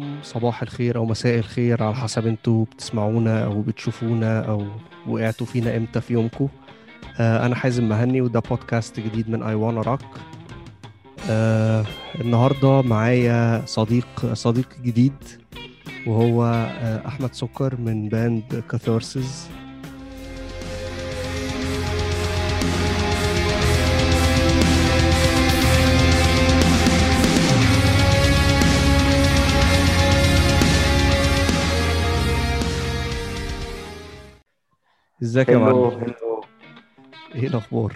عليكم. 0.00 0.22
صباح 0.22 0.62
الخير 0.62 0.96
أو 0.96 1.04
مساء 1.06 1.38
الخير 1.38 1.82
على 1.82 1.94
حسب 1.94 2.26
أنتوا 2.26 2.64
بتسمعونا 2.64 3.44
أو 3.44 3.62
بتشوفونا 3.62 4.40
أو 4.40 4.66
وقعتوا 5.06 5.46
فينا 5.46 5.76
إمتى 5.76 6.00
في 6.00 6.12
يومكم. 6.12 6.48
آه 7.20 7.46
أنا 7.46 7.54
حازم 7.54 7.88
مهني 7.88 8.20
وده 8.20 8.40
بودكاست 8.40 9.00
جديد 9.00 9.30
من 9.30 9.42
اي 9.42 9.54
وأنا 9.54 9.80
راك 9.80 10.00
آه 11.30 11.84
النهارده 12.20 12.82
معايا 12.82 13.62
صديق 13.66 14.32
صديق 14.32 14.68
جديد 14.82 15.14
وهو 16.06 16.44
آه 16.44 17.06
أحمد 17.08 17.34
سكر 17.34 17.76
من 17.80 18.08
باند 18.08 18.64
كاثارسز 18.70 19.46
ازيك 35.22 35.48
يا 35.48 35.56
معلم؟ 35.58 36.12
إيه 37.34 37.46
الاخبار؟ 37.46 37.92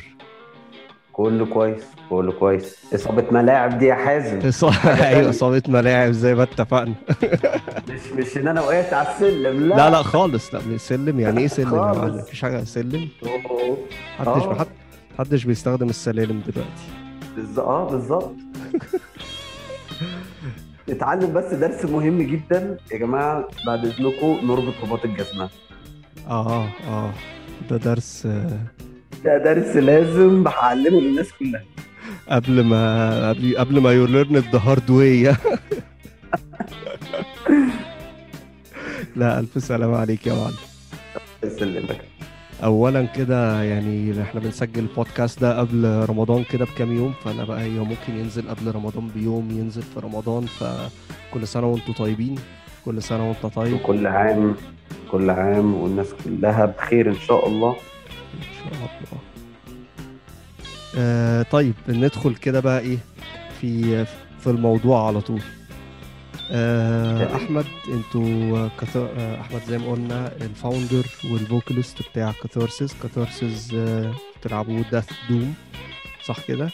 كله 1.12 1.46
كويس 1.46 1.82
كله 2.10 2.32
كويس. 2.32 2.94
إصابة 2.94 3.24
ملاعب 3.30 3.78
دي 3.78 3.86
يا 3.86 3.94
حازم. 3.94 4.40
أيوه. 4.88 5.30
إصابة 5.30 5.62
ملاعب 5.68 6.12
زي 6.12 6.34
ما 6.34 6.42
اتفقنا. 6.42 6.94
مش 7.88 8.12
مش 8.12 8.36
إن 8.36 8.48
أنا 8.48 8.60
وقعت 8.60 8.92
على 8.92 9.08
السلم 9.08 9.68
لا. 9.68 9.74
لا 9.74 9.90
لا 9.90 10.02
خالص 10.02 10.54
لا 10.54 10.78
سلم. 10.78 11.20
يعني 11.20 11.40
إيه 11.40 11.46
سلم 11.46 11.74
يا. 11.74 11.80
معلم؟ 11.80 12.16
مفيش 12.16 12.42
حاجة 12.42 12.64
سلم. 12.64 13.08
محدش 14.20 14.42
آه. 14.42 14.50
محد- 14.52 14.66
محدش 15.18 15.44
بيستخدم 15.44 15.88
السلالم 15.88 16.40
دلوقتي. 16.46 16.86
بالظ- 17.36 17.58
آه 17.58 17.88
بالظبط. 17.90 18.32
نتعلم 20.88 21.32
بس 21.32 21.54
درس 21.54 21.84
مهم 21.84 22.22
جدا. 22.22 22.76
يا 22.92 22.98
جماعة 22.98 23.48
بعد 23.66 23.84
إذنكم 23.86 24.38
نربط 24.46 24.74
رباط 24.84 25.04
الجزمة. 25.04 25.48
آه 26.26 26.68
آه. 26.88 27.12
ده 27.70 27.76
درس 27.76 28.26
ده 29.24 29.38
درس 29.44 29.76
لازم 29.76 30.44
هعلمه 30.48 31.00
للناس 31.00 31.32
كلها. 31.38 31.62
قبل 32.28 32.64
ما 32.64 33.28
قبل 33.28 33.56
قبل 33.58 33.80
ما 33.80 33.92
you 33.92 34.06
learn 34.06 34.36
the 34.36 34.58
hard 34.58 34.90
way 34.90 35.34
لا 39.16 39.38
ألف 39.38 39.62
سلامة 39.64 39.96
عليك 39.96 40.26
يا 40.26 40.34
معلم. 40.34 40.54
يسلمك. 41.44 42.00
اولا 42.64 43.04
كده 43.04 43.62
يعني 43.62 44.22
إحنا 44.22 44.40
بنسجل 44.40 44.82
البودكاست 44.82 45.40
ده 45.40 45.58
قبل 45.60 46.06
رمضان 46.08 46.44
كده 46.44 46.64
بكام 46.64 46.96
يوم 46.96 47.12
فأنا 47.24 47.44
بقى 47.44 47.60
هي 47.62 47.78
ممكن 47.78 48.16
ينزل 48.16 48.48
قبل 48.48 48.74
رمضان 48.74 49.08
بيوم 49.14 49.50
ينزل 49.50 49.82
في 49.82 50.00
رمضان 50.00 50.46
فكل 50.46 51.46
سنة 51.48 51.66
وأنتم 51.66 51.92
طيبين 51.92 52.34
كل 52.84 53.02
سنة 53.02 53.28
وأنت 53.28 53.46
طيب. 53.54 53.72
وكل 53.74 54.06
عام. 54.06 54.54
كل 55.10 55.30
عام 55.30 55.74
والناس 55.74 56.06
كلها 56.24 56.66
بخير 56.66 57.08
إن 57.10 57.18
شاء 57.18 57.48
الله. 57.48 57.70
إن 57.70 58.42
شاء 58.58 58.72
الله. 58.72 59.20
آه 60.98 61.42
طيب 61.42 61.74
ندخل 61.88 62.34
كده 62.34 62.60
بقى 62.60 62.80
إيه 62.80 62.98
في 63.60 64.04
في 64.40 64.46
الموضوع 64.46 65.06
على 65.06 65.20
طول. 65.20 65.40
آه. 66.50 67.36
أحمد 67.36 67.64
أنتوا 67.88 68.68
كثر... 68.80 69.08
آه 69.18 69.40
أحمد 69.40 69.60
زي 69.68 69.78
ما 69.78 69.92
قلنا 69.92 70.32
ال 70.40 70.49
founder 70.49 71.06
وال 71.30 71.45
vocalist 71.45 72.02
بتاع 72.10 72.32
كاثارسيس 72.42 72.94
كاثارسيس 73.02 73.74
آه 73.74 74.14
بتلعبوا 74.40 74.82
death 74.92 75.08
doom 75.30 75.54
صح 76.24 76.40
كده؟ 76.48 76.70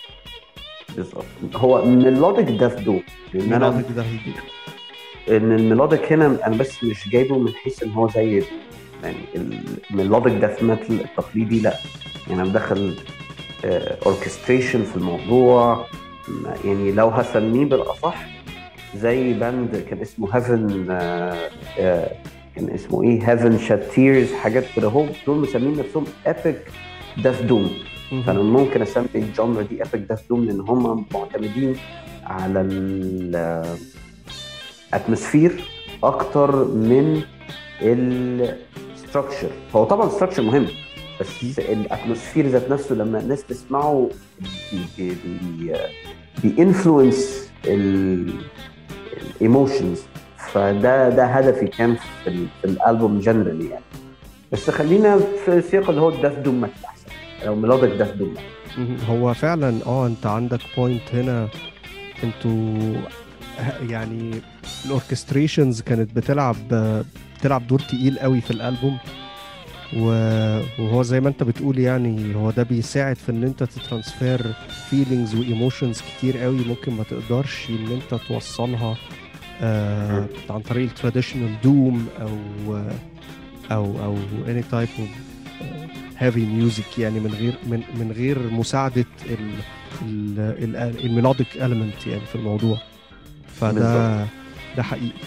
بالظبط. 0.97 1.25
هو 1.55 1.85
melodic 1.85 2.49
death 2.49 2.81
doom 2.81 3.01
لأن 3.35 3.53
أنا 3.53 3.71
melodic 3.71 3.97
ده 3.97 4.03
هيدي. 4.03 4.33
إن 5.29 5.53
ال 5.53 5.60
melodic 5.60 6.13
هنا 6.13 6.47
أنا 6.47 6.57
بس 6.57 6.85
مش 6.85 7.09
جايبه 7.09 7.39
من 7.39 7.53
حيث 7.53 7.83
إن 7.83 7.91
هو 7.91 8.09
زي 8.09 8.43
يعني 9.03 9.17
ال 9.91 9.96
melodic 9.96 10.33
death 10.33 10.63
metal 10.63 11.01
التقليدي 11.01 11.61
لأ. 11.61 11.75
يعني 12.29 12.43
أنا 12.43 12.51
مدخل 12.51 12.95
orchestration 14.07 14.83
في 14.83 14.97
الموضوع. 14.97 15.87
يعني 16.65 16.93
لو 16.93 17.09
هسميه 17.09 17.65
بالأصح 17.65 18.27
زي 18.97 19.33
band 19.33 19.85
كان 19.91 20.01
اسمه 20.01 20.37
هيفن 20.37 20.87
كان 22.57 22.71
اسمه 22.75 23.03
إيه؟ 23.03 23.31
هيفن 23.31 23.59
شاتيرز 23.59 24.33
حاجات 24.33 24.65
كده. 24.77 24.89
هم 24.89 25.09
دول 25.27 25.39
مسمين 25.39 25.79
نفسهم 25.79 26.05
epic 26.27 26.63
death 27.25 27.43
doom 27.43 27.71
فأنا 28.27 28.43
ممكن 28.43 28.83
أسمي 28.83 29.07
ال 29.15 29.23
genre 29.23 29.63
دي 29.63 29.75
epic 29.75 30.09
death 30.09 30.23
doom 30.31 30.45
لأن 30.45 30.61
هم 30.61 31.07
معتمدين 31.15 31.77
على 32.25 32.61
ال 34.95 35.01
atmosphere 35.01 35.65
أكتر 36.05 36.65
من 36.65 37.23
ال 37.83 37.99
structure 37.99 39.51
هو 39.77 39.85
طبعا 39.85 40.07
ال 40.07 40.10
structure 40.10 40.43
مهم 40.43 40.67
بس 41.21 41.59
ال 41.59 41.67
atmosphere 41.67 42.47
ذات 42.47 42.71
نفسه 42.71 42.95
لما 42.95 43.19
الناس 43.21 43.45
تسمعه 43.47 44.11
بي 44.99 45.13
بي 45.25 45.73
بي 46.43 46.62
influence 46.62 47.51
ال 49.41 49.47
emotions 49.47 50.03
فده 50.37 51.09
ده 51.09 51.25
هدفي 51.25 51.67
كان 51.67 51.95
في, 51.95 52.31
في 52.63 52.65
الألبوم 52.65 53.19
generally 53.21 53.69
يعني. 53.69 53.85
بس 54.53 54.71
خلينا 54.71 55.19
في 55.45 55.63
سياق 55.63 55.89
اللي 55.89 56.01
هو 56.01 56.09
ال 56.09 56.14
death 56.14 56.39
doom 56.39 56.61
metal 56.61 56.85
احسن 56.85 57.07
أو 57.47 57.55
melodic 57.55 57.91
death 57.91 58.11
doom. 58.13 58.35
هو 59.09 59.35
فعلا 59.35 59.79
آه 59.87 60.07
أنت 60.07 60.27
عندك 60.27 60.61
point 60.77 61.15
هنا 61.15 61.49
أنتوا 62.25 62.95
يعني 63.89 64.31
ال 64.85 64.91
orchestrations 64.91 65.81
كانت 65.81 66.17
بتلعب 66.17 66.57
بتلعب 67.39 67.67
دور 67.67 67.79
تقيل 67.81 68.19
قوي 68.19 68.41
في 68.41 68.51
الالبوم. 68.51 68.99
وهو 69.97 71.03
زي 71.03 71.21
ما 71.21 71.29
انت 71.29 71.43
بتقول 71.43 71.79
يعني 71.79 72.35
هو 72.35 72.51
ده 72.51 72.63
بيساعد 72.63 73.17
في 73.17 73.33
ان 73.33 73.45
انت 73.45 73.63
ت 73.63 73.73
transfer 73.73 74.53
feelings 74.91 75.35
و 75.35 75.42
emotions 75.42 76.01
كتير 76.01 76.39
قوي 76.39 76.65
ممكن 76.65 76.93
ما 76.93 77.05
تقدرش 77.05 77.71
ان 77.71 77.87
انت 77.93 78.21
توصلها 78.29 78.97
آه 79.63 80.27
عن 80.51 80.61
طريق 80.61 80.89
ال 80.89 80.95
traditional 80.95 81.61
doom 81.65 82.07
أو 82.21 82.29
أو 83.73 84.05
أو 84.05 84.17
any 84.49 84.63
type 84.63 84.89
of 84.99 85.09
heavy 86.19 86.47
music 86.47 86.99
يعني 86.99 87.21
من 87.21 87.35
غير 87.35 87.55
من 87.67 87.83
من 88.01 88.13
غير 88.13 88.39
مساعدة 88.51 89.07
ال 89.31 90.39
ال 90.39 90.77
ال 91.07 91.12
melodic 91.12 91.47
element 91.57 92.07
يعني 92.07 92.27
في 92.27 92.35
الموضوع. 92.35 92.79
فده. 93.61 94.27
ده 94.77 94.83
حقيقي. 94.83 95.19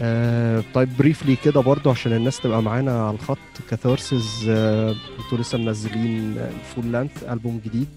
آه 0.00 0.62
طيب 0.74 0.88
briefly 0.98 1.36
كده 1.44 1.60
برضو 1.60 1.90
عشان 1.90 2.12
الناس 2.12 2.40
تبقى 2.40 2.62
معانا 2.62 3.06
على 3.06 3.14
الخط. 3.14 3.38
كاثارسز 3.70 4.46
آه 4.48 4.94
أنتوا 5.24 5.38
لسه 5.38 5.58
منزلين 5.58 6.36
full 6.74 6.92
length 6.92 7.24
ألبوم 7.30 7.60
جديد. 7.64 7.88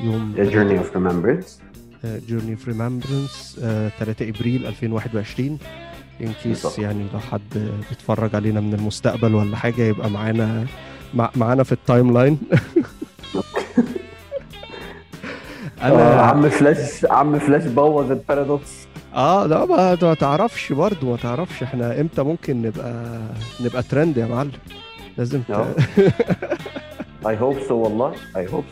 يوم 0.00 0.34
The 0.36 0.50
Journey 0.50 0.84
of 0.84 0.96
Remembrance. 0.96 1.50
Journey 2.28 2.52
of 2.52 2.68
Remembrance 2.68 3.56
3 3.98 4.28
إبريل 4.28 4.66
2021 4.66 5.58
in 6.20 6.32
case. 6.42 6.78
يعني 6.78 7.06
لو 7.12 7.20
حد 7.20 7.70
بيتفرج 7.90 8.34
علينا 8.34 8.60
من 8.60 8.74
المستقبل 8.74 9.34
ولا 9.34 9.56
حاجة 9.56 9.82
يبقى 9.82 10.10
معانا 10.10 10.66
مع 11.14 11.30
معانا 11.36 11.62
في 11.62 11.72
ال 11.72 12.12
timeline 12.12 12.38
آه 13.34 13.42
أنا 15.82 16.22
عم 16.22 16.48
فلاش 16.48 17.04
عم 17.10 17.38
فلاش 17.38 17.64
بوظ 17.64 18.10
ال 18.10 18.19
paradox. 18.19 18.88
آه 19.14 19.46
لا 19.46 19.64
ما 19.66 20.14
تعرفش 20.14 20.72
برضو 20.72 21.10
ما 21.10 21.16
تعرفش. 21.16 21.62
إحنا 21.62 22.00
إمتى 22.00 22.22
ممكن 22.22 22.62
نبقى 22.62 23.20
نبقى 23.60 23.82
ترند 23.82 24.16
يا 24.16 24.26
معلم؟ 24.26 24.52
لازم. 25.18 25.42
آه. 25.50 25.66
I 27.28 27.36
hope 27.40 27.56
so 27.68 27.74
والله. 27.74 28.12
I 28.36 28.46
hope 28.48 28.64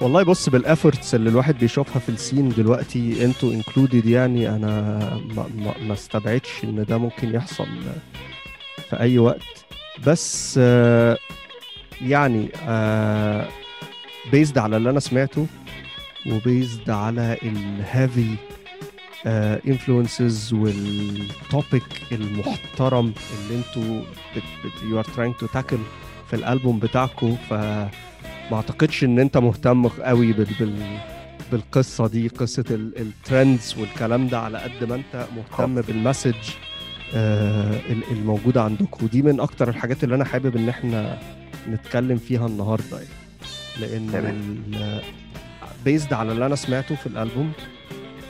والله 0.00 0.22
بص 0.22 0.48
بال 0.48 0.63
efforts 0.63 1.14
اللي 1.14 1.30
الواحد 1.30 1.58
بيشوفها 1.58 2.00
في 2.00 2.08
ال 2.08 2.15
scene 2.15 2.48
دلوقتي 2.48 3.24
أنتوا 3.24 3.52
included 3.52 4.06
يعني 4.06 4.48
أنا 4.48 4.98
ما, 5.36 5.46
ما, 5.56 5.74
ما 5.86 5.92
استبعدش 5.92 6.64
إن 6.64 6.84
ده 6.88 6.98
ممكن 6.98 7.34
يحصل 7.34 7.66
في 8.90 9.00
أي 9.00 9.18
وقت. 9.18 9.64
بس 10.06 10.58
آه، 10.62 11.18
يعني 12.00 12.48
based 14.32 14.58
على 14.58 14.76
اللي 14.76 14.90
أنا 14.90 15.00
سمعته 15.00 15.46
و 16.26 16.37
based 16.37 16.90
على 16.90 17.36
ال 17.42 17.57
heavy 17.57 18.34
influences 19.68 20.52
وال 20.52 20.89
topic 20.89 21.82
المحترم 22.12 23.12
اللي 23.40 23.58
أنتوا 23.62 24.02
you 24.90 24.98
are 24.98 25.04
trying 25.04 25.34
to 25.34 25.46
tackle 25.46 25.78
في 26.30 26.36
الألبوم 26.36 26.78
بتاعكم 26.78 27.36
ف 27.50 27.52
ما 28.50 28.56
أعتقدش 28.56 29.04
إن 29.04 29.18
أنت 29.18 29.36
مهتم 29.38 29.88
قوي 29.88 30.32
بال... 30.32 30.46
بال... 30.60 30.98
بالقصة 31.52 32.06
دي 32.08 32.28
قصة 32.28 32.64
ال- 32.70 32.98
ال 32.98 33.09
trends 33.09 33.74
والكلام 33.78 34.28
ده 34.28 34.38
على 34.40 34.58
قد 34.58 34.84
ما 34.88 34.94
أنت 34.94 35.26
مهتم 35.36 35.80
بال 35.80 35.92
message 35.92 36.34
آه 37.14 37.80
ال- 37.90 38.04
الموجوده 38.10 38.62
عندكم 38.62 39.04
ودي 39.04 39.22
من 39.22 39.40
أكتر 39.40 39.68
الحاجات 39.68 40.04
اللي 40.04 40.14
أنا 40.14 40.24
حابب 40.24 40.56
إن 40.56 40.68
إحنا 40.68 41.18
نتكلم 41.68 42.16
فيها 42.18 42.46
النهارده 42.46 42.96
يعني. 42.96 43.08
لأن. 43.80 45.00
based 45.84 46.12
على 46.12 46.32
اللي 46.32 46.46
أنا 46.46 46.54
سمعته 46.56 46.94
في 46.94 47.06
الألبوم 47.06 47.52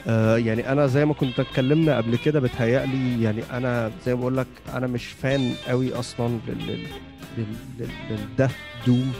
آه 0.07 0.37
يعني 0.37 0.71
أنا 0.71 0.87
زي 0.87 1.05
ما 1.05 1.13
كنت 1.13 1.39
اتكلمنا 1.39 1.97
قبل 1.97 2.15
كده 2.17 2.39
بتهيألي 2.39 3.23
يعني 3.23 3.41
أنا 3.53 3.91
زي 4.05 4.13
ما 4.15 4.19
بقول 4.19 4.37
لك 4.37 4.47
أنا 4.73 4.87
مش 4.87 5.05
fan 5.05 5.53
قوي 5.67 5.93
أصلا 5.93 6.39
لل 6.47 6.67
لل 7.37 7.45
لل 7.79 7.87
لل 8.09 8.22
death 8.22 8.55
doom 8.87 9.11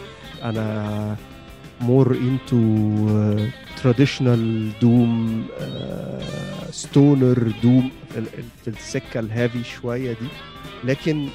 أنا 0.43 1.15
more 1.81 2.17
into 2.17 2.59
traditional 3.83 4.71
doom 4.81 5.45
stoner 6.71 7.51
doom 7.63 7.89
في 8.63 8.67
السكة 8.67 9.19
ال 9.19 9.27
heavy 9.27 9.63
شوية 9.63 10.11
دي 10.11 10.27
لكن 10.83 11.27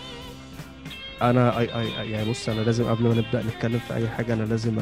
أنا 1.23 1.59
أي 1.59 1.81
أي 1.81 2.11
يعني 2.11 2.31
بص 2.31 2.49
أنا 2.49 2.61
لازم 2.61 2.85
قبل 2.85 3.03
ما 3.05 3.15
نبدأ 3.15 3.43
نتكلم 3.43 3.79
في 3.89 3.95
أي 3.95 4.09
حاجة 4.09 4.35
أنا 4.35 4.43
لازم 4.43 4.79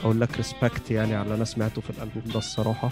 أقول 0.00 0.20
لك 0.20 0.36
respect 0.36 0.90
يعني 0.90 1.14
على 1.14 1.22
اللي 1.24 1.34
أنا 1.34 1.44
سمعته 1.44 1.80
في 1.80 1.90
الألبوم 1.90 2.22
ده 2.32 2.38
الصراحة. 2.38 2.90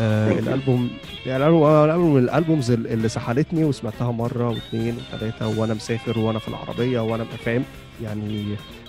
آه 0.00 0.32
الالبوم 0.32 0.90
يعني 1.26 1.44
الالبوم 1.46 2.14
من 2.14 2.22
ال 2.22 2.29
albums 2.29 2.70
اللي 2.70 3.08
سحلتني 3.08 3.64
وسمعتها 3.64 4.12
مرة 4.12 4.48
واثنين 4.48 4.96
وثلاثه 4.96 5.60
وأنا 5.60 5.74
مسافر 5.74 6.18
وأنا 6.18 6.38
في 6.38 6.48
العربية 6.48 7.00
وأنا 7.00 7.24
فاهم؟ 7.24 7.64
يعني 8.02 8.44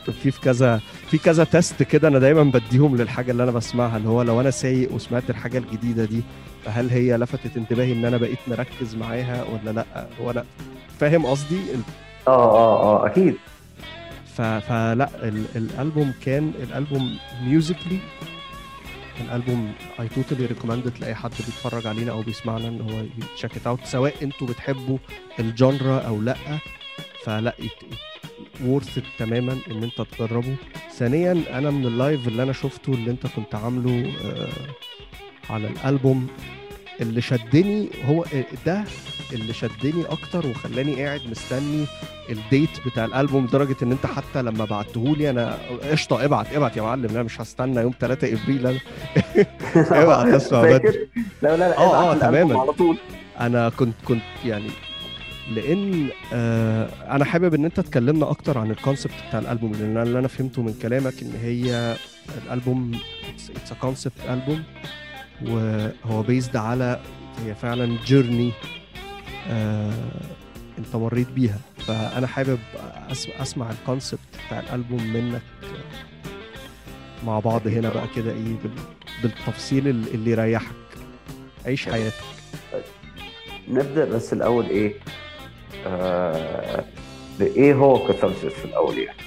في 0.06 0.31
في 0.31 0.41
كذا 0.41 0.81
في 1.09 1.18
كذا 1.18 1.44
test 1.44 1.83
كده 1.83 2.07
أنا 2.07 2.19
دايما 2.19 2.44
بديهم 2.44 2.97
للحاجة 2.97 3.31
اللي 3.31 3.44
أنا 3.44 3.51
بسمعها 3.51 3.97
اللي 3.97 4.09
هو 4.09 4.21
لو 4.21 4.41
أنا 4.41 4.51
سايق 4.51 4.91
وسمعت 4.94 5.29
الحاجة 5.29 5.57
الجديدة 5.57 6.06
دي 6.06 6.21
فهل 6.65 6.89
هي 6.89 7.18
لفتت 7.18 7.57
انتباهي 7.57 7.94
إن 7.94 8.06
أنا 8.06 8.18
بقيت 8.18 8.39
مركز 8.47 8.95
معاها 8.95 9.44
ولا 9.44 9.71
لأ؟ 9.71 10.07
ولا 10.19 10.44
فاهم 11.00 11.25
قصدي؟ 11.25 11.59
آه 12.27 12.51
آه 12.57 13.03
آه 13.03 13.06
أكيد. 13.07 13.35
فلا 14.35 15.09
الألبوم 15.56 16.13
كان 16.25 16.53
الألبوم 16.63 17.18
musically 17.44 18.00
الألبوم 19.21 19.73
I 20.00 20.07
totally 20.07 20.45
recommend 20.45 20.85
it 20.85 20.94
لأي 21.01 21.15
حد 21.15 21.29
بيتفرج 21.29 21.88
علينا 21.88 22.12
أو 22.12 22.21
بيسمعنا 22.21 22.68
إن 22.68 22.81
هو 22.81 23.03
ي 23.18 23.24
check 23.24 23.56
it 23.57 23.68
out 23.68 23.85
سواء 23.85 24.13
أنتوا 24.23 24.47
بتحبوا 24.47 24.97
ال 25.39 25.50
genre 25.50 26.00
أو 26.00 26.21
لأ. 26.21 26.35
فلا 27.23 27.56
worth 28.65 29.00
تماما 29.19 29.57
إن 29.71 29.83
أنت 29.83 30.01
تجربه. 30.01 30.56
ثانيا 30.94 31.44
أنا 31.53 31.69
من 31.69 31.85
ال 31.85 31.94
live 31.94 32.27
اللي 32.27 32.44
أنا 32.44 32.53
شفته 32.53 32.94
اللي 32.94 33.12
أنت 33.12 33.27
كنت 33.27 33.56
عامله 33.56 34.13
آه 34.25 34.50
على 35.53 35.68
الألبوم 35.68 36.27
اللي 37.01 37.21
شدني 37.21 37.89
هو 38.06 38.25
ده 38.65 38.83
اللي 39.33 39.53
شدني 39.53 40.06
أكتر 40.09 40.48
وخلاني 40.48 41.06
قاعد 41.06 41.21
مستني 41.31 41.86
ال 42.29 42.38
date 42.38 42.69
بتاع 42.86 43.06
الألبوم 43.06 43.45
لدرجة 43.45 43.75
إن 43.83 43.92
أنت 43.92 44.06
حتى 44.06 44.42
لما 44.42 44.65
بعته 44.65 45.15
لي 45.18 45.30
أنا 45.30 45.57
قشطة 45.92 46.25
ابعت 46.25 46.53
ابعت 46.53 46.77
يا 46.77 46.81
معلم 46.81 47.09
أنا 47.09 47.24
مش 47.24 47.42
هستنى 47.42 47.81
يوم 47.81 47.94
3 48.00 48.27
إبريل 48.33 48.68
أنا. 48.68 48.80
ابعت 50.03 50.27
اسمع 50.33 50.62
بدري 50.62 51.09
لا 51.42 51.57
لا 51.57 51.69
لا 51.69 51.77
آه 51.77 52.12
آه 52.12 52.18
تماما. 52.18 52.59
على 52.59 52.71
طول. 52.71 52.98
أنا 53.39 53.69
كنت 53.69 53.95
كنت 54.07 54.21
يعني 54.45 54.69
لأن 55.56 56.07
آه 56.33 56.89
أنا 57.15 57.25
حابب 57.25 57.54
إن 57.54 57.65
أنت 57.65 57.80
تكلمنا 57.80 58.30
أكتر 58.31 58.57
عن 58.57 58.71
ال 58.71 58.77
concept 58.77 59.13
بتاع 59.30 59.39
الألبوم 59.39 59.71
لأن 59.71 59.97
اللي 59.97 60.19
أنا 60.19 60.27
فهمته 60.27 60.62
من 60.62 60.74
كلامك 60.81 61.13
إن 61.21 61.33
هي 61.44 61.95
الألبوم 62.45 62.92
it's 63.56 63.73
concept 63.81 64.13
album. 64.29 64.63
وهو 65.47 66.21
بيزد 66.21 66.55
على 66.55 66.99
هي 67.45 67.55
فعلا 67.55 67.97
جيرني 68.05 68.51
آه 69.49 69.91
انت 70.77 70.95
مريت 70.95 71.27
بيها. 71.29 71.57
فأنا 71.88 72.27
حابب 72.27 72.59
أسمع 73.41 73.71
الكونسبت 73.71 74.19
بتاع 74.47 74.59
الألبوم 74.59 75.03
منك 75.13 75.41
مع 77.25 77.39
بعض 77.39 77.67
هنا 77.67 77.89
بقى 77.89 78.05
كده 78.15 78.31
إيه 78.31 78.55
بالتفصيل 79.23 79.88
اللي 79.88 80.31
يريحك. 80.31 80.75
عيش 81.65 81.85
حياتك. 81.89 82.15
نبدأ 83.69 84.05
بس 84.05 84.33
الأول 84.33 84.65
إيه؟ 84.65 84.94
آه 85.87 86.85
بإيه 87.39 87.73
هو 87.73 88.07
كاثارسيس 88.07 88.53
في 88.53 88.65
الأول 88.65 88.97
يعني؟ 88.97 89.17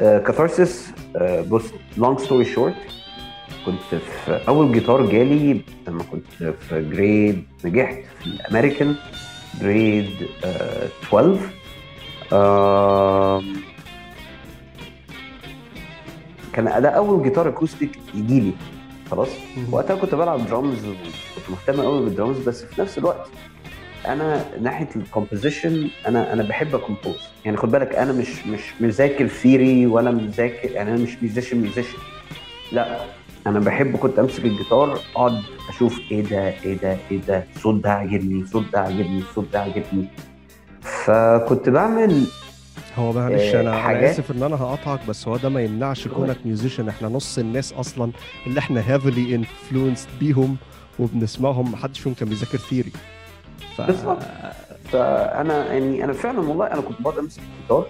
Catharsis 0.00 0.90
آه 1.16 1.40
بص 1.42 1.64
long 1.96 2.18
story 2.18 2.44
short 2.44 2.74
كنت 3.66 3.80
في 4.24 4.40
أول 4.48 4.72
جيتار 4.72 5.06
جالي 5.06 5.60
لما 5.88 6.02
كنت 6.02 6.26
في 6.68 6.82
grade 6.90 7.44
نجحت 7.64 7.98
في 8.20 8.26
الأمريكان 8.26 8.94
grade 9.60 10.10
12 11.08 11.38
آه 12.32 13.42
كان 16.52 16.64
ده 16.82 16.88
أول 16.88 17.22
جيتار 17.22 17.48
acoustic 17.48 17.98
يجي 18.14 18.40
لي 18.40 18.52
خلاص. 19.10 19.28
وقتها 19.70 19.96
كنت 19.96 20.14
بلعب 20.14 20.46
درامز 20.46 20.78
وكنت 20.86 21.50
مهتم 21.50 21.80
قوي 21.82 22.04
بالدرامز 22.04 22.38
بس 22.48 22.64
في 22.64 22.80
نفس 22.80 22.98
الوقت 22.98 23.28
أنا 24.06 24.44
ناحية 24.62 24.88
ال 24.96 25.04
composition 25.04 25.88
أنا 26.06 26.32
أنا 26.32 26.42
بحب 26.42 26.74
ا 26.74 26.80
compose 26.80 27.18
يعني 27.44 27.56
خد 27.56 27.70
بالك 27.70 27.94
أنا 27.94 28.12
مش 28.12 28.46
مش 28.46 28.60
مذاكر 28.80 29.26
theory 29.28 29.86
ولا 29.86 30.10
مذاكر 30.10 30.70
يعني 30.70 30.90
أنا 30.94 30.98
مش 31.02 31.22
musician 31.22 31.56
musician 31.60 31.98
لا 32.72 33.00
أنا 33.46 33.60
بحب 33.60 33.96
كنت 33.96 34.18
امسك 34.18 34.44
الجيتار 34.44 34.98
اقعد 35.16 35.42
أشوف 35.68 36.00
إيه 36.10 36.22
ده 36.22 36.48
إيه 36.64 36.74
ده 36.78 36.96
إيه 37.10 37.20
ده 37.28 37.44
الصوت 37.56 37.84
ده 37.84 37.92
عاجبني 37.92 38.40
الصوت 38.42 38.64
ده 38.72 38.80
عاجبني 38.80 39.18
الصوت 39.18 39.46
ده 39.52 39.60
عاجبني. 39.60 40.04
فكنت 40.82 41.68
بعمل 41.68 42.24
هو 42.98 43.12
معلش 43.12 43.54
أنا 43.54 43.90
أنا 43.90 44.10
اسف 44.10 44.30
ان 44.30 44.42
أنا 44.42 44.56
هقطعك 44.56 45.00
بس 45.08 45.28
هو 45.28 45.36
ده 45.36 45.48
ما 45.48 45.62
يمنعش 45.62 46.08
كونك 46.08 46.36
musician 46.44 46.88
إحنا 46.88 47.08
نص 47.08 47.38
الناس 47.38 47.72
أصلا 47.72 48.12
اللي 48.46 48.58
إحنا 48.60 48.80
heavily 48.94 49.34
influenced 49.34 50.08
بيهم 50.20 50.56
وبنسمعهم 50.98 51.70
ما 51.70 51.76
حدش 51.76 52.00
فيهم 52.00 52.14
كان 52.14 52.28
بيذاكر 52.28 52.58
theory 52.58 52.92
ف... 53.76 53.80
بالظبط. 53.80 54.22
فأنا 54.92 55.72
يعني 55.72 56.04
أنا 56.04 56.12
فعلا 56.12 56.38
والله 56.40 56.66
أنا 56.66 56.80
كنت 56.80 57.02
بقعد 57.02 57.18
امسك 57.18 57.42
الجيتار 57.56 57.86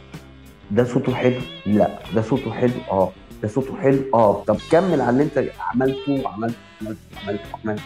ده 0.70 0.84
صوته 0.84 1.14
حلو؟ 1.14 1.40
لا. 1.66 1.98
ده 2.14 2.22
صوته 2.22 2.52
حلو؟ 2.52 2.72
آه. 2.90 3.12
ده 3.42 3.48
صوته 3.48 3.76
حلو؟ 3.76 3.98
آه. 4.14 4.44
طب 4.46 4.56
كمل 4.70 5.00
على 5.00 5.10
اللي 5.10 5.22
أنت 5.22 5.44
عملته 5.60 6.22
وعملته 6.24 6.56
وعملته 6.82 6.98
وعملته 7.26 7.44
وعملته 7.54 7.82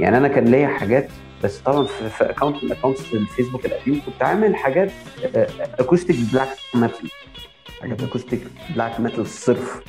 يعني 0.00 0.16
أنا 0.16 0.28
كان 0.28 0.44
ليا 0.44 0.68
حاجات 0.68 1.08
بس 1.44 1.58
طبعا 1.58 1.84
في 1.86 2.30
account 2.30 2.64
من 2.64 2.72
accounts 2.72 3.14
الفيسبوك 3.14 3.66
القديم 3.66 4.02
كنت 4.06 4.22
عامل 4.22 4.56
حاجات 4.56 4.90
acoustic 5.78 6.16
black 6.32 6.48
metal 6.74 7.10
حاجات 7.82 8.02
acoustic 8.02 8.40
black 8.74 9.00
metal 9.00 9.26
صرف. 9.26 9.80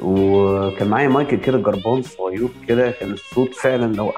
وكان 0.00 0.88
معايا 0.88 1.08
مايك 1.08 1.34
كده 1.40 1.58
جربان 1.58 2.02
صغير 2.02 2.48
كده 2.68 2.90
كان 2.90 3.12
الصوت 3.12 3.54
فعلا 3.54 3.94
لو 3.96 4.12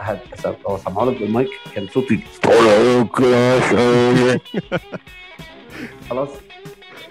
لو 0.68 0.78
سمعه 0.78 1.04
لك 1.04 1.18
بالمايك 1.20 1.48
كان 1.74 1.86
صوتي 1.94 2.20
خلاص. 6.10 6.28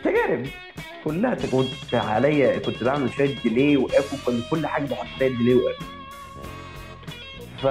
تجارب 0.04 0.46
كلها 1.04 1.36
كنت 1.36 1.94
عليا 1.96 2.58
كنت 2.60 2.84
بعمل 2.84 3.14
شوية 3.14 3.36
delay 3.44 3.78
و 3.78 3.86
echo 3.86 4.16
كان 4.26 4.42
كل 4.52 4.68
حاجة 4.68 4.86
بحط 4.86 5.08
فيها 5.20 5.28
delay 5.28 5.54
و 5.54 5.60
echo 5.60 5.84
ف 7.62 7.66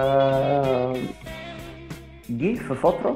جه 2.31 2.55
في 2.59 2.75
فترة 2.75 3.15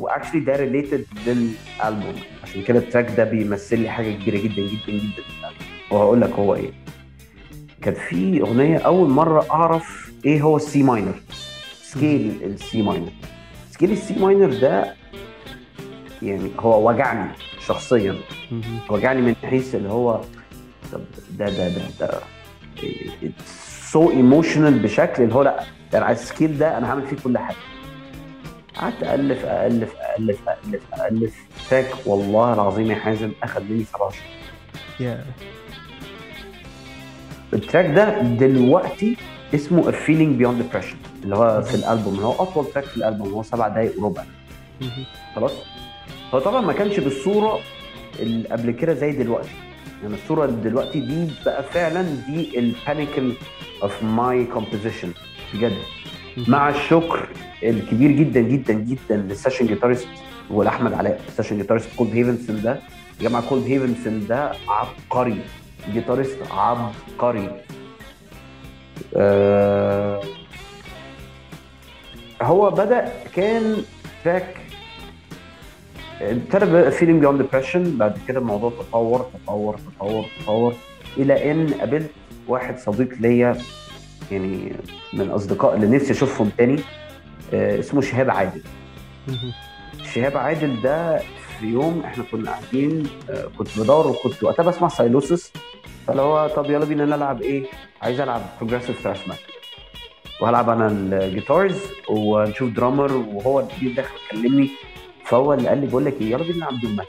و 0.00 0.04
actually 0.04 0.40
ده 0.40 0.56
related 0.56 1.04
للالبوم 1.26 2.14
عشان 2.42 2.62
كده 2.62 2.78
ال 2.78 2.83
track 2.83 3.10
ده 3.16 3.24
بيمثل 3.24 3.78
لي 3.78 3.88
حاجة 3.88 4.12
كبيرة 4.12 4.36
جدا 4.36 4.62
جدا 4.62 4.92
جدا. 4.92 5.22
وهقول 5.90 6.20
لك 6.20 6.30
هو 6.30 6.54
إيه. 6.54 6.70
كانت 7.82 7.96
في 7.96 8.40
أغنية 8.40 8.78
أول 8.78 9.10
مرة 9.10 9.46
أعرف 9.50 10.12
إيه 10.24 10.42
هو 10.42 10.56
ال 10.56 10.69
C 10.69 10.82
minor 10.82 11.14
scale 11.82 12.38
ال 12.42 12.62
C 12.62 12.82
minor 12.82 13.12
scale 13.70 13.92
ال 13.92 14.03
C 14.03 14.14
minor 14.20 14.52
ده 14.60 14.94
يعني 16.22 16.50
هو 16.58 16.88
وجعني 16.90 17.30
شخصيا. 17.66 18.14
وجعني 18.90 19.20
من 19.22 19.34
حيث 19.44 19.74
اللي 19.74 19.88
هو 19.88 20.20
طب 20.92 21.00
ده 21.38 21.48
ده 21.48 21.68
ده 21.68 21.82
ده 22.00 22.10
so 23.90 24.10
emotional 24.10 24.78
بشكل 24.78 25.22
اللي 25.22 25.34
هو 25.34 25.42
لأ 25.42 25.64
أنا 25.94 26.04
عايز 26.04 26.18
ال 26.20 26.26
scale 26.26 26.58
ده 26.58 26.78
أنا 26.78 26.90
هعمل 26.90 27.06
فيه 27.06 27.16
كل 27.24 27.38
حاجة. 27.38 27.56
قعدت 28.76 29.02
ألف 29.02 29.44
ألف 29.44 29.92
ألف 30.18 30.38
ألف 30.48 30.82
ألف. 31.10 31.34
track 31.70 31.86
والله 32.06 32.54
العظيم 32.54 32.90
يا 32.90 32.96
حازم 32.96 33.32
أخذ 33.42 33.62
مني 33.64 33.84
17 33.84 34.16
years. 35.00 35.44
ال 37.54 37.59
track 37.59 37.86
ده 37.86 38.20
دلوقتي 38.22 39.16
اسمه 39.54 39.82
A 39.92 39.94
Feeling 39.94 40.40
Beyond 40.42 40.62
Depression 40.62 41.24
اللي 41.24 41.36
هو 41.36 41.62
في 41.62 41.74
الألبوم. 41.74 42.20
هو 42.20 42.32
أطول 42.42 42.66
track 42.66 42.84
في 42.84 42.96
الألبوم 42.96 43.28
هو 43.32 43.42
سبع 43.42 43.68
دقايق 43.68 43.92
وربع. 44.00 44.24
خلاص؟ 45.36 45.52
هو 46.34 46.38
طبعا 46.38 46.60
ما 46.60 46.72
كانش 46.72 47.00
بالصورة 47.00 47.60
اللي 48.20 48.48
قبل 48.48 48.70
كده 48.70 48.94
زي 48.94 49.12
دلوقتي. 49.12 49.48
يعني 50.02 50.14
الصورة 50.14 50.46
دلوقتي 50.46 51.00
دي 51.00 51.28
بقى 51.46 51.62
فعلا 51.62 52.02
دي 52.26 52.58
ال 52.58 52.66
pinnacle 52.66 53.32
of 53.82 54.02
my 54.02 54.44
composition 54.44 55.12
بجد. 55.54 55.76
مع 56.48 56.68
الشكر 56.68 57.28
الكبير 57.64 58.10
جدا 58.10 58.40
جدا 58.40 58.72
جدا 58.72 59.16
لل 59.16 59.27
session 59.27 59.66
guitarist 59.66 60.08
ولاحمد 60.50 60.92
علاء. 60.92 61.20
ال 61.28 61.32
session 61.32 61.56
guitarist 61.56 61.88
كولد 61.96 62.10
هيفنسون 62.14 62.62
ده. 62.62 62.78
يا 63.20 63.28
جماعة 63.28 63.48
كولد 63.48 63.64
هيفنسون 63.64 64.26
ده 64.26 64.52
عبقري. 64.68 65.38
guitarist 65.92 66.38
عبقري. 66.50 67.50
آه، 69.16 70.20
هو 72.42 72.70
بدأ 72.70 73.12
كان 73.34 73.76
track 74.24 74.56
ابتدى 76.20 76.90
Feeling 76.90 77.20
Beyond 77.20 77.42
Depression 77.42 77.98
بعد 77.98 78.18
كده 78.28 78.38
الموضوع 78.40 78.70
تطور 78.70 79.26
تطور 79.46 79.76
تطور 79.96 80.26
تطور 80.42 80.74
إلى 81.16 81.50
إن 81.52 81.74
قابلت 81.74 82.10
واحد 82.48 82.78
صديق 82.78 83.08
ليا 83.20 83.56
يعني 84.30 84.72
من 85.12 85.20
الاصدقاء 85.20 85.74
اللي 85.74 85.86
نفسي 85.96 86.12
أشوفهم 86.12 86.50
تاني. 86.58 86.80
اسمه 87.54 88.00
شهاب 88.00 88.30
عادل. 88.30 88.62
شهاب 90.14 90.36
عادل 90.36 90.82
ده 90.82 91.18
في 91.58 91.66
يوم 91.66 92.02
إحنا 92.04 92.24
كنا 92.32 92.50
قاعدين 92.50 93.06
آه، 93.30 93.48
كنت 93.58 93.78
بدور 93.78 94.06
وكنت 94.06 94.42
وقتها 94.44 94.62
بسمع 94.62 94.88
Sylosis 94.88 95.52
فاللي 96.06 96.22
هو 96.22 96.48
طب 96.56 96.70
يلا 96.70 96.84
بينا 96.84 97.04
نلعب 97.04 97.42
إيه؟ 97.42 97.66
عايز 98.02 98.20
العب 98.20 98.42
progressive 98.60 99.00
thrash 99.00 99.18
metal 99.18 99.44
وهلعب 100.40 100.70
أنا 100.70 100.86
ال 100.86 100.98
guitars 100.98 101.78
ونشوف 102.08 102.70
drummer 102.70 103.12
وهو 103.12 103.60
اللي 103.60 103.94
داخل 103.94 104.14
كلمني 104.30 104.70
فهو 105.24 105.52
اللي 105.54 105.68
قال 105.68 105.78
لي 105.80 105.86
بقول 105.86 106.04
لك 106.04 106.14
إيه 106.20 106.30
يلا 106.30 106.42
بينا 106.44 106.56
نلعب 106.56 106.80
doom 106.80 106.90
metal 106.90 107.06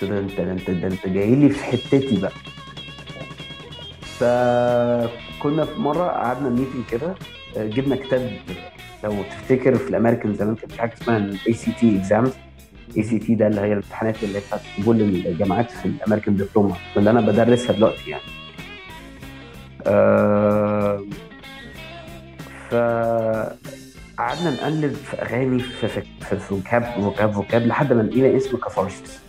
قلت 0.00 0.10
له 0.10 0.18
انت 0.18 0.40
انت 0.40 0.70
ده 0.70 0.86
انت 0.88 1.06
جاي 1.08 1.34
لي 1.34 1.48
في 1.50 1.64
حتتي 1.64 2.20
بقى 2.20 2.32
فكنا 4.18 5.64
في 5.64 5.80
مرة 5.80 6.04
قعدنا 6.08 6.48
meeting 6.48 6.84
كده 6.90 7.06
آه، 7.06 7.14
جبنا 7.56 7.96
كتاب 7.96 8.30
لو 9.04 9.22
تفتكر 9.22 9.74
في 9.74 9.90
الأمريكان 9.90 10.34
زمان 10.34 10.54
كان 10.54 10.68
في 10.68 10.80
حاجة 10.80 10.94
اسمها 11.02 11.16
ال 11.16 11.52
ACT 11.54 11.96
exams 11.98 12.32
ACT 12.96 13.34
ده 13.34 13.46
اللي 13.46 13.60
هي 13.60 13.66
الامتحانات 13.72 14.24
اللي 14.24 14.40
بتاعت 14.40 14.60
قبول 14.78 15.00
الجامعات 15.00 15.70
في 15.70 15.86
ال 15.86 15.92
American 15.92 16.36
diploma 16.36 16.76
اللي 16.96 17.10
أنا 17.10 17.20
بدرسها 17.20 17.72
دلوقتي 17.76 18.10
يعني. 18.10 18.22
آه 19.86 21.04
فقعدنا 22.70 24.50
نقلب 24.50 24.92
في 24.92 25.22
أغاني 25.22 25.58
في 25.62 25.88
في, 25.88 26.36
vocab 26.36 26.82
vocab 26.84 27.32
vocab 27.32 27.66
لحد 27.66 27.92
ما 27.92 28.02
لقينا 28.02 28.36
اسم 28.36 28.56
Catharsis 28.56 29.20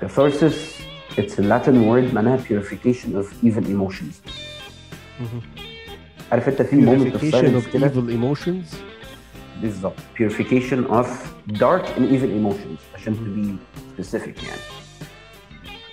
Catharsis 0.00 0.78
it's 1.18 1.36
a 1.40 1.42
word 1.42 2.14
معناها 2.14 2.38
purification 2.38 3.08
evil 3.44 3.64
emotions. 3.64 4.14
مهم. 5.20 5.67
عارف 6.32 6.48
انت 6.48 6.62
في 6.62 6.76
moment 6.76 7.12
of 7.12 7.22
Purification 7.22 7.30
silence 7.32 7.64
of 7.64 7.68
كده؟ 7.72 7.88
evil 7.88 8.10
emotions. 8.38 8.76
بالظبط. 9.62 9.94
Purification 10.18 10.90
of 10.90 11.06
dark 11.52 11.84
and 11.96 12.10
evil 12.12 12.30
emotions. 12.40 12.80
عشان 12.94 13.14
to 13.14 13.18
be 13.38 14.02
specific 14.02 14.44
يعني. 14.44 14.60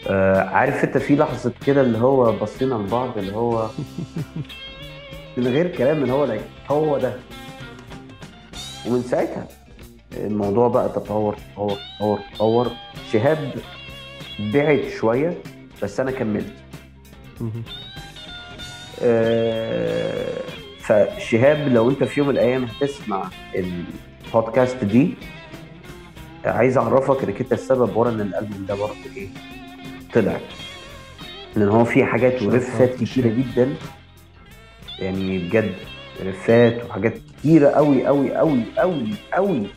آه 0.08 0.40
عارف 0.50 0.84
انت 0.84 0.98
في 0.98 1.16
لحظة 1.16 1.54
كده 1.66 1.82
اللي 1.82 1.98
هو 1.98 2.32
بصينا 2.32 2.74
لبعض 2.76 3.18
اللي 3.18 3.32
هو 3.36 3.70
من 5.38 5.48
غير 5.48 5.68
كلام 5.78 6.02
اللي 6.02 6.14
هو 6.14 6.38
هو 6.70 6.98
ده. 6.98 7.14
ومن 8.88 9.02
ساعتها 9.02 9.48
الموضوع 10.14 10.68
بقى 10.68 10.90
تطور 10.90 11.36
تطور 11.56 11.78
تطور 12.00 12.20
تطور. 12.36 12.72
شهاب 13.12 13.54
بعد 14.40 14.84
شوية 15.00 15.38
بس 15.84 16.00
أنا 16.00 16.12
كملت. 16.12 16.54
فشهاب 20.80 21.68
لو 21.74 21.90
انت 21.90 22.04
في 22.04 22.20
يوم 22.20 22.30
من 22.30 22.34
الأيام 22.36 22.64
هتسمع 22.64 23.30
البودكاست 23.56 24.84
دي 24.84 25.14
عايز 26.46 26.78
أعرفك 26.78 27.24
انك 27.24 27.42
انت 27.42 27.54
السبب 27.54 27.96
ورا 27.98 28.10
إن 28.10 28.22
الألبوم 28.22 28.66
ده 28.66 28.76
برضه 28.76 28.94
إيه؟ 29.18 29.28
طلع. 30.14 30.38
لأن 31.56 31.70
هو 31.70 31.84
فيه 31.86 32.06
حاجات 32.06 32.42
ورفات 32.42 32.96
كتيرة 32.96 33.28
جدا. 33.28 33.76
يعني 35.00 35.38
بجد 35.40 35.76
riff 36.26 36.74
ات 36.74 36.86
وحاجات 36.86 37.14
كتيرة 37.40 37.70
قوي 37.70 38.06
قوي 38.06 38.36
قوي 38.36 38.64
قوي 38.78 39.08
قوي 39.34 39.68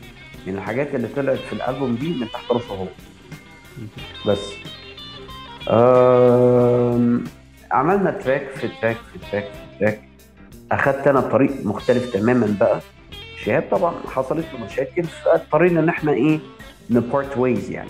من 0.47 0.55
الحاجات 0.55 0.95
اللي 0.95 1.07
طلعت 1.15 1.37
في 1.39 1.53
الألبوم 1.53 1.95
دي 1.95 2.09
من 2.09 2.27
تحت 2.33 2.51
راسه 2.51 2.73
هو. 2.75 2.85
بس. 4.25 4.39
آم، 5.69 7.23
عملنا 7.71 8.11
track 8.11 8.49
في 8.49 8.67
track 8.81 8.97
في 9.13 9.19
track 9.31 9.43
في 9.43 9.79
track 9.79 10.01
اخدت 10.71 11.07
أنا 11.07 11.21
طريق 11.21 11.51
مختلف 11.65 12.13
تماما 12.13 12.55
بقى. 12.59 12.79
شهاب 13.43 13.63
طبعا 13.71 13.93
حصلت 14.07 14.45
له 14.53 14.65
مشاكل. 14.65 15.03
فاضطرينا 15.03 15.79
إن 15.79 15.89
إحنا 15.89 16.11
إيه 16.11 16.39
ن 16.89 16.99
part 16.99 17.37
ways 17.37 17.71
يعني. 17.71 17.89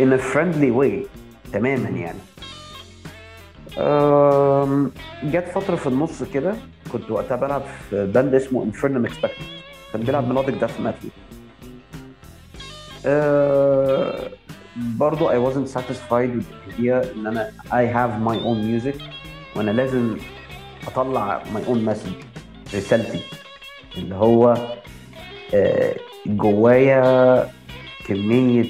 in 0.00 0.16
friendly 0.16 0.70
way 0.70 1.06
تماما 1.52 1.88
يعني. 1.88 2.18
آم، 3.78 4.90
جت 5.24 5.48
فترة 5.54 5.76
في 5.76 5.86
النص 5.86 6.22
كده 6.22 6.54
كنت 6.92 7.10
وقتها 7.10 7.36
بلعب 7.36 7.62
في 7.90 8.06
band 8.06 8.34
اسمه 8.34 8.62
انفرنم 8.64 9.06
اكسبكتد 9.06 9.44
كان 9.92 10.02
بيلعب 10.02 10.28
melodic 10.28 10.54
death 10.54 10.80
metal 10.80 11.08
آه، 13.06 14.30
برضو 14.80 15.28
I 15.28 15.38
wasn't 15.52 15.68
satisfied 15.68 16.30
with 16.36 16.46
the 16.50 16.72
idea 16.72 17.12
إن 17.16 17.26
أنا 17.26 17.52
I 17.70 17.84
have 17.84 18.20
my 18.28 18.36
own 18.44 18.58
music 18.64 19.02
وأنا 19.56 19.70
لازم 19.70 20.16
أطلع 20.86 21.42
my 21.54 21.68
own 21.68 21.88
message 21.94 22.24
رسالتي. 22.74 23.20
اللي 23.96 24.14
هو 24.14 24.56
آه، 25.54 25.94
جوايا 26.26 27.48
كمية 28.06 28.64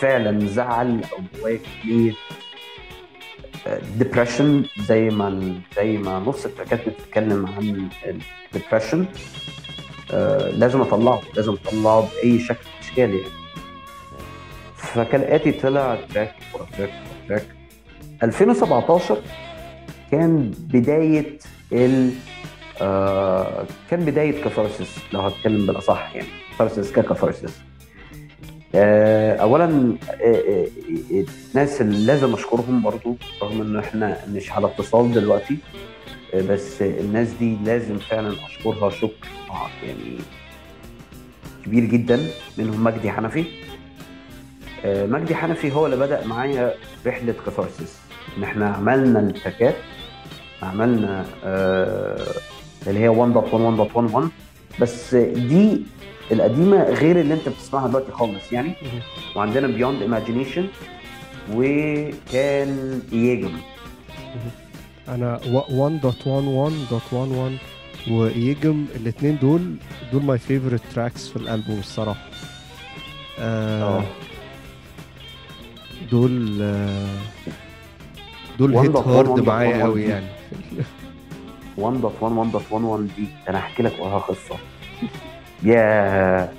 فعلا 0.00 0.46
زعل 0.46 1.00
أو 1.12 1.18
جوايا 1.40 1.60
كمية 1.82 2.12
depression 3.98 4.64
زي 4.78 5.08
ما 5.10 5.54
زي 5.76 5.96
ما 5.98 6.18
نص 6.18 6.44
ال 6.44 6.50
track 6.50 6.82
ات 6.82 6.88
بتتكلم 6.88 7.46
عن 7.46 7.88
ال 8.54 8.59
depression 8.59 9.06
لازم 10.58 10.80
أطلعه 10.80 11.20
لازم 11.36 11.52
أطلعه 11.52 12.08
بأي 12.14 12.38
شكل 12.38 12.58
من 12.66 12.74
الأشكال 12.80 13.10
يعني. 13.14 13.43
فكالاتي 14.84 15.52
طلع 15.52 15.98
track 16.14 16.34
ورا 16.54 16.66
track 16.78 16.90
ورا 16.90 17.28
track 17.28 17.46
2017 18.22 19.18
كان 20.10 20.50
بداية 20.58 21.38
ال 21.72 22.10
آه 22.80 23.64
كان 23.90 24.00
بداية 24.04 24.42
Catharsis 24.44 24.98
لو 25.12 25.20
هتكلم 25.20 25.66
بالأصح 25.66 26.12
يعني 26.14 26.28
Catharsis 26.50 26.92
ك 26.92 26.99
Catharsis 26.99 27.60
آه 28.74 29.36
اولا 29.36 29.96
آه، 30.24 30.66
الناس 31.54 31.80
اللي 31.80 32.06
لازم 32.06 32.34
أشكرهم 32.34 32.82
برضو 32.82 33.16
رغم 33.42 33.60
ان 33.60 33.78
إحنا 33.78 34.18
مش 34.28 34.52
على 34.52 34.66
اتصال 34.66 35.12
دلوقتي 35.12 35.58
بس 36.34 36.82
الناس 36.82 37.32
دي 37.32 37.56
لازم 37.64 37.98
فعلا 37.98 38.34
أشكرها 38.46 38.90
شكر 38.90 39.28
يعني 39.82 40.18
كبير 41.66 41.84
جدا 41.84 42.20
منهم 42.58 42.84
مجدي 42.84 43.10
حنفي. 43.10 43.44
مجدي 44.84 45.34
حنفي 45.34 45.72
هو 45.72 45.86
اللي 45.86 45.96
بدأ 45.96 46.26
معايا 46.26 46.74
رحلة 47.06 47.34
كاثارسيس 47.46 47.98
ان 48.38 48.44
إحنا 48.44 48.68
عملنا 48.70 49.20
التراكات 49.20 49.74
عملنا 50.62 51.24
آه، 51.44 52.26
اللي 52.86 53.00
هي 53.00 53.08
1.1 53.08 53.80
1.11 53.80 54.30
بس 54.80 55.14
دي 55.14 55.82
القديمة 56.32 56.82
غير 56.82 57.20
اللي 57.20 57.34
انت 57.34 57.48
بتسمعها 57.48 57.88
دلوقتي 57.88 58.12
خالص 58.12 58.52
يعني. 58.52 58.72
وعندنا 59.36 59.66
بيوند 59.66 60.02
ايماجينيشن 60.02 60.66
وكان 61.54 63.00
ايجم 63.12 63.52
أنا 65.08 65.40
و- 65.52 65.88
1.11.11 65.90 68.10
وإيجم 68.10 68.84
الاثنين 68.96 69.38
دول 69.42 69.74
دول 70.12 70.22
ماي 70.22 70.38
فيفورت 70.38 70.80
تراكس 70.94 71.28
في 71.28 71.36
الألبوم 71.36 71.78
الصراحة. 71.78 72.20
آه 73.38 73.98
آه. 73.98 74.04
دول 76.10 76.56
دول 78.58 78.74
1.1 78.74 78.78
هيت 78.78 78.96
هارد 78.96 79.40
1.1 79.40 79.46
معايا 79.46 79.82
قوي. 79.82 80.02
يعني. 80.02 80.26
1.1 81.78 81.80
1.11 81.80 83.00
دي 83.16 83.26
أنا 83.48 83.58
هحكي 83.58 83.82
لك 83.82 83.92
وراها 84.00 84.18
قصة. 84.18 84.56
يا 85.62 86.52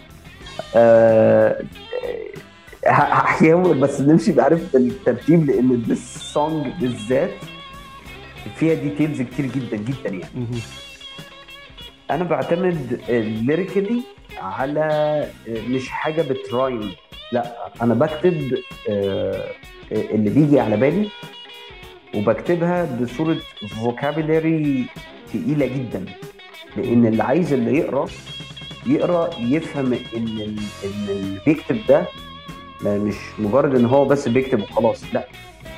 آه، 0.75 1.61
ه- 2.87 2.89
هحكيها 2.89 3.63
لك 3.63 3.75
بس 3.77 4.01
نمشي 4.01 4.31
بعرف 4.31 4.73
بالترتيب 4.73 5.45
لأن 5.45 5.83
this 5.89 6.19
song 6.33 6.67
بالذات 6.81 7.31
فيها 8.55 8.73
details 8.73 9.21
كتير 9.21 9.45
جدا 9.45 9.77
جدا 9.77 10.09
يعني. 10.09 10.21
أنا 12.11 12.23
بعتمد 12.23 12.99
lyrically 13.09 14.01
على 14.37 15.27
مش 15.47 15.89
حاجة 15.89 16.21
بت 16.21 16.39
rhyme. 16.39 16.91
لا 17.31 17.55
أنا 17.81 17.93
بكتب 17.93 18.51
آه، 18.89 19.43
اللي 19.91 20.29
بيجي 20.29 20.59
على 20.59 20.77
بالي 20.77 21.09
وبكتبها 22.15 22.85
بصورة 23.01 23.37
فوكابيلاري 23.69 24.85
تقيلة 25.33 25.65
جدا. 25.65 26.05
لأن 26.77 27.05
اللي 27.05 27.23
عايز 27.23 27.53
اللي 27.53 27.77
يقرأ 27.77 28.05
يقرأ 28.87 29.29
يفهم 29.39 29.93
إن 29.93 30.27
ال- 30.27 30.59
إن 30.83 31.05
اللي 31.09 31.39
بيكتب 31.45 31.77
ده 31.89 32.05
مش 32.85 33.15
مجرد 33.39 33.75
إن 33.75 33.85
هو 33.85 34.05
بس 34.05 34.27
بيكتب 34.27 34.61
وخلاص 34.61 35.03
لا 35.13 35.27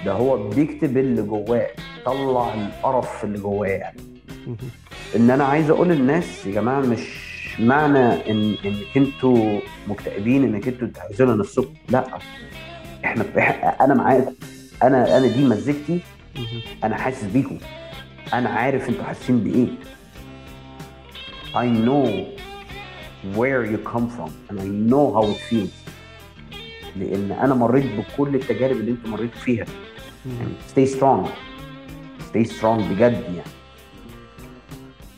ده 0.05 0.11
هو 0.11 0.49
بيكتب 0.49 0.97
اللي 0.97 1.21
جواه 1.21 1.67
طلع 2.05 2.53
القرف 2.53 3.23
اللي 3.23 3.39
جواه. 3.39 3.67
يعني. 3.67 3.97
إن 5.15 5.29
أنا 5.31 5.43
عايز 5.43 5.69
أقول 5.69 5.87
للناس 5.87 6.45
يا 6.45 6.51
جماعة 6.51 6.79
مش 6.79 7.26
معنى 7.59 8.31
ان 8.31 8.55
إنك 8.65 8.97
أنتوا 8.97 9.59
مكتئبين 9.87 10.43
إنك 10.43 10.67
أنتوا 10.67 10.87
تعزلوا 10.87 11.35
نفسكم. 11.35 11.73
لا. 11.89 12.07
إحنا 13.05 13.23
أنا 13.85 13.93
معاكم 13.93 14.33
أنا 14.83 15.17
أنا 15.17 15.27
دي 15.27 15.43
مهم. 16.35 16.61
أنا 16.83 16.95
حاسس 16.95 17.23
بيكم. 17.23 17.57
أنا 18.33 18.49
عارف 18.49 18.89
أنتوا 18.89 19.03
حاسين 19.03 19.39
بإيه. 19.39 19.67
I 21.55 21.65
know 21.85 22.05
where 23.37 23.63
you 23.65 23.77
come 23.93 24.07
from 24.09 24.31
and 24.49 24.59
I 24.59 24.67
know 24.91 25.13
how 25.15 25.25
it 25.31 25.41
feels. 25.49 25.75
لأن 26.99 27.31
أنا 27.31 27.55
مريت 27.55 27.85
بكل 27.85 28.35
التجارب 28.35 28.77
اللي 28.77 28.91
أنتوا 28.91 29.09
مريتوا 29.09 29.39
فيها. 29.39 29.65
يعني 30.25 30.53
stay 30.75 30.89
strong. 30.91 31.27
stay 32.31 32.51
strong 32.51 32.81
بجد 32.91 33.23
يعني. 33.23 33.56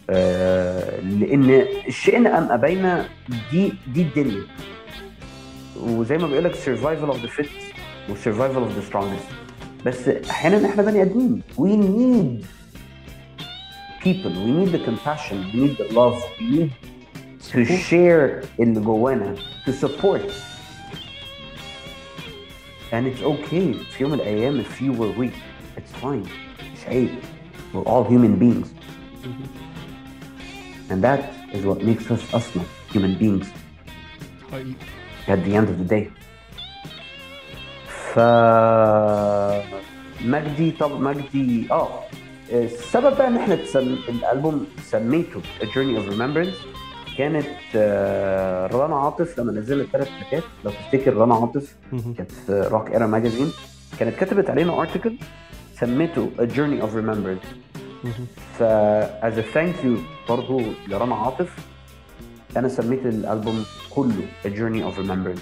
لان 0.09 1.65
شئنا 1.89 2.39
ام 2.39 2.53
ابينا 2.53 3.09
دي 3.53 3.73
دي 3.87 4.03
الدنيا 4.03 4.43
وزي 5.77 6.19
ما 6.19 6.27
بيقول 6.27 6.45
لك 6.45 6.55
survival 6.55 7.15
of 7.15 7.19
the 7.27 7.31
fittest 7.41 7.75
و 8.11 8.15
survival 8.15 8.63
of 8.69 8.75
the 8.79 8.93
strongest 8.93 9.35
بس 9.87 10.09
احيانا 10.09 10.69
احنا 10.69 10.83
بني 10.83 11.03
ادمين 11.03 11.43
we 11.57 11.71
need 11.77 12.45
people 14.05 14.31
we 14.31 14.51
need 14.61 14.73
the 14.73 14.85
compassion 14.91 15.37
we 15.53 15.57
need 15.65 15.77
the 15.79 15.93
love 15.95 16.19
we 16.39 16.45
need 16.57 16.71
to 17.53 17.65
share 17.91 18.47
اللي 18.61 18.81
جوانا 18.81 19.35
to 19.67 19.71
support 19.73 20.23
and 22.93 23.07
it's 23.07 23.23
okay 23.23 23.77
في 23.93 24.01
يوم 24.01 24.11
من 24.13 24.21
الايام 24.21 24.63
if 24.65 24.81
you 24.83 24.93
were 25.01 25.21
weak 25.21 25.37
it's 25.79 26.03
fine 26.05 26.29
مش 26.75 26.87
عيب 26.89 27.09
we're 27.75 27.89
all 27.89 28.05
human 28.11 28.39
beings 28.43 28.69
مهم. 29.25 29.47
And 30.92 31.04
that 31.08 31.22
is 31.56 31.62
what 31.70 31.80
makes 31.90 32.06
us 32.12 32.24
us 32.38 32.46
human 32.94 33.14
beings. 33.22 33.48
حقيقي 34.52 34.74
at 35.28 35.40
the 35.46 35.54
end 35.56 35.68
of 35.70 35.78
the 35.82 35.94
day. 35.96 36.06
ف 38.14 38.20
مجدي 40.26 40.72
طب 40.72 41.02
مجدي 41.02 41.68
آه 41.72 41.88
السبب 42.52 43.18
بقى 43.18 43.28
ان 43.28 43.38
إحنا 43.38 43.56
تسم... 43.56 43.98
الالبوم 44.10 44.66
سميته 44.84 45.42
A 45.62 45.64
Journey 45.66 45.98
of 46.00 46.14
Remembrance 46.14 46.56
كانت 47.18 47.48
آه، 47.76 48.68
رنا 48.68 48.96
عاطف 48.96 49.40
لما 49.40 49.52
نزلت 49.52 49.90
ثلاث 49.92 50.08
تراكات. 50.08 50.44
لو 50.66 50.72
تفتكر 50.72 51.14
رنا 51.18 51.36
عاطف. 51.36 51.76
كانت 52.18 52.32
في 52.32 52.68
روك 52.72 52.92
ايرا 52.92 53.08
ماجازين 53.08 53.52
كانت 54.00 54.24
كتبت 54.24 54.50
علينا 54.50 54.82
ارتكل 54.82 55.16
سميته 55.80 56.30
A 56.38 56.42
Journey 56.42 56.82
of 56.86 56.90
Remembrance. 56.96 57.46
مهم. 58.04 58.26
ف 58.60 58.64
as 59.24 59.38
a 59.44 59.56
thank 59.56 59.84
you 59.86 60.00
برضه 60.30 60.64
لرنا 60.88 61.16
عاطف 61.16 61.56
أنا 62.58 62.68
سميت 62.70 63.06
الألبوم 63.06 63.66
كله 63.90 64.24
A 64.46 64.48
Journey 64.48 64.84
of 64.94 65.00
Remembrance 65.00 65.42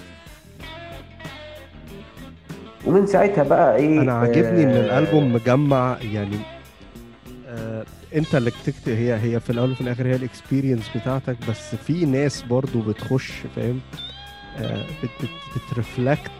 ومن 2.86 3.06
ساعتها 3.06 3.44
بقى 3.44 3.76
إيه 3.76 4.00
أنا 4.00 4.12
عاجبني 4.12 4.62
إن 4.62 4.68
آه، 4.70 4.80
الألبوم 4.80 5.32
مجمع 5.32 5.96
يعني 6.12 6.36
آه 7.46 7.84
أنت 8.14 8.34
اللي 8.34 8.50
بتكتب 8.50 8.92
هي 8.92 9.14
هي 9.22 9.40
في 9.40 9.50
الأول 9.50 9.70
وفي 9.70 9.80
الآخر 9.80 10.06
هي 10.06 10.14
الاكسبيرينس 10.16 10.90
بتاعتك 10.96 11.36
بس 11.50 11.74
في 11.74 12.04
ناس 12.06 12.42
برضو 12.42 12.80
بتخش 12.80 13.32
فاهم 13.56 13.80
آه 14.58 14.84
بت 15.02 15.10
بت 15.22 15.30
بت 15.72 15.85
reflect 15.85 16.30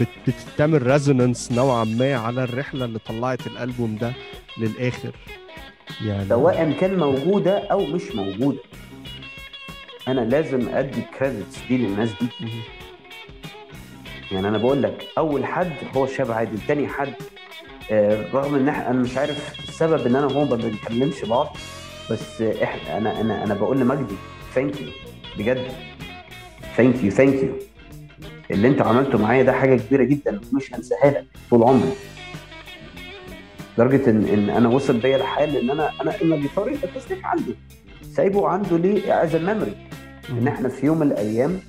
بت 0.00 0.34
بتعمل 0.54 0.86
resonance 0.86 1.52
نوعا 1.52 1.84
ما 1.84 2.14
على 2.16 2.44
الرحلة 2.44 2.84
اللي 2.84 2.98
طلعت 2.98 3.46
الألبوم 3.46 3.96
ده 3.96 4.12
للآخر 4.58 5.12
يعني 6.04 6.28
سواء 6.28 6.72
كان 6.80 6.96
موجودة 6.98 7.58
أو 7.58 7.86
مش 7.86 8.02
موجودة. 8.14 8.58
أنا 10.08 10.20
لازم 10.20 10.68
أدي 10.68 11.02
credits 11.18 11.58
دي 11.68 11.76
للناس 11.78 12.10
دي. 12.20 12.28
يعني 14.32 14.48
أنا 14.48 14.58
بقول 14.58 14.82
لك 14.82 15.06
أول 15.18 15.44
حد 15.44 15.72
هو 15.96 16.06
شاب 16.06 16.30
عادل 16.32 16.58
تاني 16.68 16.88
حد. 16.88 17.12
آه، 17.90 18.24
رغم 18.32 18.54
إن 18.54 18.68
إحنا 18.68 18.90
أنا 18.90 18.98
مش 19.02 19.16
عارف 19.16 19.58
السبب 19.68 20.06
إن 20.06 20.16
أنا 20.16 20.26
وهو 20.26 20.44
ما 20.44 20.56
بنكلمش 20.56 21.24
بعض 21.24 21.56
بس 22.10 22.42
إحنا 22.42 22.98
أنا 22.98 23.20
أنا 23.20 23.44
أنا 23.44 23.54
بقول 23.54 23.80
لمجدي 23.80 24.14
thank 24.54 24.80
you 24.80 24.88
بجد. 25.38 25.66
thank 26.76 27.04
you 27.04 27.10
thank 27.10 27.34
you 27.42 27.52
اللي 28.50 28.68
أنت 28.68 28.82
عملته 28.82 29.18
معايا 29.18 29.42
ده 29.42 29.52
حاجة 29.52 29.76
كبيرة 29.76 30.04
جدا 30.04 30.40
مش 30.52 30.74
هنساها 30.74 31.10
لك 31.10 31.24
طول 31.50 31.62
عمري 31.62 31.92
لدرجة 33.78 34.10
ان 34.10 34.24
إن 34.24 34.50
أنا 34.50 34.68
وصل 34.68 34.98
بيا 35.00 35.16
الحال 35.16 35.56
إن 35.56 35.70
أنا 35.70 35.90
أنا 36.02 36.14
ان 36.22 36.32
الجيتار 36.32 36.66
ال 36.68 36.74
acoustic 36.74 37.24
عندي. 37.24 37.54
سايبه 38.12 38.48
عنده 38.48 38.76
ليه 38.76 39.22
as 39.24 39.36
memory 39.36 39.74
إن 40.30 40.48
إحنا 40.48 40.68
في 40.68 40.86
يوم 40.86 40.98
من 40.98 41.06
الأيام 41.06 41.60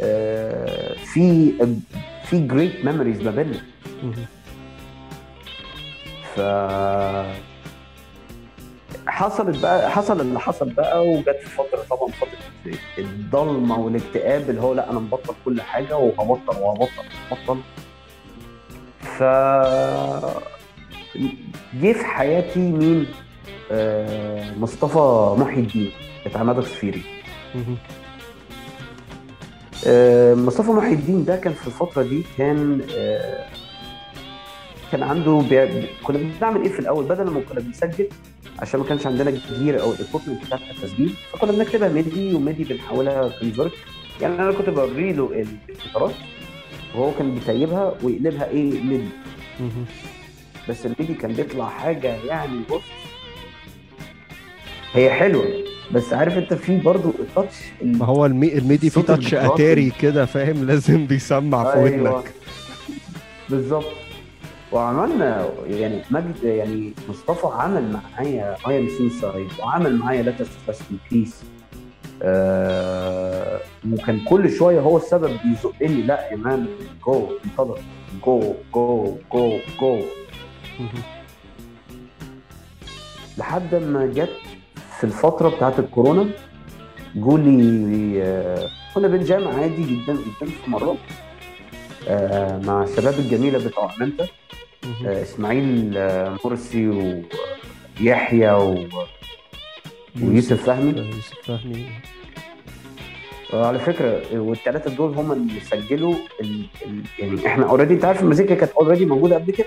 آه، 0.00 0.94
في 0.94 1.52
في 2.24 2.46
great 2.46 2.84
memories 2.84 3.22
ما 3.22 3.30
بيننا. 3.30 3.60
ف 6.34 6.40
حصلت 9.06 9.62
بقى 9.62 9.90
حصل 9.90 10.20
اللي 10.20 10.40
حصل 10.40 10.70
بقى 10.70 11.08
وجت 11.08 11.36
في 11.42 11.48
فترة 11.50 11.82
طبعا 11.90 12.08
فترة 12.12 12.74
الضلمة 12.98 13.78
والاكتئاب 13.78 14.50
اللي 14.50 14.60
هو 14.60 14.74
لأ 14.74 14.90
أنا 14.90 14.98
مبطل 15.00 15.34
كل 15.44 15.60
حاجة 15.62 15.96
وهبطل 15.96 16.60
وهبطل 16.62 17.04
وهبطل. 17.30 17.60
ف 19.00 19.22
جه 21.74 21.92
في 21.92 22.04
حياتي 22.04 22.60
مين؟ 22.60 23.06
آه، 23.70 24.54
مصطفى 24.58 25.34
محي 25.40 25.60
الدين 25.60 25.90
بتاع 26.26 26.60
صفيري 26.60 27.02
مهم. 27.54 27.76
آه، 29.86 30.34
مصطفى 30.34 30.70
محي 30.70 30.92
الدين 30.92 31.24
ده 31.24 31.36
كان 31.36 31.52
في 31.52 31.66
الفترة 31.66 32.02
دي 32.02 32.22
كان 32.38 32.80
آه، 32.96 33.46
كان 34.92 35.02
عنده 35.02 35.42
بي... 35.50 35.86
كنا 36.02 36.18
بنعمل 36.18 36.62
إيه 36.62 36.68
في 36.68 36.78
الأول 36.78 37.04
بدل 37.04 37.30
ما 37.30 37.40
كنا 37.40 37.60
بنسجل 37.60 38.08
عشان 38.58 38.80
ما 38.80 38.86
كانش 38.86 39.06
عندنا 39.06 39.30
gear 39.58 39.82
أو 39.82 39.92
ال 39.92 39.97
equipment 39.97 40.44
بتاعت 40.46 40.60
التسجيل 40.70 41.14
فكنا 41.32 41.52
بنكتبها 41.52 41.88
MIDI 41.88 42.34
و 42.34 42.40
MIDI 42.40 42.64
بنحولها 42.64 43.28
convert 43.28 43.72
يعني 44.20 44.34
أنا 44.34 44.52
كنت 44.52 44.70
بوري 44.70 45.12
له 45.12 45.44
الجيتارات 45.68 46.14
وهو 46.94 47.12
كان 47.18 47.34
بيسيبها 47.34 47.94
ويقلبها 48.02 48.48
إيه 48.50 48.82
MIDI. 48.82 49.08
بس 50.68 50.86
ال 50.86 50.92
MIDI 50.92 51.14
كان 51.14 51.32
بيطلع 51.32 51.68
حاجة 51.68 52.14
يعني 52.26 52.60
بص. 52.70 52.82
هي 54.92 55.10
حلوة 55.10 55.44
بس 55.92 56.12
عارف 56.12 56.38
انت 56.38 56.54
في 56.54 56.78
برضو 56.78 57.08
ال 57.18 57.24
touch 57.24 57.54
ال- 57.82 57.98
ما 57.98 58.06
هو 58.06 58.26
المي... 58.26 58.58
ال 58.58 58.64
MIDI 58.64 58.90
فيه 58.90 59.00
صوت 59.00 59.06
touch. 59.06 59.34
أتاري 59.34 59.90
كده 60.00 60.26
فاهم؟ 60.26 60.64
لازم 60.66 61.06
بيسمع 61.06 61.64
في 61.64 61.78
أيوة. 61.78 62.10
ودنك. 62.14 62.32
بالظبط. 63.50 63.92
وعملنا 64.72 65.48
يعني 65.66 66.02
مجد 66.10 66.44
يعني 66.44 66.92
مصطفى 67.08 67.46
عمل 67.46 67.92
معايا 67.92 68.56
I 68.68 68.78
Am 68.78 68.88
Suicide 68.98 69.48
وعمل 69.62 69.96
معايا 69.96 70.22
Let 70.22 70.30
Us 70.30 70.47
Rest 70.47 70.80
in 70.90 70.96
Peace 71.10 71.42
آه 72.22 73.60
وكان 73.92 74.20
كل 74.20 74.50
شوية 74.52 74.80
هو 74.80 74.96
السبب 74.96 75.30
بيزقني. 75.44 76.02
لا 76.02 76.30
يا 76.32 76.36
man 76.36 76.66
go 77.06 77.28
انطلق 77.44 77.78
جو 78.26 78.54
جو 78.74 79.16
جو 79.32 79.58
جو. 79.80 80.00
لحد 83.38 83.74
ما 83.74 84.06
جت 84.06 84.36
في 84.98 85.04
الفترة 85.04 85.48
بتاعت 85.48 85.78
الكورونا 85.78 86.30
جولي 87.16 88.22
آه، 88.22 88.68
كنا 88.94 89.08
بن 89.08 89.24
jam 89.24 89.48
عادي 89.48 89.82
جدا 89.84 90.12
جدا 90.12 90.50
في 90.64 90.70
مره 90.70 90.96
آه، 92.08 92.58
مع 92.58 92.82
الشباب 92.82 93.14
الجميلة 93.18 93.58
بتوع 93.68 93.92
مهم. 94.84 95.06
آه، 95.06 95.22
إسماعيل 95.22 95.90
مرسي 96.44 96.88
ويحيى 98.00 98.50
و- 98.52 98.88
ويوسف 100.22 100.66
فهمي. 100.66 101.00
يوسف 101.00 101.34
فهمي. 101.44 101.86
وعلى 103.54 103.78
فكرة 103.78 104.40
والثلاثه 104.40 104.94
دول 104.94 105.14
هم 105.14 105.32
اللي 105.32 105.60
سجلوا 105.60 106.14
ال... 106.40 106.66
ال... 106.86 107.02
يعني 107.18 107.46
إحنا 107.46 107.66
already 107.66 107.94
أنت 107.94 108.04
عارف 108.04 108.22
المزيكا 108.22 108.54
كانت 108.54 108.72
already 108.72 109.06
موجودة 109.06 109.34
قبل 109.34 109.52
كده. 109.52 109.66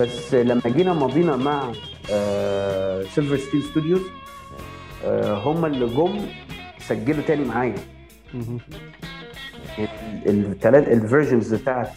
بس 0.00 0.34
لما 0.34 0.62
جينا 0.66 0.92
مضينا 0.92 1.36
مع 1.36 1.72
Silver 3.14 3.36
Steel 3.36 3.62
Studios 3.62 4.00
هم 5.44 5.64
اللي 5.64 5.86
جم 5.86 6.20
سجلوا 6.78 7.22
تاني 7.26 7.44
معايا. 7.44 7.74
الثلاث 10.26 10.88
ال 10.88 10.95
versions 10.95 11.54
بتاعت 11.54 11.90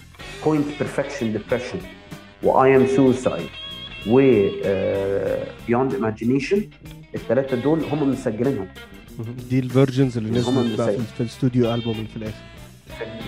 Point 0.46 0.66
Perfection 0.80 1.32
Depression 1.32 1.80
و 2.44 2.76
I 2.76 2.80
Am 2.80 2.88
Suicide 2.88 3.48
و 4.08 4.20
Beyond 5.68 5.94
Imagination 5.94 6.70
الثلاثه 7.16 7.58
دول 7.58 7.80
هم 7.92 8.10
مسجلينهم. 8.10 8.68
دي 9.50 9.60
ال 9.60 9.66
versions 9.66 10.18
اللي 10.18 10.30
نزلت 10.40 10.58
اللي 10.58 10.78
بقى 10.78 10.94
في, 10.94 11.22
الاستوديو 11.22 11.74
ألبوم 11.74 11.94
اللي 11.96 12.08
في 12.08 12.18
الآخر. 12.18 12.44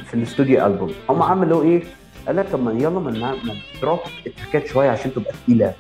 في 0.08 0.14
الاستوديو 0.14 0.66
ألبوم. 0.66 0.92
هم 1.10 1.22
عملوا 1.24 1.64
إيه؟ 1.64 1.84
قال 2.28 2.36
لك 2.36 2.50
طب 2.50 2.64
ما 2.64 2.72
يلا 2.72 3.00
ما 3.00 3.36
دروب 3.82 4.00
التراكات 4.28 4.68
شوية 4.68 4.90
عشان 4.90 5.14
تبقى 5.14 5.34
تقيلة. 5.48 5.74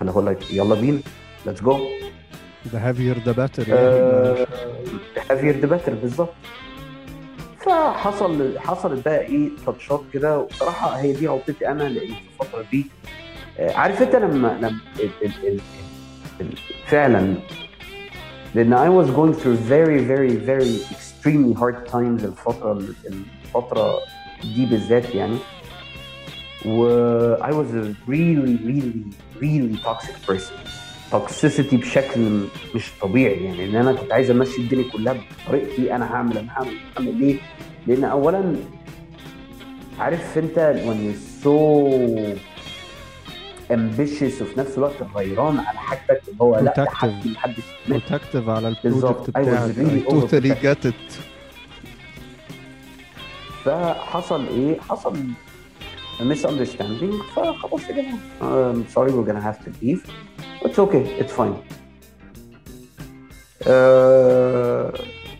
فانا 0.00 0.10
هقول 0.12 0.26
لك 0.26 0.52
يلا 0.52 0.74
بينا. 0.74 0.98
let's 1.46 1.62
go 1.62 1.78
The 2.72 2.76
heavier 2.76 3.18
the 3.28 3.34
better. 3.34 3.68
آه، 3.68 4.46
يعني 5.16 5.28
heavier 5.30 5.60
the 5.60 5.71
better 5.71 5.94
بالظبط. 5.94 6.32
فحصل 7.66 8.58
حصلت 8.58 9.04
بقى 9.04 9.20
إيه؟ 9.20 9.48
touchات 9.66 10.02
كده. 10.12 10.38
وبصراحه 10.38 10.96
هي 11.00 11.12
دي 11.12 11.26
غلطتي 11.28 11.68
أنا 11.68 11.82
لأن 11.82 12.06
في 12.06 12.42
الفترة 12.42 12.64
دي 12.70 12.86
آه، 13.58 13.72
عارف 13.72 14.02
أنت 14.02 14.16
لما 14.16 14.58
لما 14.60 14.78
فعلا 16.86 17.34
لأن 18.54 18.74
I 18.74 18.88
was 18.88 19.10
going 19.10 19.32
through 19.40 19.56
very 19.56 20.00
very 20.12 20.36
very 20.36 20.76
extremely 20.94 21.54
hard 21.60 21.86
times 21.92 22.24
الفترة 22.24 22.82
الفترة 23.44 23.98
دي 24.42 24.66
بالذات 24.66 25.14
يعني. 25.14 25.36
و 26.66 26.86
I 27.36 27.50
was 27.50 27.68
a 27.74 27.94
really 28.08 28.56
really 28.66 29.04
really 29.40 29.76
toxic 29.84 30.26
person. 30.26 30.54
toxicity 31.10 31.76
بشكل 31.76 32.40
مش 32.74 32.90
طبيعي 33.02 33.44
يعني. 33.44 33.64
إن 33.64 33.76
أنا 33.76 33.92
كنت 33.92 34.12
عايز 34.12 34.30
أمشي 34.30 34.60
الدنيا 34.62 34.90
كلها 34.92 35.14
بطريقتي 35.46 35.94
أنا 35.96 36.14
هعمل 36.14 36.38
أنا 36.38 36.52
هعمل 36.52 36.76
هعمل 36.96 37.14
ليه؟ 37.14 37.36
لأن 37.86 38.04
اولا 38.04 38.56
عارف 39.98 40.38
أنت 40.38 40.74
when 40.86 40.98
you're 41.04 41.44
so 41.44 41.54
ambitious 43.72 44.42
وفي 44.42 44.60
نفس 44.60 44.78
الوقت 44.78 45.02
غيران 45.16 45.58
على 45.58 45.78
حاجتك 45.78 46.22
اللي 46.28 46.40
هو 46.42 46.58
لا 46.58 46.86
محدش 47.26 47.64
protective 47.88 48.48
على 48.48 48.68
ال 48.68 48.76
project 48.76 49.36
أيوة، 49.36 49.66
بتاعك. 49.72 50.04
totally 50.08 50.48
get 50.62 50.86
it 50.86 50.94
فحصل 53.64 54.46
إيه؟ 54.46 54.80
حصل 54.80 55.16
misunderstanding 56.20 57.14
فخلاص 57.36 57.80
يا 57.90 57.92
جماعة. 57.94 58.70
I'm 58.70 58.84
sorry 58.88 59.12
we 59.12 59.24
gonna 59.24 59.48
have 59.48 59.64
to 59.64 59.70
leave 59.82 60.04
it's 60.62 60.78
okay 60.78 61.20
it's 61.20 61.32
fine 61.32 61.54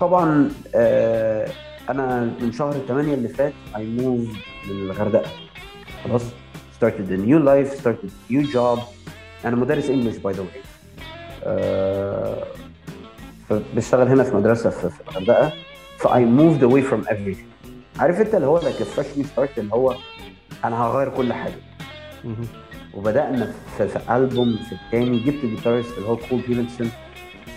طبعا 0.01 0.51
uh, 0.73 1.51
أنا 1.91 2.35
من 2.41 2.53
شهر 2.53 2.73
8 2.73 3.15
اللي 3.15 3.29
فات 3.29 3.53
I 3.77 3.87
moved 3.87 4.29
للغردقة. 4.71 5.31
خلاص؟ 6.05 6.23
Started 6.77 7.09
a 7.11 7.19
new 7.29 7.39
life 7.51 7.71
started 7.81 8.11
a 8.11 8.33
new 8.33 8.45
job 8.55 8.79
أنا 9.45 9.57
مدرس 9.57 9.91
English 9.91 10.17
by 10.17 10.35
the 10.35 10.41
way 10.43 10.63
بشتغل 13.77 14.09
هنا 14.09 14.25
في 14.25 14.37
مدرسة 14.37 14.71
في 14.71 15.01
الغردقة. 15.09 15.53
ف 15.99 16.07
I 16.07 16.21
moved 16.21 16.63
away 16.63 16.83
from 16.91 17.09
everything. 17.09 17.71
عارف 17.99 18.21
انت 18.21 18.35
اللي 18.35 18.47
هو 18.47 18.61
like 18.61 18.81
a 18.81 18.99
freshly 18.99 19.25
start 19.25 19.59
اللي 19.59 19.75
هو 19.75 19.97
أنا 20.65 20.83
هغير 20.83 21.09
كل 21.09 21.33
حاجة. 21.33 21.55
وبدأنا 22.95 23.53
في, 23.79 23.89
في 23.89 24.17
ألبوم 24.17 24.59
في 24.69 24.73
الثاني 24.73 25.19
جبت 25.19 25.45
guitarist 25.45 25.99
اللي 25.99 26.09
هو 26.09 26.17
Cole 26.17 26.41
هيلنسون 26.49 26.91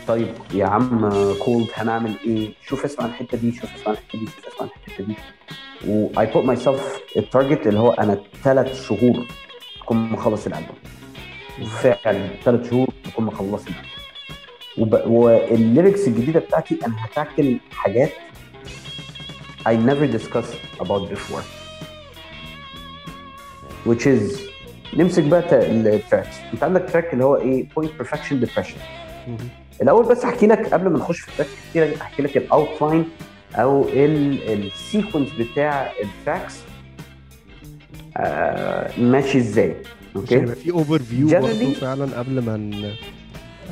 طيب 0.08 0.34
يا 0.54 0.66
عم 0.66 1.10
Cole 1.40 1.68
هنعمل 1.74 2.14
إيه؟ 2.26 2.54
شوف 2.68 2.86
اسمع 2.86 3.06
الحتة 3.06 3.38
دي 3.38 3.52
شوف 3.52 3.76
اسمع 3.76 3.94
الحتة 3.94 4.20
دي 4.20 4.26
شوف 4.26 4.48
اسمع 4.48 4.68
الحتة 4.68 5.04
دي. 5.04 5.16
و 5.88 6.10
I 6.14 6.26
put 6.26 6.46
myself 6.58 6.82
ال 7.18 7.25
target 7.25 7.68
اللي 7.68 7.80
هو 7.80 7.92
أنا 7.92 8.24
ثلاث 8.44 8.88
شهور 8.88 9.28
أكون 9.82 9.98
مخلص 9.98 10.48
الألبوم. 10.48 10.76
وفعلا 11.62 12.28
ثلاث 12.44 12.70
شهور 12.70 12.88
أكون 13.06 13.26
مخلص 13.26 13.64
الألبوم. 13.68 13.92
وب... 14.78 14.94
وال 15.12 15.36
lyrics 15.36 16.08
الجديدة 16.08 16.40
بتاعتي 16.40 16.80
أنا 16.86 16.96
هتاكل 17.06 17.58
حاجات 17.72 18.12
I 19.68 19.72
never 19.90 20.08
discussed 20.18 20.58
about 20.80 21.10
before. 21.14 21.44
Which 23.86 24.06
is 24.08 24.42
نمسك 24.94 25.24
بقى 25.24 25.66
ال 25.72 25.81
tracks 25.81 26.36
أنت 26.54 26.64
عندك 26.64 26.90
track 26.90 27.14
اللي 27.14 27.24
هو 27.26 27.36
إيه؟ 27.36 27.68
Perfection 28.00 28.46
depression. 28.46 28.80
مهم. 29.28 29.50
الأول 29.82 30.06
بس 30.06 30.24
أحكي 30.26 30.48
لك 30.48 30.74
قبل 30.74 30.90
ما 30.90 31.00
نخش 31.00 31.20
في 31.20 31.30
ال 31.30 31.33
track 31.33 31.48
احكي 31.58 31.80
لك 31.80 32.02
أحكي 32.02 32.22
لك 32.24 32.38
ال 32.38 32.46
outline 32.46 33.06
أو 33.56 33.88
ال 33.94 34.09
sequence 34.09 35.28
بتاع 35.40 35.92
ال 36.04 36.11
tracks 36.11 36.56
آه 38.18 39.00
ماشي 39.02 39.38
إزاي 39.38 39.76
okay؟ 40.16 40.36
يبقى 40.36 40.56
في 40.56 40.72
overview 40.72 41.28
برضه 41.28 41.74
فعلا 41.74 42.20
قبل 42.20 42.40
ما 42.42 42.92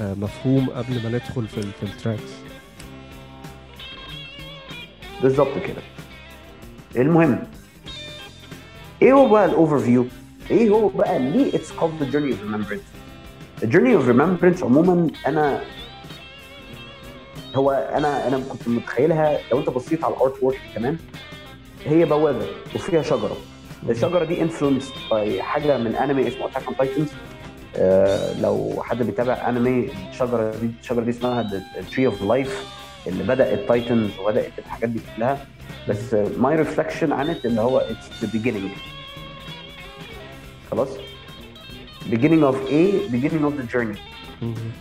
آه، 0.01 0.13
مفهوم 0.13 0.69
قبل 0.69 1.03
ما 1.03 1.09
ندخل 1.09 1.47
في 1.47 1.61
في 1.61 1.83
ال 1.83 1.90
tracks 1.90 2.31
بالظبط 5.21 5.57
كده. 5.67 5.81
المهم 6.95 7.39
إيه 9.01 9.13
هو 9.13 9.29
بقى 9.29 9.45
ال 9.45 9.79
overview 9.79 10.05
إيه 10.51 10.69
هو 10.69 10.87
بقى 10.87 11.19
ليه 11.19 11.55
it's 11.55 11.71
the 11.71 12.13
journey 12.13 12.33
of 12.33 12.39
remembrance 12.47 12.85
the 13.61 13.67
journey 13.67 13.93
of 13.99 14.07
remembrance 14.07 14.63
عموما 14.63 15.07
أنا 15.27 15.61
هو 17.55 17.71
أنا 17.71 18.27
أنا 18.27 18.41
كنت 18.49 18.67
متخيلها 18.67 19.39
لو 19.51 19.59
أنت 19.59 19.69
بصيت 19.69 20.03
على 20.03 20.13
ال 20.13 20.43
artwork 20.43 20.59
كمان 20.75 20.97
هي 21.85 22.05
بوابة 22.05 22.45
وفيها 22.75 23.01
شجرة. 23.01 23.37
الشجرة 23.89 24.25
دي 24.25 24.41
influenced 24.41 24.91
by 25.11 25.41
حاجة 25.41 25.77
من 25.77 25.95
انمي 25.95 26.27
اسمه 26.27 26.45
Attack 26.45 26.63
on 26.67 26.77
Titans 26.77 27.07
لو 28.41 28.83
حد 28.83 29.03
بيتابع 29.03 29.49
انمي 29.49 29.89
الشجرة 30.09 30.55
دي 30.61 30.69
الشجرة 30.81 31.03
دي 31.03 31.09
اسمها 31.09 31.63
tree 31.91 32.05
of 32.05 32.21
life 32.21 32.65
اللي 33.07 33.23
بدا 33.23 33.53
ال 33.53 33.61
titans 33.61 34.09
وبدأت 34.19 34.51
الحاجات 34.59 34.89
دي 34.89 34.99
كلها. 35.17 35.47
بس 35.89 36.13
my 36.13 36.55
reflection 36.55 37.11
عن 37.11 37.35
it 37.35 37.45
اللي 37.45 37.61
هو 37.61 37.77
it's 37.77 38.25
the 38.25 38.29
beginning. 38.39 38.79
خلاص؟ 40.71 40.89
Beginning 42.09 42.43
of 42.51 42.55
A 42.69 43.09
beginning 43.11 43.43
of 43.47 43.53
the 43.59 43.75
journey. 43.75 43.99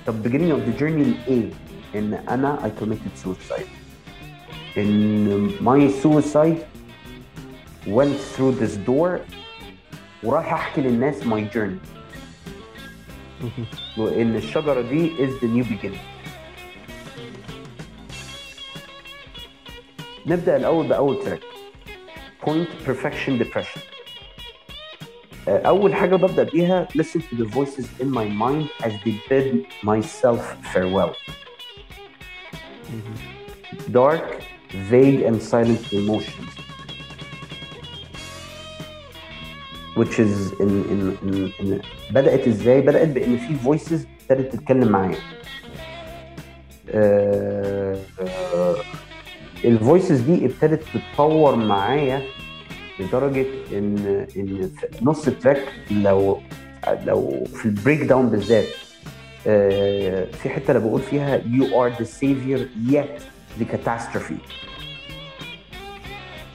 طب 0.06 0.22
beginning 0.24 0.52
of 0.52 0.68
the 0.68 0.80
journey 0.80 1.28
لايه؟ 1.28 1.50
ان 1.95 2.13
انا 2.13 2.59
I 2.63 2.81
committed 2.83 3.27
suicide 3.27 3.67
ان 4.77 5.49
my 5.61 6.03
suicide 6.03 6.57
went 7.87 8.17
through 8.35 8.53
this 8.63 8.75
door 8.89 9.19
ورايح 10.23 10.53
احكي 10.53 10.81
للناس 10.81 11.21
my 11.23 11.53
journey 11.55 11.79
مهم. 13.41 13.65
وان 13.97 14.35
الشجره 14.35 14.81
دي 14.81 15.09
is 15.17 15.31
the 15.41 15.45
new 15.47 15.63
beginning 15.69 16.09
نبدا 20.25 20.55
الاول 20.57 20.87
باول 20.87 21.23
تراك 21.23 21.39
point 22.45 22.87
perfection 22.87 23.43
depression 23.43 23.79
آه، 25.47 25.61
اول 25.67 25.95
حاجه 25.95 26.15
ببدا 26.15 26.43
بيها 26.43 26.87
listen 26.97 27.19
to 27.19 27.35
the 27.43 27.45
voices 27.55 27.85
in 28.01 28.05
my 28.07 28.25
mind 28.43 28.85
as 28.85 28.91
they 29.05 29.13
bid 29.29 29.65
myself 29.83 30.41
farewell 30.73 31.13
مهم. 31.15 31.42
Dark 33.92 34.24
vague 34.90 35.22
and 35.28 35.36
silent 35.52 35.82
emotions 35.92 36.50
which 39.98 40.18
is 40.18 40.34
in, 40.64 40.70
in, 40.92 41.00
in, 41.26 41.52
in 41.60 41.80
بدأت 42.10 42.48
إزاي؟ 42.48 42.80
بدأت 42.80 43.08
بإن 43.08 43.36
في 43.38 43.56
voices 43.64 44.06
ابتدت 44.30 44.52
تتكلم 44.52 44.88
معايا. 44.88 45.16
ال 49.64 49.72
voices 49.72 50.20
دي 50.20 50.46
ابتدت 50.46 50.82
تتطور 50.94 51.56
معايا 51.56 52.22
لدرجة 53.00 53.46
إن 53.72 54.26
إن 54.36 54.70
في 54.80 54.86
نص 55.02 55.26
ال 55.28 55.34
track 55.34 55.62
لو 55.90 56.40
لو 57.04 57.44
في 57.54 57.66
ال 57.66 58.00
breakdown 58.00 58.28
بالذات 58.30 58.64
آه، 58.64 58.83
في 59.44 60.48
حتة 60.48 60.70
اللي 60.70 60.88
بقول 60.88 61.00
فيها 61.00 61.38
you 61.38 61.64
are 61.64 61.96
the 61.98 62.06
savior 62.06 62.60
yet 62.92 63.20
the 63.60 63.64
catastrophe. 63.74 64.34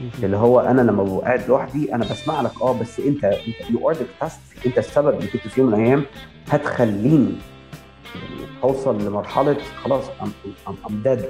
مهم. 0.01 0.11
اللي 0.23 0.37
هو 0.37 0.59
أنا 0.59 0.81
لما 0.81 1.03
ببقى 1.03 1.21
قاعد 1.25 1.47
لوحدي 1.47 1.95
أنا 1.95 2.05
بسمع 2.05 2.41
لك 2.41 2.51
آه 2.61 2.73
بس 2.79 2.99
أنت 2.99 3.23
أنت 3.25 3.69
you 3.71 3.89
are 3.89 3.95
the 3.95 4.29
أنت 4.65 4.77
السبب 4.77 5.19
اللي 5.19 5.27
كنت 5.27 5.47
في 5.47 5.61
يوم 5.61 5.69
من 5.71 5.79
الأيام 5.79 6.05
هتخليني 6.49 7.35
أوصل 8.63 9.05
لمرحلة 9.07 9.57
خلاص 9.83 10.03
I'm 10.67 11.01
dead. 11.03 11.25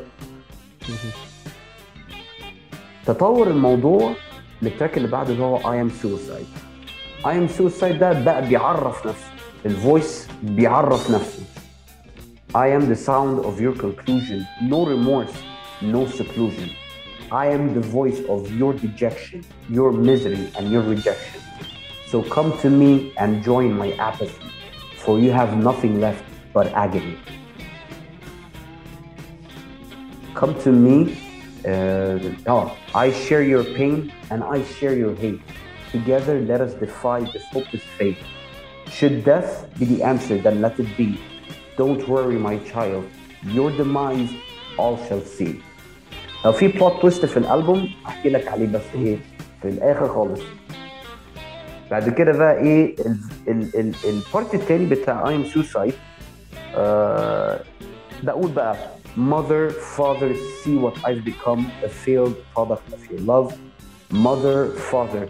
تطور 3.05 3.47
الموضوع 3.47 4.11
للتراك 4.61 4.97
اللي 4.97 5.07
بعده 5.07 5.33
اللي 5.33 5.43
هو 5.43 5.71
اي 5.71 5.81
ام 5.81 5.89
سوسايد 5.89 6.47
اي 7.27 7.37
ام 7.37 7.47
سوسايد 7.47 7.99
ده 7.99 8.23
بقى 8.23 8.47
بيعرف 8.47 9.07
نفسه. 9.07 9.25
الفويس 9.65 10.27
بيعرف 10.43 11.11
نفسه. 11.11 11.43
I 12.55 12.67
am 12.69 12.89
the 12.89 12.95
sound 12.95 13.45
of 13.45 13.62
your 13.62 13.73
conclusion 13.75 14.47
no 14.62 14.85
remorse 14.85 15.31
no 15.81 16.07
seclusion 16.07 16.75
I 17.31 17.45
am 17.47 17.75
the 17.75 17.81
voice 17.81 18.21
of 18.27 18.51
your 18.51 18.73
dejection 18.73 19.45
your 19.69 19.91
misery 19.91 20.51
and 20.57 20.71
your 20.71 20.81
rejection 20.81 21.41
so 22.07 22.23
come 22.23 22.57
to 22.59 22.69
me 22.71 23.13
and 23.17 23.43
join 23.43 23.77
my 23.77 23.91
apathy 23.93 24.51
for 24.97 25.19
you 25.19 25.31
have 25.31 25.57
nothing 25.57 25.99
left 25.99 26.23
but 26.51 26.67
agony 26.73 27.19
come 30.33 30.59
to 30.62 30.71
me 30.71 31.17
uh, 31.65 32.17
oh, 32.47 32.77
I 32.95 33.12
share 33.12 33.43
your 33.43 33.63
pain 33.63 34.13
and 34.31 34.43
I 34.43 34.63
share 34.63 34.95
your 34.95 35.13
hate. 35.15 35.41
Together, 35.91 36.39
let 36.39 36.62
us 36.62 36.73
defy 36.73 37.19
this 37.19 37.43
hopeless 37.51 37.83
fate. 37.97 38.17
Should 38.88 39.25
death 39.25 39.67
be 39.77 39.85
the 39.85 40.03
answer, 40.03 40.38
then 40.38 40.62
let 40.62 40.79
it 40.79 40.95
be. 40.95 41.19
Don't 41.78 42.02
worry, 42.08 42.38
my 42.48 42.56
child. 42.72 43.04
Your 43.56 43.70
demise 43.70 44.30
all 44.78 44.96
shall 45.08 45.24
see. 45.38 45.54
لو 46.44 46.52
في 46.52 46.68
بلوت 46.68 47.00
تويست 47.00 47.26
في 47.26 47.37
الالبوم 47.37 47.88
احكي 48.06 48.28
لك 48.28 48.48
عليه 48.48 48.66
بس 48.66 48.82
ايه 48.94 49.18
في 49.62 49.68
الاخر 49.68 50.08
خالص 50.08 50.40
بعد 51.90 52.08
كده 52.08 52.32
بقى 52.32 52.58
ايه 52.58 52.96
البارت 54.04 54.54
التاني 54.54 54.87
بتاع 54.87 55.24
I 55.26 55.30
am 55.44 55.54
suicide 55.56 55.92
آه 56.76 57.60
بقول 58.22 58.50
بقى 58.50 58.76
Mother, 59.16 59.70
father, 59.96 60.30
see 60.60 60.76
what 60.84 60.96
I've 61.08 61.24
become, 61.24 61.62
a 61.84 61.88
failed 62.04 62.34
product 62.52 62.87
of 62.96 63.00
your 63.10 63.20
love. 63.32 63.48
Mother, 64.10 64.58
father, 64.90 65.24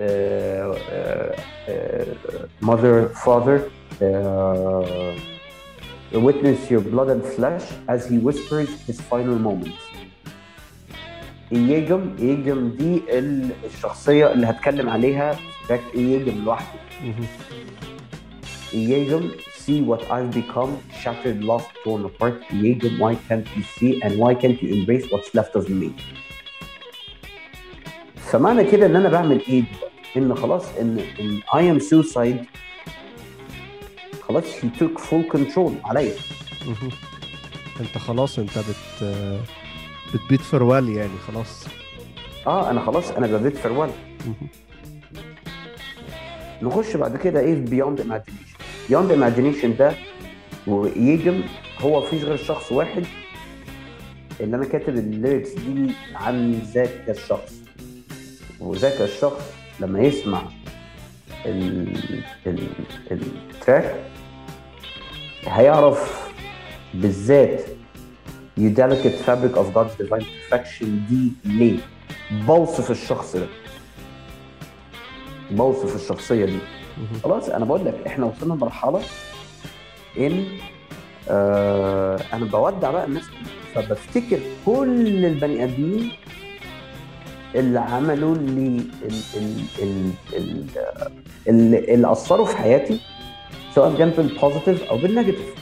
uh, 0.00 0.04
uh, 0.04 1.32
uh, 1.72 2.46
mother, 2.60 2.96
father, 3.24 3.56
uh, 4.00 5.12
witness 6.12 6.58
your 6.70 6.80
blood 6.92 7.08
and 7.14 7.22
flesh 7.36 7.64
as 7.94 8.00
he 8.10 8.16
whispers 8.26 8.70
his 8.88 8.98
final 9.10 9.38
moments. 9.48 9.82
إيجم 11.52 12.16
إيجم 12.18 12.68
دي 12.78 13.00
ال- 13.18 13.50
الشخصية 13.74 14.32
اللي 14.32 14.46
هتكلم 14.46 14.88
عليها 14.88 15.32
في 15.32 15.40
تراك 15.68 15.80
إيجم 15.94 16.44
لوحده. 16.44 16.78
مهم. 17.04 17.26
Iegum, 18.72 19.24
see 19.64 19.80
what 19.90 20.02
I've 20.16 20.30
become, 20.40 20.72
shattered, 21.02 21.40
lost, 21.50 21.68
torn 21.84 22.02
apart. 22.10 22.36
Iegum, 22.50 22.92
why 23.02 23.14
can't 23.28 23.46
you 23.56 23.62
see 23.76 23.92
and 24.04 24.12
why 24.22 24.32
can't 24.42 24.58
you 24.62 24.68
embrace 24.78 25.06
what's 25.12 25.30
left 25.38 25.54
of 25.60 25.64
me? 25.70 25.90
فمعنى 28.16 28.64
كده 28.64 28.86
ان 28.86 28.96
انا 28.96 29.08
بعمل 29.08 29.40
ايه 29.48 29.62
دلوقتي؟ 29.62 29.88
ان 30.16 30.34
خلاص 30.34 30.76
ان 30.80 30.98
ان 31.20 31.40
I 31.40 31.78
am 31.78 31.82
suicide 31.84 32.44
خلاص 34.27 34.43
he 34.43 34.79
took 34.79 34.99
full 34.99 35.35
control 35.37 35.71
عليا. 35.85 36.13
انت 37.79 37.97
خلاص 37.97 38.39
انت 38.39 38.57
بت 38.57 39.03
بتبيت 40.13 40.41
فروال 40.41 40.89
يعني 40.89 41.17
خلاص. 41.27 41.65
آه 42.47 42.69
أنا 42.71 42.85
خلاص 42.85 43.11
أنا 43.11 43.27
ببيت 43.27 43.57
فروال. 43.57 43.89
نخش 46.61 46.95
بعد 46.97 47.17
كده 47.17 47.39
إيه 47.39 47.55
في 47.55 47.61
بيوند 47.61 47.99
ايماجينيشن 47.99 48.43
بيوند 48.89 49.11
ايماجينيشن 49.11 49.75
ده 49.75 49.93
ويجم 50.67 51.43
هو 51.79 52.01
مفيش 52.01 52.23
غير 52.23 52.37
شخص 52.37 52.71
واحد 52.71 53.05
اللي 54.41 54.55
أنا 54.55 54.65
كاتب 54.65 54.89
الليركس 54.97 55.49
دي 55.49 55.91
عن 56.15 56.51
ذاك 56.73 57.05
الشخص. 57.09 57.53
وذاك 58.59 59.01
الشخص 59.01 59.41
لما 59.79 60.01
يسمع 60.01 60.41
ال 61.45 61.97
ال 62.47 62.67
التراك 63.11 63.95
هيعرف 65.47 66.29
بالذات 66.93 67.61
You 68.59 68.69
delicate 68.81 69.17
fabric 69.27 69.53
of 69.61 69.67
God's 69.75 69.95
divine 70.01 70.23
perfection 70.25 70.85
دي 71.09 71.31
ليه؟ 71.45 71.77
بوصف 72.47 72.91
الشخص 72.91 73.35
ده 73.35 73.47
بوصف 75.51 75.95
الشخصية 75.95 76.45
دي. 76.45 76.57
خلاص 77.23 77.49
أنا 77.49 77.65
بقول 77.65 77.85
لك 77.85 77.93
إحنا 78.07 78.25
وصلنا 78.25 78.53
لمرحلة 78.53 79.01
إن 80.19 80.45
آه 81.29 82.19
أنا 82.33 82.45
بودع 82.45 82.91
بقى 82.91 83.05
الناس 83.05 83.23
فبفتكر 83.75 84.39
كل 84.65 85.25
البني 85.25 85.63
آدمين 85.63 86.11
اللي 87.55 87.79
عملوا 87.79 88.35
لي 88.35 88.81
ال 89.05 89.21
ال 89.37 89.63
ال 89.81 90.11
ال 90.33 90.65
اللي, 91.47 91.93
اللي 91.93 92.11
أثروا 92.11 92.45
في 92.45 92.57
حياتي 92.57 92.99
سواء 93.75 93.97
كان 93.97 94.09
بال 94.09 94.24
positive 94.24 94.83
أو 94.83 94.97
بال 94.97 95.07
negative. 95.07 95.53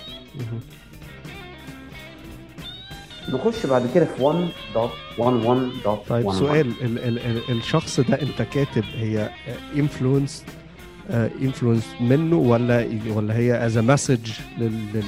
نخش 3.29 3.65
بعد 3.65 3.89
كده 3.95 4.05
في 4.05 4.47
1.11.11 5.17 6.09
طيب 6.09 6.31
سؤال. 6.31 6.73
ال 6.81 6.99
ال 6.99 7.19
ال 7.19 7.57
الشخص 7.57 7.99
ده 7.99 8.21
أنت 8.21 8.41
كاتب 8.41 8.83
هي 8.97 9.29
influence 9.77 10.45
influence 11.41 11.83
منه 12.01 12.35
ولا 12.35 12.87
ولا 13.15 13.37
هي 13.37 13.65
as 13.65 13.77
message 13.77 14.31
لل 14.57 14.71
لل 14.93 15.03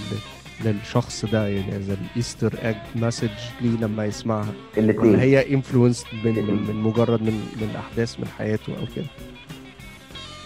للشخص 0.66 1.26
ده؟ 1.26 1.48
يعني 1.48 1.76
as 1.78 1.90
ال 1.90 1.99
easter 1.99 2.54
egg 2.64 2.76
message 2.96 3.30
ليه 3.62 3.78
لما 3.82 4.06
يسمعها؟ 4.06 4.54
ولا 4.78 4.86
الاثنين 4.92 5.20
هي 5.20 5.54
influence 5.54 6.06
من, 6.26 6.32
من, 6.32 6.66
من 6.68 6.76
مجرد 6.76 7.22
من 7.22 7.34
من 7.62 7.76
أحداث 7.80 8.20
من 8.20 8.26
حياته 8.38 8.74
أو 8.80 8.86
كده؟ 8.96 9.06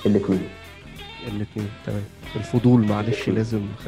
الاثنين 0.05 0.41
الاثنين. 1.27 1.69
تمام. 1.85 2.03
الفضول 2.35 2.85
معلش 2.87 3.29
لازم 3.29 3.61
خ... 3.85 3.87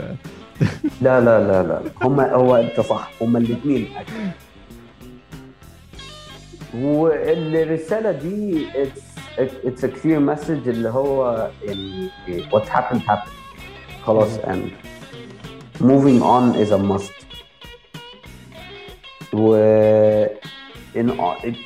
لا 1.02 1.22
لا 1.22 1.40
لا 1.48 1.64
لا. 1.64 1.82
هم 2.02 2.20
هو 2.20 2.56
انت 2.56 2.80
صح. 2.82 3.12
هم 3.22 3.38
الاثنين 3.38 3.88
والرسالة 6.76 8.12
دي 8.12 8.66
it's 9.40 9.84
a 9.84 9.88
clear 9.88 10.20
message 10.20 10.68
اللي 10.68 10.90
هو 10.90 11.50
what 12.52 12.64
happened 12.64 13.02
happened. 13.08 13.32
خلاص 14.06 14.38
and 14.38 14.72
moving 15.82 16.22
on 16.22 16.56
is 16.66 16.72
a 16.72 16.78
must. 16.78 17.14
و 19.34 19.56
in 20.96 21.08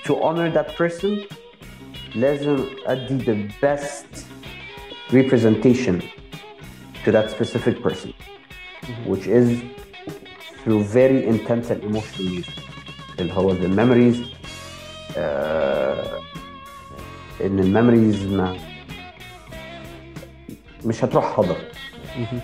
to 0.05 0.13
honor 0.23 0.49
that 0.57 0.75
person 0.77 1.35
لازم 2.15 2.57
أدي 2.85 3.19
the 3.19 3.65
best 3.65 4.32
representation 5.12 5.96
to 7.04 7.08
that 7.12 7.26
specific 7.36 7.76
person 7.86 8.10
which 9.10 9.26
is 9.40 9.48
through 10.62 10.82
very 10.98 11.20
intense 11.32 11.66
and 11.70 11.80
emotional 11.90 12.26
music 12.34 12.58
اللي 13.20 13.32
هو 13.32 13.54
the 13.54 13.68
memories 13.78 14.16
آه 15.16 16.18
ان 17.44 17.58
الميموريز 17.58 18.26
ما 18.26 18.56
مش 20.84 21.04
هتروح 21.04 21.36
حضر 21.36 21.56
مهم. 22.18 22.40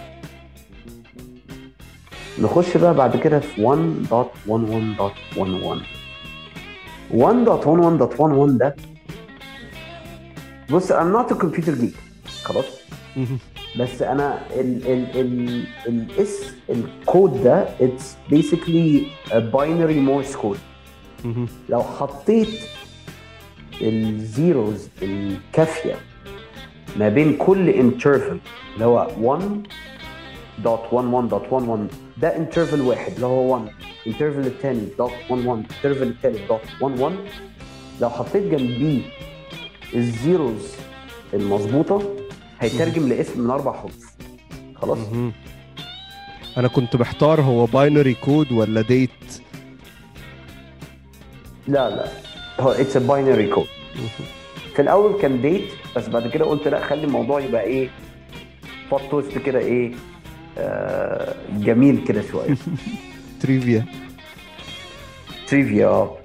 نخش 2.38 2.77
بقى 2.77 2.94
بعد 2.94 3.16
كده 3.16 3.40
في 3.40 3.62
1.11.11 3.62 5.83
1.11.11 7.12 8.59
ده 8.59 8.77
بص 10.70 10.92
I'm 10.92 11.12
not 11.16 11.31
a 11.33 11.35
computer 11.35 11.74
geek 11.83 11.94
خلاص. 12.43 12.65
بس 13.80 14.02
أنا 14.02 14.41
ال 14.56 14.88
ال 14.88 15.19
ال 15.19 15.63
الاس 15.88 16.54
الكود 16.69 17.43
ده 17.43 17.65
it's 17.80 18.34
basically 18.34 19.04
a 19.32 19.39
binary 19.56 19.99
Morse 20.10 20.36
code 20.41 20.58
مهم. 21.25 21.47
لو 21.69 21.84
حطيت 21.84 22.49
ال 23.82 23.99
zeros 23.99 24.88
الكافية 25.02 25.95
ما 26.97 27.10
بين 27.10 27.38
كل 27.38 27.69
interval 27.69 28.39
اللي 28.73 28.86
هو 28.86 29.08
1.11.11 30.63 31.93
ده 32.21 32.38
interval 32.38 32.82
واحد 32.82 33.13
اللي 33.13 33.25
هو 33.25 33.54
1 33.54 33.67
interval 34.08 34.39
الثاني 34.39 34.82
دوت 34.97 35.12
11 35.12 35.54
interval 35.54 36.08
الثالث 36.08 36.47
دوت 36.49 36.62
11 36.84 37.12
لو 38.02 38.10
حطيت 38.10 38.43
جنبيه 38.43 39.02
ال 39.95 40.09
zeros 40.09 40.73
المظبوطة 41.34 42.02
هيترجم 42.60 43.08
لاسم 43.10 43.41
من 43.41 43.50
أربع 43.50 43.74
حروف. 43.74 44.15
خلاص. 44.76 44.98
أنا 46.58 46.67
كنت 46.67 46.95
محتار 46.95 47.41
هو 47.41 47.65
binary 47.65 48.13
code 48.13 48.52
ولا 48.52 48.82
date 48.82 49.10
لا 51.67 51.89
لا. 51.89 52.08
هو 52.60 52.72
it's 52.71 52.97
a 52.97 52.99
binary 52.99 53.47
code 53.47 53.67
في 54.76 54.82
الأول 54.82 55.22
كان 55.22 55.41
date 55.41 55.63
بس 55.95 56.10
بعد 56.10 56.28
كده 56.28 56.45
قلت 56.45 56.67
لا 56.67 56.86
خلي 56.88 57.04
الموضوع 57.04 57.39
يبقى 57.39 57.62
إيه 57.63 57.89
plot 58.91 59.02
twist 59.12 59.38
كده 59.38 59.60
إيه 59.60 59.91
آه 60.58 61.36
جميل 61.58 62.04
كده 62.08 62.24
شوية. 62.32 62.56
trivia 63.41 63.86
trivia 65.47 65.88
آه. 65.88 66.17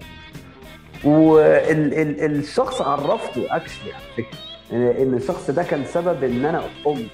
والشخص 1.04 2.80
عرفته 2.80 3.56
actually 3.56 3.92
على 3.92 4.02
فكرة. 4.16 4.38
إن 4.72 5.14
الشخص 5.14 5.50
ده 5.50 5.62
كان 5.62 5.84
سبب 5.84 6.24
إن 6.24 6.44
أنا 6.44 6.62
قمت 6.84 7.06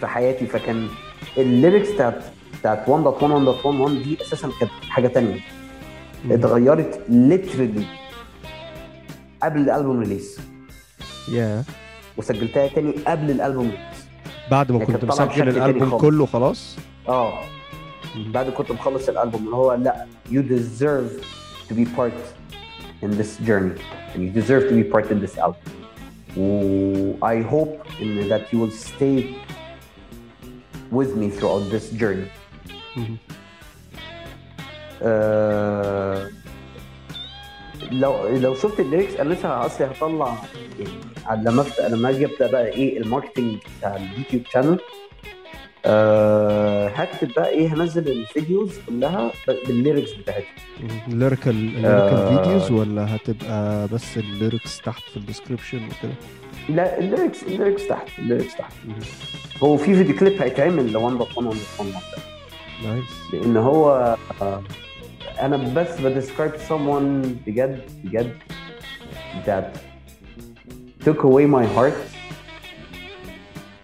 في 0.00 0.06
حياتي 0.06 0.46
فكان 0.46 0.88
ال 1.38 1.45
lyrics 1.45 1.90
بتاعت 1.90 2.24
بتاعت 2.60 2.86
1.1.1.1 2.86 3.90
دي 3.90 4.18
أساسا 4.22 4.50
كانت 4.60 4.72
حاجة 4.88 5.08
تانية. 5.08 5.40
اتغيرت 6.30 7.00
literally 7.08 7.84
قبل 9.42 9.60
الألبوم 9.60 10.00
release 10.00 10.40
يا 11.32 11.64
وسجلتها 12.16 12.68
تاني 12.68 12.90
قبل 13.06 13.30
الألبوم 13.30 13.70
release 13.70 14.06
بعد 14.50 14.72
ما 14.72 14.80
هي 14.82 14.86
كنت 14.86 15.04
مسجل 15.04 15.48
الألبوم. 15.48 15.98
كله 15.98 16.26
خلاص؟ 16.26 16.76
آه. 17.08 17.38
بعد 18.16 18.50
كنت 18.50 18.72
مخلص 18.72 19.08
الألبوم 19.08 19.44
اللي 19.44 19.56
هو 19.56 19.74
لأ 19.74 20.06
you 20.30 20.42
deserve 20.42 21.36
to 21.70 21.74
be 21.74 21.84
part 21.98 22.12
in 23.02 23.10
this 23.18 23.46
journey. 23.48 23.80
And 24.14 24.20
you 24.24 24.30
deserve 24.40 24.62
to 24.70 24.74
be 24.80 24.84
part 24.94 25.06
in 25.10 25.18
this 25.24 25.38
album. 25.38 25.60
I 26.36 27.36
hope 27.52 27.74
in 28.00 28.28
that 28.28 28.52
you 28.52 28.58
will 28.62 28.70
stay 28.70 29.34
with 30.92 31.10
me 31.16 31.30
throughout 31.30 31.70
this 31.70 31.90
journey. 32.00 32.28
مهم. 32.96 33.16
آه، 35.02 36.30
لو 37.90 38.28
لو 38.28 38.54
شفت 38.54 38.80
ال 38.80 38.85
lyrics 38.85 39.14
أنا 39.14 39.34
لسه 39.34 39.66
اصلي 39.66 39.86
هطلع 39.86 40.36
يعني 41.26 41.44
لما 41.44 41.64
لما 41.88 42.10
أجي 42.10 42.26
أبدأ 42.26 42.50
بقى 42.52 42.66
إيه 42.66 42.98
ال 42.98 43.04
marketing 43.04 43.56
بتاع 43.78 43.96
ال 43.96 44.02
YouTube 44.02 44.42
channel 44.52 44.78
أه 45.86 46.88
هكتب 46.88 47.28
بقى 47.36 47.48
إيه 47.48 47.74
هنزل 47.74 48.08
ال 48.08 48.17
videos 48.17 48.70
كلها 48.88 49.30
بال 49.66 49.78
lyrics 49.78 50.12
بتاعتها. 50.12 50.46
ال 51.08 51.13
lyrical 51.13 51.50
ال 51.50 51.55
lyrical 51.55 51.86
آه. 52.18 52.42
videos 52.42 52.70
ولا 52.70 53.16
هتبقى 53.16 53.88
بس 53.88 54.16
ال 54.18 54.27
lyrics 54.27 54.80
تحت 54.80 55.02
في 55.02 55.16
ال 55.16 55.21
description 55.21 55.76
وكده؟ 55.78 56.12
لا 56.68 56.98
ال 56.98 57.04
lyrics 57.04 57.42
ال 57.42 57.49
lyrics 57.49 57.88
تحت 57.88 58.08
ال 58.18 58.23
lyrics 58.23 58.56
تحت. 58.56 58.72
هو 59.62 59.76
في 59.76 59.94
فيديو 59.94 60.16
كليب 60.16 60.42
هيتعمل 60.42 60.92
ل 60.92 60.96
1.1 60.96 61.34
1.1 61.80 61.84
nice. 62.84 63.04
لأن 63.32 63.56
هو 63.56 64.16
آه، 64.42 64.62
أنا 65.40 65.56
بس 65.56 66.00
ب 66.00 66.06
describe 66.06 66.52
someone 66.68 67.26
بجد 67.46 67.80
بجد 68.04 68.32
that 69.46 69.78
took 71.06 71.18
away 71.24 71.46
my 71.56 71.66
heart. 71.78 72.15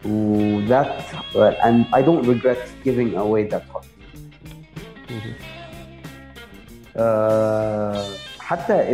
و 0.06 0.62
that 0.68 0.88
and 1.66 1.86
I 1.94 2.02
don't 2.02 2.26
regret 2.34 2.62
giving 2.86 3.12
away 3.16 3.44
that 3.54 3.64
heart 3.74 3.86
مهم. 5.10 5.34
آه، 6.98 8.04
حتى 8.40 8.92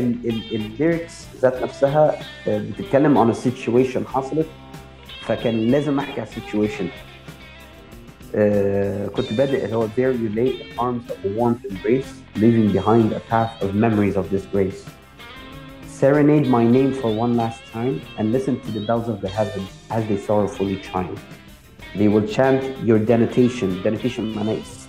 الليركس 0.51 1.25
ذات 1.41 1.63
نفسها 1.63 2.15
آه، 2.47 2.57
بتتكلم 2.57 3.31
on 3.31 3.35
a 3.35 3.37
situation 3.39 4.07
حصلت 4.07 4.47
فكان 5.21 5.55
لازم 5.71 5.99
احكي 5.99 6.21
على 6.21 6.29
السيتويشن 6.29 6.87
كنت 9.15 9.33
بادئ 9.33 9.65
اللي 9.65 9.75
هو 9.75 9.87
there 9.87 10.13
you 10.13 10.35
lay 10.35 10.61
in 10.63 10.79
arms 10.79 11.11
of 11.11 11.17
a 11.25 11.39
warmth 11.39 11.71
embrace 11.71 12.39
leaving 12.41 12.71
behind 12.77 13.13
a 13.13 13.21
path 13.31 13.63
of 13.63 13.67
memories 13.75 14.15
of 14.17 14.25
disgrace 14.35 14.81
serenade 15.97 16.47
my 16.47 16.65
name 16.65 16.93
for 16.93 17.13
one 17.13 17.35
last 17.37 17.65
time 17.67 18.01
and 18.17 18.31
listen 18.31 18.59
to 18.61 18.71
the 18.71 18.79
bells 18.87 19.07
of 19.07 19.21
the 19.21 19.29
heavens 19.29 19.69
as 19.89 20.07
they 20.07 20.17
sorrowfully 20.17 20.77
chime 20.79 21.17
they 21.95 22.07
will 22.07 22.27
chant 22.27 22.61
your 22.79 22.99
denotation 22.99 23.81
denotation 23.83 24.33
معناه 24.35 24.83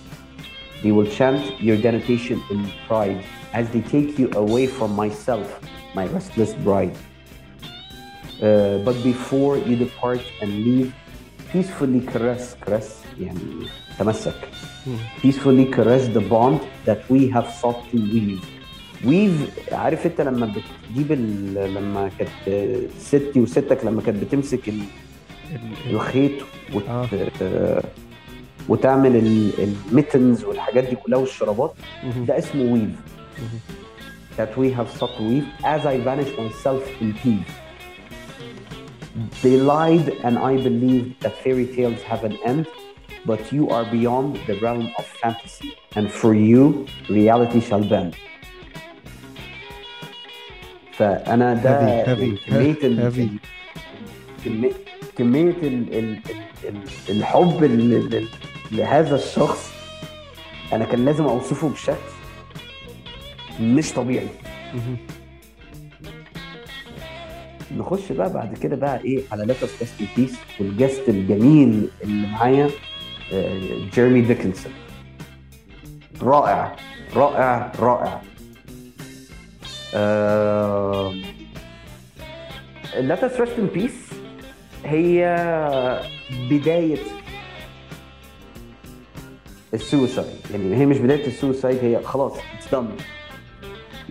they 0.85 0.91
will 0.91 1.07
chant 1.07 1.59
your 1.59 1.77
denotation 1.77 2.41
in 2.51 2.71
pride 2.87 3.23
as 3.53 3.69
they 3.71 3.81
take 3.81 4.19
you 4.19 4.29
away 4.35 4.67
from 4.67 4.95
myself, 4.95 5.47
my 5.95 6.05
restless 6.07 6.53
bride. 6.53 6.95
Uh, 8.41 8.77
but 8.79 8.95
before 9.01 9.57
you 9.57 9.75
depart 9.75 10.21
and 10.41 10.51
leave, 10.65 10.93
peacefully 11.51 12.01
caress, 12.01 12.55
caress, 12.61 13.01
يعني 13.19 13.67
تمسك. 13.99 14.35
مم. 14.87 14.97
Peacefully 15.21 15.65
caress 15.65 16.07
the 16.13 16.21
bond 16.21 16.61
that 16.85 17.09
we 17.09 17.29
have 17.29 17.49
sought 17.49 17.89
to 17.91 17.97
weave. 17.97 18.45
Weave 19.04 19.72
عارف 19.72 20.06
انت 20.06 20.20
لما 20.20 20.52
بتجيب 20.90 21.12
لما 21.76 22.10
كانت 22.18 22.30
ستي 22.98 23.40
وستك 23.40 23.84
لما 23.84 24.02
كانت 24.02 24.24
بتمسك 24.24 24.68
ال- 24.68 24.80
ال- 25.52 25.90
الخيط 25.90 26.32
وت... 26.74 26.88
آه. 26.88 27.08
آه. 27.42 27.82
وتعمل 28.68 29.16
الميتنز 29.58 30.44
والحاجات 30.44 30.84
دي 30.84 30.96
كلها 30.96 31.18
والشرابات. 31.18 31.74
ده 32.28 32.38
اسمه 32.38 32.72
ويف 32.72 32.90
that 34.38 34.56
we 34.56 34.70
have 34.78 34.88
sought 34.98 35.14
to 35.18 35.22
weave 35.30 35.48
as 35.64 35.82
I 35.86 35.96
vanish 36.10 36.30
myself 36.42 36.82
in 37.02 37.08
peace. 37.22 37.52
They 39.42 39.56
lied 39.74 40.06
and 40.26 40.34
I 40.50 40.52
believed 40.68 41.10
that 41.22 41.34
fairy 41.44 41.66
tales 41.76 42.00
have 42.10 42.22
an 42.30 42.36
end, 42.50 42.64
but 43.30 43.40
you 43.56 43.64
are 43.76 43.84
beyond 43.96 44.28
the 44.48 44.54
realm 44.66 44.86
of 45.00 45.04
fantasy, 45.22 45.70
and 45.96 46.06
for 46.20 46.32
you, 46.50 46.62
reality 47.20 47.60
shall 47.68 47.84
bend. 47.94 48.12
فأنا 51.00 51.54
ده 51.54 52.02
كمية 55.16 55.50
ال- 55.62 55.94
ال- 55.98 56.20
ال- 56.64 56.82
الحب 57.08 57.64
ال- 57.64 58.14
ال- 58.14 58.28
لهذا 58.72 59.14
الشخص 59.16 59.72
أنا 60.72 60.84
كان 60.84 61.04
لازم 61.04 61.24
أوصفه 61.24 61.68
بشكل 61.68 61.94
مش 63.60 63.92
طبيعي. 63.92 64.26
نخش 67.76 68.12
بقى 68.12 68.32
بعد 68.32 68.58
كده 68.58 68.76
بقى 68.76 69.00
إيه 69.04 69.22
على 69.32 69.44
let's 69.46 69.78
rest 69.80 69.94
in 70.16 70.21
peace 70.21 70.34
وال 70.60 70.72
guest 70.72 71.02
الجميل 71.08 71.88
اللي 72.04 72.26
معايا 72.26 72.70
آه، 73.32 73.58
جيرمي 73.94 74.20
ديكنسون 74.20 74.72
رائع 76.22 76.76
رائع 77.16 77.72
رائع. 77.78 78.22
let's 82.96 83.40
rest 83.40 83.58
in 83.58 83.66
peace 83.74 84.10
هي 84.84 85.36
بداية 86.50 86.98
ال 89.74 89.80
suicide 89.80 90.26
يعني 90.50 90.76
هي 90.76 90.86
مش 90.86 90.98
بداية 90.98 91.26
ال 91.26 91.32
suicide 91.32 91.78
هي 91.84 92.02
خلاص 92.02 92.32
it's 92.56 92.74
done 92.74 92.88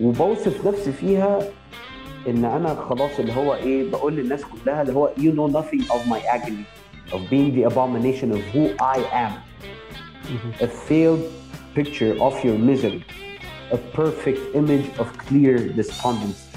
وبوصف 0.00 0.66
نفسي 0.66 0.92
فيها 0.92 1.38
إن 2.28 2.44
أنا 2.44 2.74
خلاص 2.74 3.10
اللي 3.18 3.32
هو 3.32 3.54
إيه 3.54 3.90
بقول 3.90 4.16
للناس 4.16 4.40
كلها 4.44 4.82
اللي 4.82 4.92
هو 4.92 5.10
you 5.18 5.32
know 5.32 5.52
nothing 5.56 5.84
of 5.92 6.00
my 6.12 6.20
agony 6.36 6.64
of 7.12 7.18
being 7.30 7.54
the 7.56 7.64
abomination 7.72 8.30
of 8.32 8.40
who 8.54 8.64
I 8.80 8.98
am. 9.26 9.32
a 10.60 10.68
failed 10.88 11.22
picture 11.74 12.14
of 12.26 12.34
your 12.44 12.58
misery. 12.70 13.02
A 13.72 13.78
perfect 13.98 14.40
image 14.60 14.88
of 15.02 15.06
clear 15.28 15.58
despondency 15.80 16.50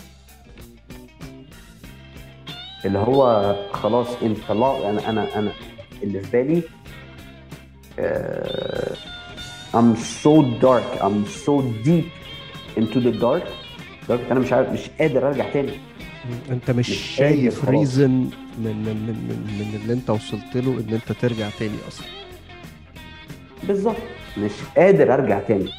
اللي 2.86 3.00
هو 3.00 3.56
خلاص 3.74 4.08
انت 4.24 4.52
لا 4.52 4.90
أنا 4.90 5.10
أنا 5.10 5.40
أنا 5.40 5.52
اللي 6.04 6.20
في 6.22 6.32
بالي 6.32 6.62
آه، 8.00 8.96
I'm 9.74 9.96
so 10.24 10.42
dark 10.62 11.02
I'm 11.02 11.26
so 11.46 11.62
deep 11.88 12.10
into 12.78 13.00
the 13.00 13.14
dark. 13.22 13.48
لدرجه 14.10 14.32
أنا 14.32 14.40
مش 14.40 14.54
عارف 14.54 14.70
مش 14.70 14.90
قادر 15.00 15.28
أرجع 15.28 15.50
تاني. 15.50 15.72
أنت 16.50 16.72
مش 16.72 16.90
مش 16.90 16.98
شايف. 16.98 17.70
ريزن 17.70 18.10
من 18.12 18.30
من 18.58 18.76
من 18.86 19.16
من 19.30 19.58
من 19.60 19.80
اللي 19.82 19.94
أنت 19.94 20.10
وصلت 20.10 20.56
له 20.58 20.72
إن 20.72 20.94
أنت 20.94 21.12
ترجع 21.12 21.50
تاني 21.60 21.78
أصلا. 21.88 22.08
بالظبط. 23.64 23.96
مش 24.38 24.52
قادر 24.78 25.14
أرجع 25.14 25.40
تاني. 25.40 25.70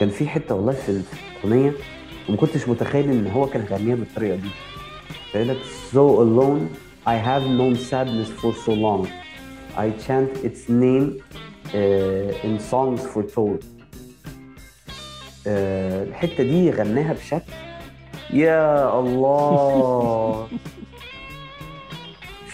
كان 0.00 0.08
في 0.10 0.28
حتة 0.28 0.54
والله 0.54 0.72
في 0.72 1.02
الأغنية 1.44 1.72
وما 2.28 2.36
كنتش 2.36 2.68
متخيل 2.68 3.10
إن 3.10 3.26
هو 3.26 3.46
كان 3.46 3.64
غنيها 3.70 3.94
بالطريقة 3.94 4.36
دي. 4.36 4.48
قال 5.34 5.48
لك 5.48 5.56
so 5.92 6.18
alone 6.20 6.60
I 7.06 7.16
have 7.28 7.42
known 7.58 7.76
sadness 7.90 8.30
for 8.40 8.52
so 8.66 8.72
long. 8.72 9.08
I 9.76 9.90
chant 10.06 10.30
its 10.48 10.68
name 10.68 11.06
uh, 11.74 12.46
in 12.46 12.58
songs 12.70 13.00
foretold 13.14 13.62
uh, 15.46 15.48
الحتة 16.08 16.42
دي 16.44 16.70
غناها 16.70 17.12
بشكل 17.12 17.52
يا 18.32 18.98
الله. 19.00 20.48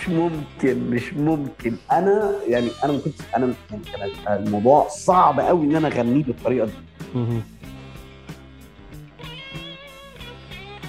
مش 0.04 0.10
ممكن 0.10 0.90
مش 0.90 1.12
ممكن. 1.14 1.76
أنا 1.92 2.32
يعني 2.48 2.68
أنا 2.84 2.92
ما 2.92 2.98
كنتش 2.98 3.18
أنا 3.36 3.54
يعني 3.98 4.12
كان 4.24 4.42
الموضوع 4.46 4.88
صعب 4.88 5.40
قوي 5.40 5.66
إن 5.66 5.76
أنا 5.76 5.88
أغنيه 5.88 6.24
بالطريقة 6.24 6.66
دي. 6.66 6.72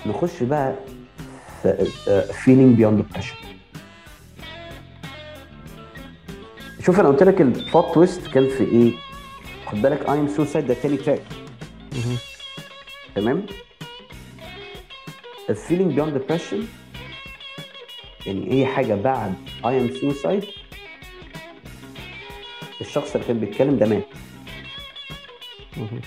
نخش 0.05 0.43
بقى 0.43 0.76
في 1.61 1.86
Feeling 2.34 2.76
Beyond 2.78 2.97
Depression 2.97 3.36
شوف 6.86 6.99
أنا 6.99 7.09
قلت 7.09 7.24
لك 7.24 7.41
ال 7.41 7.52
plot 7.52 7.93
twist 7.93 8.28
كان 8.28 8.49
في 8.49 8.63
إيه؟ 8.63 8.91
خد 9.66 9.82
بالك 9.82 10.09
I 10.10 10.20
Am 10.20 10.28
Suicide 10.28 10.68
ده 10.68 10.74
تاني 10.74 10.97
track. 10.97 11.22
تمام؟ 13.16 13.45
ال 15.49 15.55
Feeling 15.55 15.93
Beyond 15.93 16.16
يعني 16.18 16.68
اي 18.28 18.65
حاجة 18.65 18.95
بعد 18.95 19.34
I 19.66 19.82
Am 19.82 19.89
Suicide 20.01 20.43
الشخص 22.82 23.15
اللي 23.15 23.28
كان 23.28 23.39
بيتكلم 23.39 23.78
ده 23.78 23.86
مات. 23.86 24.07
مهم. 25.78 26.01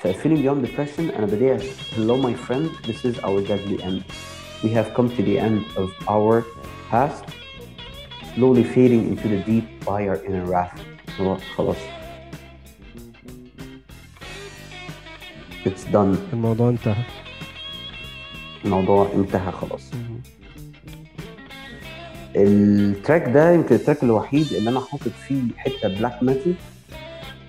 فال 0.00 0.09
Feeling 0.09 0.40
Beyond 0.40 0.66
Depression 0.66 1.10
أنا 1.10 1.26
بديع. 1.26 1.58
Hello 1.96 2.16
my 2.26 2.34
friend. 2.48 2.86
This 2.86 3.04
is 3.04 3.18
our 3.24 3.40
deadly 3.48 3.82
end. 3.82 4.02
We 4.64 4.68
have 4.68 4.94
come 4.96 5.08
to 5.16 5.22
the 5.22 5.38
end 5.38 5.62
of 5.82 5.88
our 6.08 6.44
path. 6.90 7.24
Slowly 8.34 8.64
fading 8.74 9.02
into 9.10 9.26
the 9.28 9.40
deep 9.50 9.66
by 9.84 10.00
our 10.08 10.18
inner 10.28 10.46
wrath 10.50 10.80
خلاص. 11.56 11.76
it's 15.66 15.84
done 15.84 16.18
الموضوع 16.32 16.68
انتهى. 16.68 17.04
الموضوع 18.64 19.08
انتهى 19.14 19.52
خلاص. 19.52 19.90
ال 22.36 22.51
track 22.51 23.28
ده 23.28 23.52
يمكن 23.52 23.74
ال 23.74 23.79
track 23.79 24.02
الوحيد 24.02 24.52
اللي 24.52 24.70
أنا 24.70 24.80
حاطط 24.80 25.08
فيه 25.28 25.42
حتة 25.56 25.88
black 25.88 26.22
metal 26.22 26.54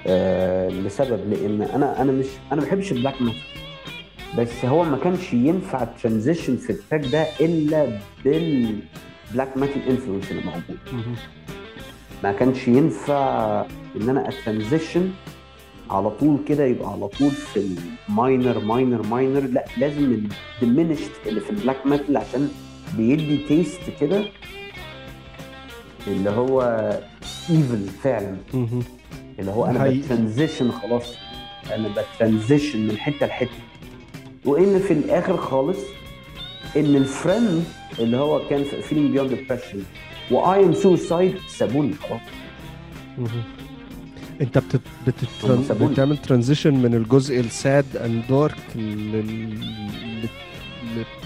آه 0.08 0.70
لسبب 0.70 1.30
لأن 1.34 1.62
أنا 1.62 2.02
أنا 2.02 2.12
مش 2.12 2.26
أنا 2.52 2.62
ما 2.62 2.68
بحبش 2.68 2.92
ال 2.92 2.97
black 2.97 3.22
metal 3.22 3.42
بس 4.38 4.66
هو 4.66 4.84
ما 4.84 4.98
كانش 4.98 5.34
ينفع 5.34 5.84
transition 5.84 6.58
في 6.58 6.70
ال 6.70 6.76
track 6.76 7.06
ده 7.06 7.22
إلا 7.42 8.00
بال 8.26 8.64
black 8.64 9.58
metal 9.58 9.90
influence 9.90 10.32
اللي 10.32 10.42
موجود. 10.44 11.04
ما 12.24 12.32
كانش 12.32 12.68
ينفع 12.68 13.66
إن 13.96 14.10
أنا 14.10 14.30
ا 14.30 14.37
transition 14.37 15.12
على 15.90 16.10
طول 16.10 16.38
كده 16.48 16.66
يبقى 16.66 16.92
على 16.92 17.08
طول 17.08 17.32
في 17.32 17.76
ال 18.10 18.18
minor 18.18 18.60
minor 18.60 19.08
minor 19.08 19.40
لا 19.48 19.66
لازم 19.78 20.28
ال 20.62 20.66
diminished 20.66 21.12
اللي 21.28 21.42
في 21.42 21.50
ال 21.50 21.56
black 21.56 21.86
metal 21.86 22.18
عشان 22.18 22.50
بيدي 22.98 23.38
taste 23.38 23.82
كده 24.02 24.26
اللي 26.08 26.30
هو 26.30 26.62
evil 27.50 27.88
فعلا. 28.04 28.38
اللي 29.40 29.52
هو 29.52 29.66
أنا. 29.66 29.90
ب 29.90 29.97
transition 29.97 30.72
خلاص 30.72 31.16
أنا 31.76 31.90
ب 32.16 32.22
transition 32.22 32.88
من 32.88 32.98
حتة 32.98 33.26
لحتة 33.26 33.50
وإن 34.46 34.80
في 34.80 34.94
الآخر 34.94 35.38
خالص 35.38 35.80
إن 36.78 36.96
ال 36.96 37.06
friend 37.06 37.64
اللي 38.00 38.18
هو 38.18 38.42
كان 38.50 38.64
في 38.64 38.82
Feeling 38.82 39.12
Beyond 39.12 39.30
Depression 39.34 39.84
و 40.32 40.64
I 40.66 40.69
Am 40.69 40.74
Suicide 40.74 41.36
سابوني 41.48 41.94
خلاص. 41.94 42.22
انت 44.42 44.58
بتت... 44.58 44.82
بتت... 45.08 45.46
بتعمل 45.84 46.18
transition 46.18 46.74
من 46.74 46.94
الجزء 46.96 47.40
ال 47.40 47.54
sad 47.54 47.98
and 47.98 48.24
dark 48.30 48.56
لل... 48.76 49.60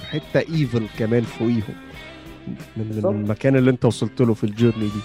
لحتة 0.04 0.40
evil 0.40 0.86
كمان 1.00 1.22
فوقيهم. 1.24 1.76
من 2.48 2.84
بالظبط. 2.84 3.06
المكان 3.14 3.56
اللي 3.56 3.72
انت 3.72 3.86
وصلت 3.86 4.22
له 4.22 4.34
في 4.34 4.44
ال 4.44 4.49
journey 4.49 4.86
دي. 4.86 5.00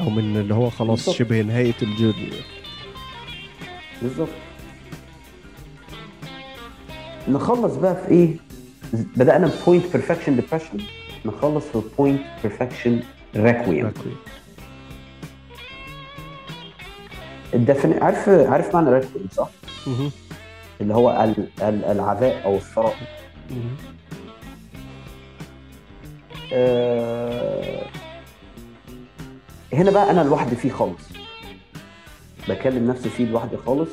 أو 0.00 0.10
من 0.10 0.36
اللي 0.36 0.54
هو 0.54 0.70
خلاص 0.70 0.98
بالظبط. 0.98 1.16
شبه 1.16 1.40
نهاية 1.42 1.74
ال 1.82 1.88
journey 1.88 2.30
بالظبط. 4.02 4.28
نخلص 7.28 7.74
بقى 7.76 7.96
في 7.96 8.10
إيه؟ 8.10 8.36
بدأنا 9.16 9.50
بوينت 9.66 9.84
بيرفكشن 9.92 10.36
ديبرشن 10.36 10.78
نخلص 11.24 11.64
في 11.64 11.82
بوينت 11.98 12.20
بيرفكشن 12.42 13.00
ريكويم 13.36 13.90
الدفن 17.54 18.02
عارف 18.02 18.28
عارف 18.28 18.74
معنى 18.74 18.90
ريكويم 18.90 19.28
صح؟ 19.32 19.48
اللي 20.80 20.94
هو 20.94 21.10
ال... 21.10 21.48
ال... 21.62 21.84
العذاب 21.84 22.42
أو 22.44 22.56
الثراء. 22.56 22.94
آه، 26.52 27.86
هنا 29.72 29.90
بقى 29.90 30.10
أنا 30.10 30.20
لوحدي 30.20 30.56
فيه 30.56 30.70
خالص 30.70 31.02
بكلم 32.48 32.90
نفسي 32.90 33.08
فيه 33.08 33.24
لوحدي 33.26 33.56
خالص 33.56 33.90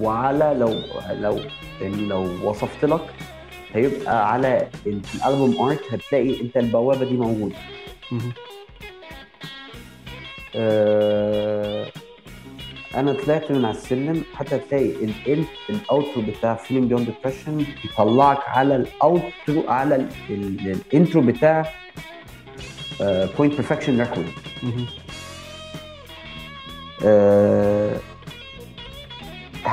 وعلى 0.00 0.54
لو 0.58 0.74
لو 1.10 1.40
لو 1.82 2.48
وصفت 2.50 2.84
لك 2.84 3.00
هيبقى 3.72 4.32
على 4.32 4.68
ال 4.86 5.00
album 5.00 5.68
art 5.68 5.80
هتلاقي 5.92 6.40
أنت 6.40 6.56
البوابة 6.56 7.04
دي 7.04 7.14
موجودة 7.16 7.56
مهم. 8.12 8.32
آه، 12.95 12.99
انا 12.99 13.13
طلعت 13.13 13.51
من 13.51 13.65
على 13.65 13.75
السلم 13.77 14.23
حتى 14.33 14.59
تلاقي 14.59 14.85
ال 15.05 15.43
الاوترو 15.69 16.21
بتاع 16.21 16.55
فيلم 16.55 16.87
بيوند 16.87 17.05
ديبرشن 17.05 17.65
يطلعك 17.85 18.39
على 18.47 18.75
الاوترو 18.75 19.63
على 19.67 19.95
ال- 19.95 20.07
ال- 20.29 20.71
الانترو 20.71 21.21
بتاع 21.21 21.73
بوينت 23.37 23.53
بيرفكشن 23.53 23.99
ريكورد 23.99 24.27
مهم. 24.63 24.85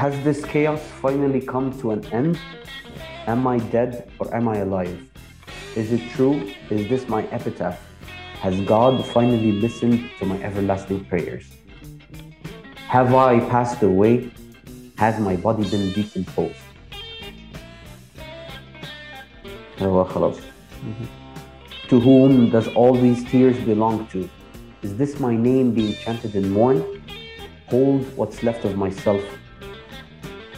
Has 0.02 0.14
this 0.24 0.40
chaos 0.52 0.80
finally 1.02 1.40
come 1.52 1.66
to 1.80 1.90
an 1.90 2.02
end? 2.20 2.38
Am 3.26 3.46
I 3.46 3.58
dead 3.76 3.92
or 4.18 4.26
am 4.38 4.48
I 4.48 4.56
alive? 4.66 4.96
Is 5.76 5.92
it 5.96 6.02
true? 6.14 6.36
Is 6.70 6.82
this 6.92 7.02
my 7.08 7.22
epitaph? 7.38 7.78
Has 8.44 8.54
God 8.74 8.94
finally 9.14 9.52
listened 9.64 9.98
to 10.18 10.22
my 10.30 10.38
everlasting 10.48 11.00
prayers? 11.10 11.44
Have 12.88 13.14
I 13.14 13.40
passed 13.40 13.82
away? 13.82 14.30
Has 14.98 15.18
my 15.20 15.36
body 15.36 15.68
been 15.70 15.92
decomposed? 15.92 16.56
هو 19.80 20.04
خلاص. 20.04 20.36
To 21.88 22.00
whom 22.00 22.50
does 22.50 22.68
all 22.68 22.94
these 22.94 23.24
tears 23.24 23.58
belong 23.64 24.06
to? 24.12 24.28
Is 24.82 24.96
this 24.96 25.18
my 25.18 25.34
name 25.36 25.72
being 25.72 25.94
chanted 25.94 26.34
in 26.34 26.50
mourn? 26.50 26.82
Hold 27.68 28.02
what's 28.16 28.42
left 28.42 28.64
of 28.64 28.76
myself 28.76 29.22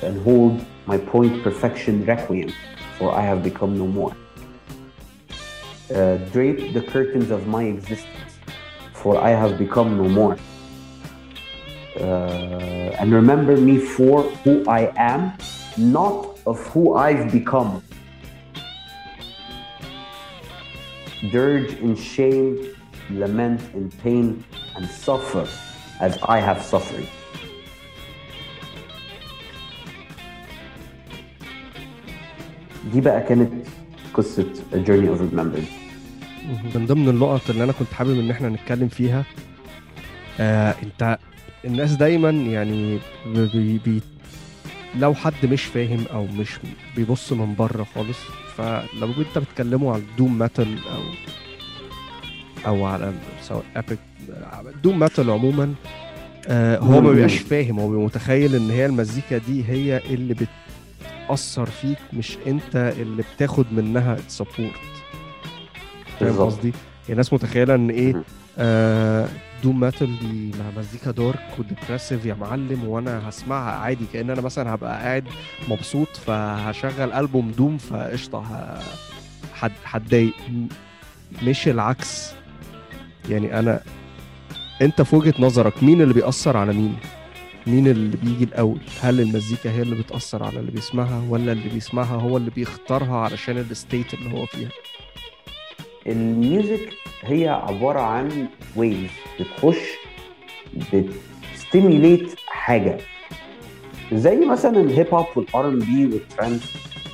and 0.03 0.21
hold 0.23 0.65
my 0.87 0.99
point 0.99 1.43
perfection 1.43 2.05
requiem, 2.05 2.53
for 2.99 3.15
I 3.15 3.23
have 3.23 3.43
become 3.43 3.79
no 3.79 3.87
more. 3.87 4.17
Uh, 5.95 6.17
drape 6.33 6.73
the 6.73 6.83
curtains 6.83 7.31
of 7.31 7.47
my 7.47 7.65
existence, 7.65 8.33
for 8.93 9.21
I 9.21 9.31
have 9.31 9.59
become 9.59 9.97
no 9.97 10.09
more. 10.09 10.37
Uh, 12.01 12.99
and 13.01 13.13
remember 13.13 13.57
me 13.57 13.77
for 13.79 14.23
who 14.43 14.65
I 14.67 14.93
am, 14.97 15.33
not 15.77 16.17
of 16.47 16.59
who 16.69 16.95
I've 16.97 17.31
become. 17.31 17.83
Dirge 21.31 21.73
in 21.85 21.95
shame, 21.95 22.51
lament 23.11 23.61
in 23.75 23.91
pain, 24.03 24.43
and 24.77 24.85
suffer 24.89 25.47
as 26.01 26.19
I 26.23 26.39
have 26.41 26.61
suffered. 26.63 27.07
دي 32.93 33.01
بقى 33.01 33.23
كانت 33.23 33.53
قصة 34.15 34.47
A 34.73 34.77
Journey 34.77 35.09
of 35.09 35.21
Remembrance 35.21 35.73
من 36.75 36.87
ضمن 36.87 37.09
النقط 37.09 37.51
اللي 37.51 37.65
انا 37.65 37.73
كنت 37.73 37.93
حابب 37.93 38.19
ان 38.21 38.31
احنا 38.31 38.49
نتكلم 38.49 38.89
فيها 38.89 39.25
آه 40.41 40.75
انت 40.83 41.19
الناس 41.66 41.96
دايما 41.96 42.30
يعني 42.30 43.00
بي 43.26 43.78
بي 43.86 44.02
لو 45.00 45.14
حد 45.14 45.34
مش 45.46 45.64
فاهم 45.64 46.06
أو 46.14 46.26
مش 46.26 46.50
بيبص 46.96 47.34
من 47.34 47.56
بره 47.56 47.88
خالص 47.96 48.18
فلو 48.58 49.08
انت 49.20 49.38
بتكلموا 49.38 49.94
على 49.94 50.02
ال 50.02 50.09
doom 50.09 50.40
metal 50.40 50.78
أو 50.88 51.02
أو 52.68 52.86
على 52.86 53.14
سواء 53.42 53.64
epic 53.76 54.00
doom 54.84 55.00
metal 55.00 55.30
عموما 55.30 55.74
آه 56.48 56.78
هو 56.78 57.02
ما 57.02 57.12
بيبقاش 57.12 57.38
فاهم 57.38 57.80
هو 57.80 57.90
متخيل 58.06 58.56
إن 58.56 58.70
هي 58.72 58.86
المزيكا 58.86 59.38
دي 59.38 59.64
هي 59.70 59.98
اللي 60.10 60.36
بتأثر 61.28 61.66
فيك 61.66 61.98
مش 62.14 62.38
أنت 62.48 62.94
اللي 63.00 63.24
بتاخد 63.36 63.66
منها 63.72 64.18
support 64.28 64.72
فاهم. 66.20 66.38
قصدي؟ 66.38 66.68
يعني 66.68 67.10
الناس 67.10 67.34
متخيلة 67.34 67.76
إن 67.76 67.90
إيه. 67.90 68.24
آه 68.58 69.28
doom 69.64 69.80
metal 69.80 70.20
دي 70.20 70.52
مزيكا 70.78 71.12
dark 71.12 71.50
و 71.60 71.66
depressive 71.66 72.26
يا 72.26 72.34
معلم 72.34 72.84
وأنا 72.88 73.30
هسمعها 73.30 73.72
عادي 73.72 74.06
كأن 74.14 74.30
أنا 74.30 74.42
مثلا 74.42 74.74
هبقى 74.74 75.00
قاعد 75.04 75.24
مبسوط 75.70 76.08
فهشغل 76.18 77.12
ألبوم 77.14 77.52
doom 77.52 77.78
فقشطة 77.78 78.44
هتضايق 79.86 80.34
مش 81.44 81.68
العكس 81.68 82.32
يعني 83.30 83.60
أنا 83.60 83.82
أنت 84.82 85.02
في 85.02 85.16
وجهة 85.16 85.34
نظرك 85.40 85.84
مين 85.84 86.02
اللي 86.02 86.14
بيأثر 86.14 86.58
على 86.58 86.74
مين؟ 86.74 86.96
مين 87.68 87.88
اللي 87.88 88.18
بيجي 88.18 88.44
الأول؟ 88.44 88.80
هل 89.02 89.22
المزيكا 89.22 89.72
هي 89.72 89.82
اللي 89.82 89.96
بتأثر 89.96 90.44
على 90.44 90.60
اللي 90.60 90.72
بيسمعها 90.72 91.24
ولا 91.30 91.52
اللي 91.52 91.70
بيسمعها 91.70 92.16
هو 92.16 92.38
اللي 92.38 92.52
بيختارها 92.52 93.18
علشان 93.18 93.58
ال 93.58 93.67
state 93.67 94.14
اللي 94.14 94.34
هو 94.34 94.46
فيها؟ 94.46 94.70
ال 96.08 96.21
music 96.21 96.90
هي 97.24 97.48
عبارة 97.48 98.00
عن 98.00 98.48
wave 98.76 99.12
بتخش 99.40 99.78
بت 101.54 101.68
stimulate 101.68 102.36
حاجة. 102.48 102.98
زي 104.14 104.46
مثلا 104.46 104.80
ال 104.82 104.88
hip 104.88 105.08
hop 105.16 105.26
وال 105.36 105.68
R&B 105.68 106.06
وال 106.06 106.23
trance 106.23 106.74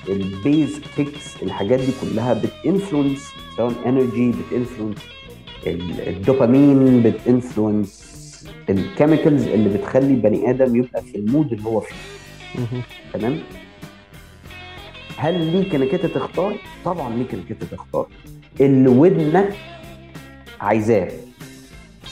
ال 0.10 0.24
bass 0.24 0.82
kicks 0.96 1.44
الحاجات 1.44 1.80
دي 1.80 1.92
كلها 2.02 2.34
بت 2.34 2.51
influence 2.51 3.32
سواء 3.58 3.74
energy 3.86 4.32
بت 4.32 4.44
influence 4.44 4.98
الدوبامين 5.68 7.04
بت 7.04 7.24
influence 7.24 8.14
ال 8.70 8.78
chemicals 8.78 9.48
اللي 9.48 9.78
بتخلي 9.78 10.08
البني 10.08 10.50
آدم 10.50 10.76
يبقى 10.76 11.02
في 11.02 11.16
ال 11.18 11.25
mood 11.25 11.54
اللي 11.54 11.66
هو 11.66 11.80
فيه. 11.80 11.96
تمام؟ 13.14 13.40
هل 15.18 15.46
ليك 15.56 15.76
إنك 15.76 15.94
أنت 15.94 16.06
تختار؟ 16.06 16.56
طبعا 16.86 17.16
ليك 17.16 17.34
إنك 17.34 17.52
أنت 17.52 17.64
تختار. 17.64 18.08
اللي 18.62 18.90
ودنك 18.90 19.54
عايزاه 20.62 21.12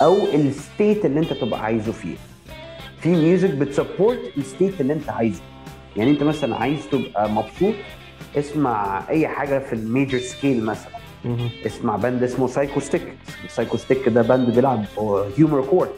أو 0.01 0.17
ال 0.33 0.45
state 0.45 1.05
اللي 1.05 1.19
انت 1.19 1.33
تبقى 1.33 1.63
عايزه 1.63 1.91
فيه. 1.91 2.15
في 3.01 3.09
music 3.09 3.49
بت 3.49 3.65
support 3.65 4.19
ال 4.37 4.44
state 4.44 4.81
اللي 4.81 4.93
انت 4.93 5.09
عايزه. 5.09 5.41
يعني 5.97 6.11
انت 6.11 6.23
مثلا 6.23 6.55
عايز 6.55 6.79
تبقى 6.91 7.29
مبسوط 7.29 7.73
اسمع 8.37 9.03
أي 9.09 9.27
حاجة 9.27 9.59
في 9.59 9.73
ال 9.73 9.81
major 9.81 10.19
scale 10.19 10.65
مثلا. 10.65 10.91
اسمع 11.65 11.95
band 11.95 12.23
اسمه 12.23 12.47
Psychostick 12.47 13.01
Psychostick 13.47 14.09
ده 14.09 14.21
band 14.21 14.55
بيلعب 14.55 14.85
humor 15.37 15.61
core 15.61 15.89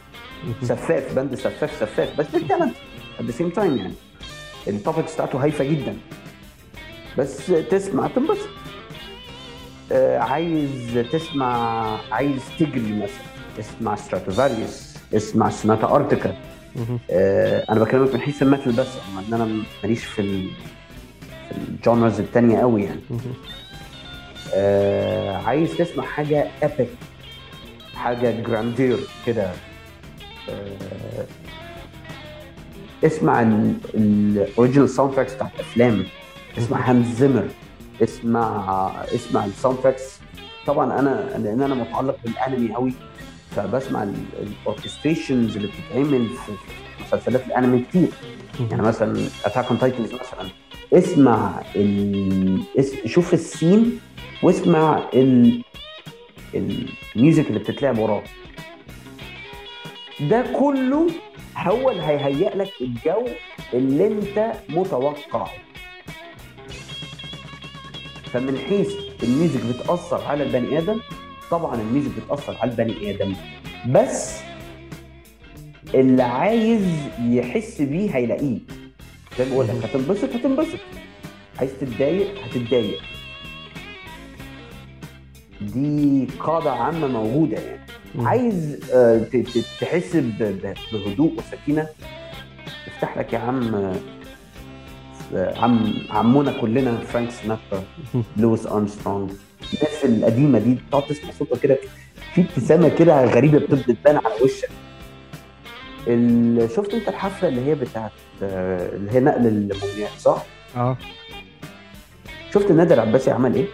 مهم. 0.43 0.53
سفاف 0.61 1.15
band 1.15 1.35
سفاف 1.35 1.71
سفاف. 1.79 2.17
بس 2.19 2.25
بال 2.33 2.44
talent 2.44 2.75
at 3.19 3.25
the 3.25 3.31
same 3.31 3.49
time 3.49 3.77
يعني. 3.77 3.93
ال 4.67 4.74
topics 4.74 5.13
بتاعته 5.13 5.43
هايفة 5.43 5.63
جدا. 5.63 5.97
بس 7.17 7.47
تسمع 7.47 8.07
تنبسط. 8.07 8.39
آه، 8.47 8.72
عايز 10.17 11.05
تسمع 11.11 11.51
عايز 12.11 12.41
تجري 12.59 12.93
مثلا. 12.93 13.33
اسمع 13.59 13.95
Stratovarius 13.95 14.93
اسمع 15.13 15.49
Sonata 15.49 15.87
Arctica. 15.95 16.35
آه، 17.11 17.65
أنا 17.69 17.79
بكلمك 17.79 18.13
من 18.13 18.21
حيث 18.21 18.41
ال 18.43 18.48
metal 18.48 18.71
بس 18.71 18.87
إن 19.27 19.33
أنا 19.33 19.63
ماليش 19.83 20.05
في 20.05 20.21
ال 20.21 20.49
في 21.49 21.57
ال 21.69 21.76
genres 21.76 22.19
التانية 22.19 22.57
قوي 22.57 22.83
يعني. 22.83 23.01
آه، 24.53 25.37
عايز 25.37 25.77
تسمع 25.77 26.03
حاجة 26.03 26.47
epic 26.63 26.87
حاجة 27.95 28.41
grandeur 28.41 28.97
كده. 29.25 29.51
آه، 30.49 31.25
اسمع 33.03 33.41
ال 33.95 34.89
original 34.89 35.13
soundtracks 35.15 35.33
بتاعت 35.33 35.51
أفلام. 35.59 36.05
اسمع 36.57 36.89
Hans 36.89 37.15
Zimmer 37.15 37.47
اسمع 38.01 38.91
اسمع 39.15 39.45
ال 39.45 39.77
soundtracks 39.79 40.19
طبعا 40.67 40.99
أنا 40.99 41.37
لأن 41.37 41.61
أنا 41.61 41.75
متعلق 41.75 42.17
بالأنمي 42.23 42.73
قوي 42.73 42.93
فبسمع 43.55 44.03
ال 44.63 44.69
orchestrations 44.69 45.55
اللي 45.55 45.67
بتتعمل 45.67 46.27
في 46.27 46.51
مسلسلات 47.01 47.47
الأنمي 47.47 47.79
كتير. 47.79 48.07
يعني 48.71 48.81
مثلا 48.81 49.27
Attack 49.45 49.65
on 49.65 49.79
Titans 49.79 50.13
مثلا. 50.13 50.49
اسمع 50.93 51.61
ال... 51.75 52.63
اس... 52.79 52.93
شوف 53.05 53.33
ال 53.33 53.44
scene 53.44 53.99
واسمع 54.43 55.03
ال... 55.13 55.63
ال 56.55 56.71
music 56.71 57.47
اللي 57.47 57.59
بتتلعب 57.59 57.97
وراه. 57.97 58.23
ده 60.19 60.41
كله 60.59 61.07
هو 61.57 61.91
اللي 61.91 62.03
هيهيئ 62.03 62.57
لك 62.57 62.71
الجو 62.81 63.27
اللي 63.73 64.07
أنت 64.07 64.51
متوقعه. 64.69 65.51
فمن 68.33 68.57
حيث 68.57 68.93
ال 69.23 69.30
music 69.30 69.65
بتأثر 69.65 70.23
على 70.23 70.43
البني 70.43 70.77
آدم 70.77 70.99
طبعا 71.51 71.81
ال 71.81 71.86
music 71.86 72.11
بتأثر 72.25 72.57
على 72.61 72.71
البني 72.71 73.09
آدم. 73.15 73.35
بس 73.89 74.39
اللي 75.93 76.23
عايز 76.23 76.81
يحس 77.21 77.81
بيه 77.81 78.15
هيلاقيه. 78.15 78.57
زي 79.37 79.45
ما 79.45 79.51
بقول 79.51 79.67
لك 79.67 79.75
هتنبسط 79.83 80.35
هتنبسط. 80.35 80.79
عايز 81.59 81.71
تتضايق 81.81 82.27
هتتضايق. 82.45 83.01
دي 85.61 86.27
قاعدة 86.39 86.71
عامة 86.71 87.07
موجودة 87.07 87.57
يعني. 87.57 87.79
عايز 88.17 88.79
آه، 88.93 89.27
تحس 89.81 90.15
بهدوء 90.91 91.33
وسكينة. 91.37 91.87
افتح 92.87 93.17
لك 93.17 93.33
يا 93.33 93.39
عم 93.39 93.93
عم 95.35 95.93
عمونا 96.09 96.51
كلنا 96.61 96.97
فرانك 96.97 97.29
سيناترا 97.31 97.83
مهم. 98.13 98.23
لويس 98.37 98.67
أرمسترونج 98.67 99.31
الناس 99.73 100.05
القديمة 100.05 100.59
دي 100.59 100.77
تقعد 100.91 101.03
تسمع 101.03 101.31
صوتها 101.39 101.57
كده 101.57 101.77
في 102.35 102.41
ابتسامة 102.41 102.89
كده 102.89 103.25
غريبة 103.25 103.57
بتبدأ 103.59 103.93
تبان 103.93 104.15
على 104.17 104.33
وشك 104.43 104.69
شفت 106.75 106.93
أنت 106.93 107.07
الحفلة 107.07 107.49
اللي 107.49 107.65
هي 107.65 107.75
بتاعت 107.75 108.11
اللي 108.41 109.11
هي 109.11 109.19
نقل 109.19 109.47
المومياء 109.47 110.11
صح؟ 110.19 110.43
آه 110.77 110.97
شفت 112.53 112.71
النادي 112.71 112.93
العباسي 112.93 113.31
عمل 113.31 113.55
إيه؟ 113.55 113.65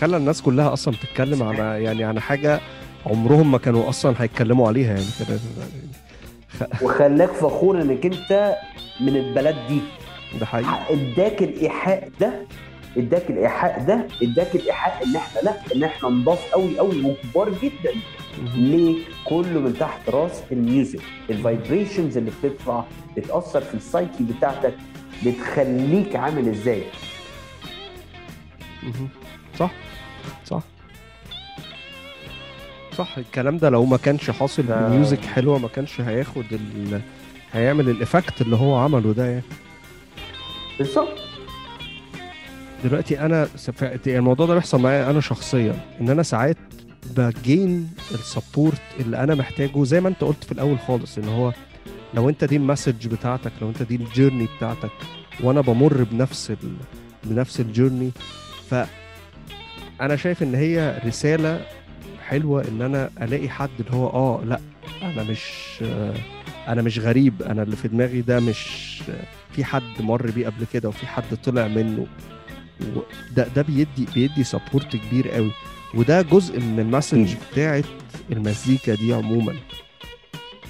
خلى 0.00 0.16
الناس 0.16 0.42
كلها 0.42 0.72
أصلا 0.72 0.94
تتكلم 0.94 1.42
عن 1.42 1.56
يعني 1.82 2.04
عن 2.04 2.20
حاجة 2.20 2.60
عمرهم 3.06 3.50
ما 3.50 3.58
كانوا 3.58 3.88
أصلا 3.88 4.14
هيتكلموا 4.18 4.68
عليها 4.68 4.88
يعني 4.94 5.04
كده 5.28 5.38
وخلاك 6.82 7.28
فخور 7.30 7.82
إنك 7.82 8.06
أنت 8.06 8.54
من 9.00 9.16
البلد 9.16 9.56
دي 9.68 9.80
ده 10.40 10.46
حقيقي. 10.46 10.80
اداك 10.90 11.42
الإيحاء 11.42 12.10
ده 12.20 12.46
اداك 12.96 13.30
الإيحاء 13.30 13.84
ده 13.84 14.06
اداك 14.22 14.54
الإيحاء 14.54 15.04
إن 15.06 15.16
إحنا 15.16 15.40
لا 15.40 15.54
إن 15.74 15.84
إحنا 15.84 16.08
نضاف 16.08 16.52
قوي 16.52 16.78
قوي 16.78 17.04
وكبار 17.04 17.50
جدا. 17.62 17.92
ليه؟ 18.54 19.04
كله 19.24 19.60
من 19.60 19.74
تحت 19.80 20.10
راس 20.10 20.42
ال 20.52 20.59
music. 20.59 21.00
ال 21.30 21.38
vibrations 21.38 22.16
اللي 22.16 22.30
بتطلع 22.42 22.84
بتأثر 23.16 23.60
في 23.60 23.74
السايكي 23.74 24.24
بتاعتك 24.38 24.74
بتخليك 25.26 26.16
عامل 26.16 26.48
إزاي. 26.48 26.82
صح 29.58 29.70
صح. 30.46 30.62
صح 32.96 33.18
الكلام 33.18 33.58
ده 33.58 33.70
لو 33.70 33.84
ما 33.84 33.96
كانش 33.96 34.30
حاصل 34.30 34.62
ب 34.62 34.72
music 34.72 35.24
حلوة 35.24 35.58
ما 35.58 35.68
كانش 35.68 36.00
هياخد 36.00 36.44
ال... 36.52 37.00
هيعمل 37.52 37.88
ال 37.88 37.95
effect 37.95 38.40
اللي 38.40 38.56
هو 38.56 38.76
عمله 38.76 39.12
ده 39.12 39.26
يعني. 39.26 39.42
بالظبط. 40.78 41.18
دلوقتي 42.84 43.20
أنا 43.20 43.48
الموضوع 44.06 44.46
ده 44.46 44.54
بيحصل 44.54 44.80
معايا 44.80 45.10
أنا 45.10 45.20
شخصيا 45.20 45.74
إن 46.00 46.10
أنا 46.10 46.22
ساعات 46.22 46.56
ب 47.16 47.31
gain 47.31 47.90
ال 48.14 48.22
support 48.22 48.82
اللي 49.00 49.16
أنا 49.16 49.34
محتاجه 49.34 49.84
زي 49.84 50.00
ما 50.00 50.08
أنت 50.08 50.24
قلت 50.24 50.44
في 50.44 50.52
الأول 50.52 50.78
خالص 50.78 51.18
ان 51.18 51.28
هو 51.28 51.52
لو 52.14 52.28
أنت 52.28 52.44
دي 52.44 52.56
ال 52.56 52.62
message 52.62 53.06
بتاعتك 53.08 53.52
لو 53.62 53.68
أنت 53.68 53.82
دي 53.82 53.96
ال 53.96 54.02
journey 54.02 54.48
بتاعتك 54.56 54.90
وأنا 55.42 55.60
بمر 55.60 56.02
بنفس 56.02 56.50
ال... 56.50 56.56
بنفس 57.24 57.60
ال 57.60 57.66
journey 57.66 58.10
ف 58.70 58.74
أنا 60.00 60.16
شايف 60.16 60.42
إن 60.42 60.54
هي 60.54 61.02
رسالة 61.06 61.60
حلوة 62.26 62.68
إن 62.68 62.82
أنا 62.82 63.10
ألاقي 63.22 63.48
حد 63.48 63.70
اللي 63.80 63.92
هو 63.92 64.06
آه 64.08 64.44
لأ 64.44 64.60
أنا 65.02 65.22
مش 65.22 65.78
آه، 65.82 66.14
أنا 66.68 66.82
مش 66.82 66.98
غريب 66.98 67.42
أنا 67.42 67.62
اللي 67.62 67.76
في 67.76 67.88
دماغي 67.88 68.20
ده 68.20 68.40
مش 68.40 68.68
في 69.52 69.64
حد 69.64 69.82
مر 70.00 70.30
بيه 70.30 70.46
قبل 70.46 70.66
كده 70.72 70.88
وفي 70.88 71.06
حد 71.06 71.36
طلع 71.44 71.68
منه 71.68 72.06
ده 73.36 73.48
ده 73.56 73.62
بيدي 73.62 74.06
بيدي 74.14 74.44
support 74.44 74.96
كبير 74.96 75.28
قوي 75.30 75.50
وده 75.94 76.22
جزء 76.22 76.60
من 76.60 76.80
ال 76.80 76.86
message. 76.86 77.34
بتاعت 77.52 77.84
المزيكا 78.32 78.94
دي 78.94 79.14
عموما 79.14 79.54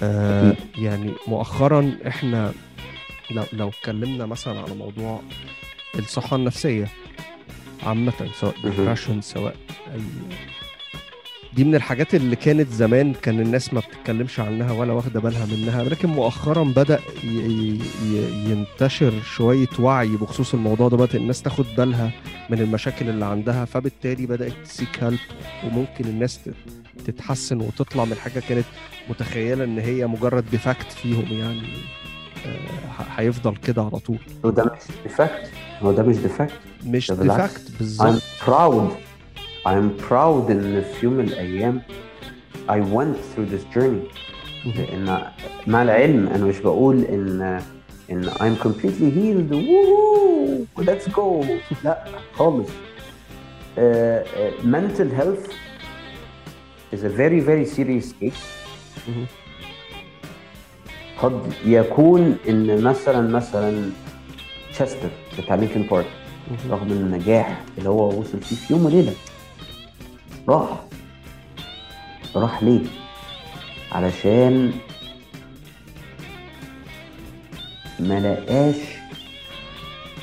آه 0.03 0.55
يعني 0.77 1.11
مؤخرا 1.27 1.91
إحنا 2.07 2.53
لو 3.31 3.43
لو 3.53 3.69
اتكلمنا 3.69 4.25
مثلا 4.25 4.59
على 4.61 4.75
موضوع 4.75 5.21
الصحة 5.99 6.35
النفسية 6.35 6.87
عامة 7.83 8.13
سواء. 8.39 8.55
depression 8.63 9.21
سواء 9.21 9.55
أي 9.93 10.01
دي 11.55 11.63
من 11.63 11.75
الحاجات 11.75 12.15
اللي 12.15 12.35
كانت 12.35 12.69
زمان 12.71 13.13
كان 13.13 13.39
الناس 13.39 13.73
ما 13.73 13.79
بتتكلمش 13.79 14.39
عنها 14.39 14.71
ولا 14.71 14.93
واخدة 14.93 15.19
بالها 15.19 15.45
منها 15.45 15.83
لكن 15.83 16.09
مؤخرا 16.09 16.63
بدأ 16.63 16.99
ينتشر 18.47 19.13
شوية 19.21 19.67
وعي 19.79 20.07
بخصوص 20.07 20.53
الموضوع 20.53 20.87
ده 20.89 20.97
بدأت 20.97 21.15
الناس 21.15 21.41
تاخد 21.41 21.65
بالها 21.77 22.11
من 22.49 22.59
المشاكل 22.61 23.09
اللي 23.09 23.25
عندها 23.25 23.65
فبالتالي 23.65 24.25
بدأت 24.25 24.53
ت 24.65 24.73
seek 24.73 25.03
help 25.03 25.19
وممكن 25.65 26.05
الناس 26.05 26.39
تتحسن 27.05 27.61
وتطلع 27.61 28.05
من 28.05 28.15
حاجة 28.15 28.39
كانت 28.39 28.65
متخيلة 29.09 29.63
إن 29.63 29.79
هي 29.79 30.07
مجرد 30.07 30.45
defect 30.51 30.91
فيهم 30.91 31.25
يعني 31.39 31.67
آه، 32.45 33.03
هيفضل 33.15 33.55
كده 33.55 33.81
على 33.81 33.99
طول. 33.99 34.17
هو 34.45 34.49
ده 34.49 34.63
مش 34.63 34.93
defect 35.03 35.51
هو 35.81 35.91
ده 35.91 36.03
مش 36.03 36.15
defect 36.17 36.53
مش. 36.85 37.11
defect 37.11 37.67
I'm 37.67 37.77
بالظبط. 37.77 38.21
Proud. 38.45 39.08
I'm 39.69 39.89
proud 40.09 40.49
ان 40.51 40.81
في 40.81 41.05
يوم 41.05 41.13
من 41.13 41.25
الأيام 41.25 41.81
I 42.69 42.79
went 42.79 43.17
through 43.17 43.45
this 43.45 43.75
journey. 43.75 44.07
لأن 44.65 45.31
مع 45.67 45.81
العلم 45.81 46.27
أنا 46.27 46.45
مش 46.45 46.59
بقول 46.59 47.01
إن 47.03 47.61
إن 48.11 48.29
I'm 48.29 48.63
completely 48.63 49.09
healed. 49.11 49.51
Woo 49.51 50.83
let's 50.83 51.07
go. 51.13 51.45
لا 51.83 52.03
خالص. 52.33 52.69
Uh, 52.69 53.81
uh, 53.81 54.65
mental 54.65 55.09
health 55.19 55.53
is 56.91 57.03
a 57.03 57.09
very 57.09 57.39
very 57.39 57.65
serious 57.65 58.13
case. 58.21 58.43
قد 61.21 61.53
يكون 61.65 62.37
إن 62.49 62.83
مثلا 62.83 63.21
مثلا 63.21 63.91
تشستر 64.71 65.09
بتاع 65.37 65.55
لينكن 65.55 65.81
بارك. 65.81 66.11
رغم 66.69 66.91
النجاح 66.91 67.61
اللي 67.77 67.89
هو 67.89 68.19
وصل 68.19 68.41
فيه 68.41 68.55
في 68.55 68.73
يوم 68.73 68.85
وليلة. 68.85 69.13
راح 70.49 70.69
راح 72.35 72.63
ليه؟ 72.63 72.85
علشان 73.91 74.71
ما 77.99 78.19
لقاش 78.19 78.75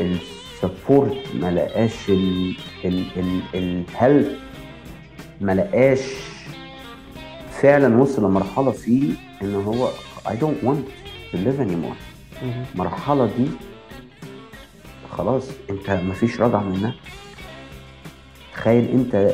ال 0.01 0.16
support 0.16 1.23
ما 1.35 1.51
لقاش 1.51 2.09
ال 2.09 2.57
ال 2.85 3.05
ال 3.16 3.41
ال 3.55 3.71
help 3.71 4.37
ما 5.41 5.53
لقاش 5.55 6.01
فعلا 7.51 7.97
وصل 8.03 8.24
لمرحلة 8.24 8.70
فيه 8.70 9.12
إن 9.43 9.55
هو 9.55 9.89
I 10.27 10.29
don't 10.33 10.66
want 10.66 10.85
to 11.33 11.37
live 11.37 11.61
anymore. 11.61 11.97
المرحله 12.74 13.27
دي 13.27 13.47
خلاص 15.18 15.49
أنت 15.70 15.91
مفيش 15.91 16.41
رجعة 16.41 16.61
منها 16.62 16.95
تخيل 18.55 18.85
أنت 18.89 19.33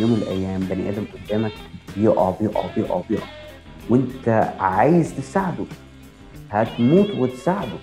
يوم 0.00 0.10
من 0.10 0.16
الأيام 0.16 0.60
بني 0.60 0.88
آدم 0.88 1.04
قدامك 1.14 1.52
بيقع 1.96 2.30
بيقع 2.40 2.66
بيقع 2.76 3.00
بيقع. 3.10 3.26
وأنت 3.90 4.28
عايز 4.60 5.14
تساعده. 5.16 5.64
هتموت 6.50 7.10
وتساعده. 7.10 7.78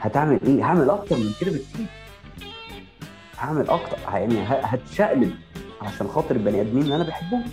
هتعمل 0.00 0.40
إيه؟ 0.46 0.64
هعمل 0.64 0.90
أكتر 0.90 1.16
من 1.16 1.32
كده 1.40 1.50
بكتير. 1.50 1.86
هعمل 3.38 3.68
أكتر 3.70 3.96
يعني 4.12 4.42
هتشقلب 4.48 5.34
عشان 5.82 6.08
خاطر 6.08 6.36
البني 6.36 6.60
آدمين 6.60 6.82
اللي 6.82 6.96
أنا 6.96 7.04
بحبهم. 7.04 7.44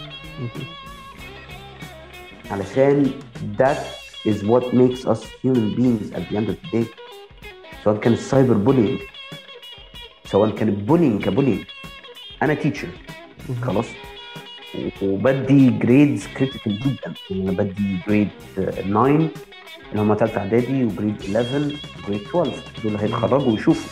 علشان 2.51 3.11
that 3.57 3.77
is 4.27 4.37
what 4.43 4.63
makes 4.73 5.05
us 5.13 5.21
human 5.43 5.75
beings 5.77 6.11
at 6.17 6.23
the 6.29 6.37
end 6.37 6.47
of 6.49 6.55
the 6.63 6.77
day. 6.77 6.85
سواء 7.83 7.97
كان 7.97 8.13
ال 8.13 8.20
cyber 8.20 8.53
bullying 8.53 8.99
سواء 10.25 10.49
كان 10.49 10.67
ال 10.67 10.73
bullying 10.73 11.23
ك 11.23 11.28
bullying 11.28 11.63
أنا 12.41 12.53
teacher 12.53 12.87
خلاص. 13.61 13.85
وبدي 15.01 15.69
grades 15.69 16.27
critical 16.27 16.79
جدا. 16.79 17.13
يعني 17.29 17.43
أنا 17.43 17.51
بدي 17.51 17.97
grade 18.07 18.29
9 18.55 18.79
اللي 19.91 20.01
هم 20.01 20.15
ثالثه 20.15 20.37
إعدادي 20.37 20.83
و 20.83 20.88
grade 20.88 21.15
11 21.21 21.75
و 22.03 22.06
grade 22.06 22.21
12 22.21 22.51
دول 22.83 22.95
هيتخرجوا 22.95 23.51
ويشوفوا. 23.51 23.91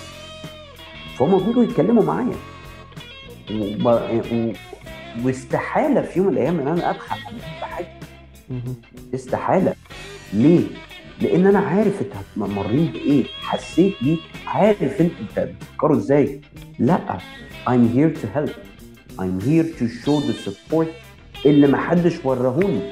فهم 1.17 1.37
بيجوا 1.45 1.63
يتكلموا 1.63 2.03
معايا. 2.03 2.35
واستحالة 5.23 6.01
في 6.01 6.19
يوم 6.19 6.27
من 6.27 6.33
الأيام 6.33 6.59
إن 6.59 6.67
أنا 6.67 6.87
عليهم 7.25 7.41
بحاجه 7.61 7.87
استحالة. 9.15 9.75
ليه؟ 10.33 10.67
لأن 11.21 11.47
أنا 11.47 11.59
عارف 11.59 12.01
انت 12.01 12.13
مريت 12.35 12.91
بإيه. 12.91 13.23
حسيت 13.41 13.93
بيه 14.01 14.17
عارف 14.47 15.01
انت 15.01 15.39
بتفكروا 15.39 15.97
إزاي. 15.97 16.41
لأ. 16.79 17.17
I'm 17.67 17.95
here 17.95 18.21
to 18.21 18.27
help. 18.37 18.70
I'm 19.19 19.39
here 19.41 19.67
to 19.79 19.87
show 19.87 20.19
the 20.19 20.33
support 20.33 20.87
اللي 21.45 21.67
ما 21.67 21.77
حدش 21.77 22.25
وراهوني 22.25 22.91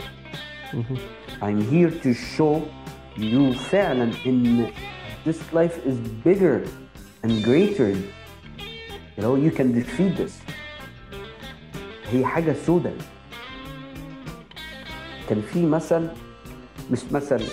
I'm 1.41 1.61
here 1.71 1.91
to 2.03 2.13
show 2.37 2.61
you 3.17 3.57
فعلا 3.57 4.11
إن 4.25 4.67
this 5.25 5.53
life 5.53 5.77
is 5.85 5.97
bigger 6.25 6.61
and 7.23 7.43
greater. 7.43 7.91
You 9.17 9.23
know 9.23 9.35
you 9.35 9.51
can 9.51 9.73
defeat 9.73 10.17
this. 10.17 10.33
هي 12.11 12.25
حاجة 12.25 12.55
سودة. 12.65 12.91
كان 15.29 15.41
في 15.41 15.65
مثل 15.65 16.07
مش 16.91 16.99
مثل 17.11 17.43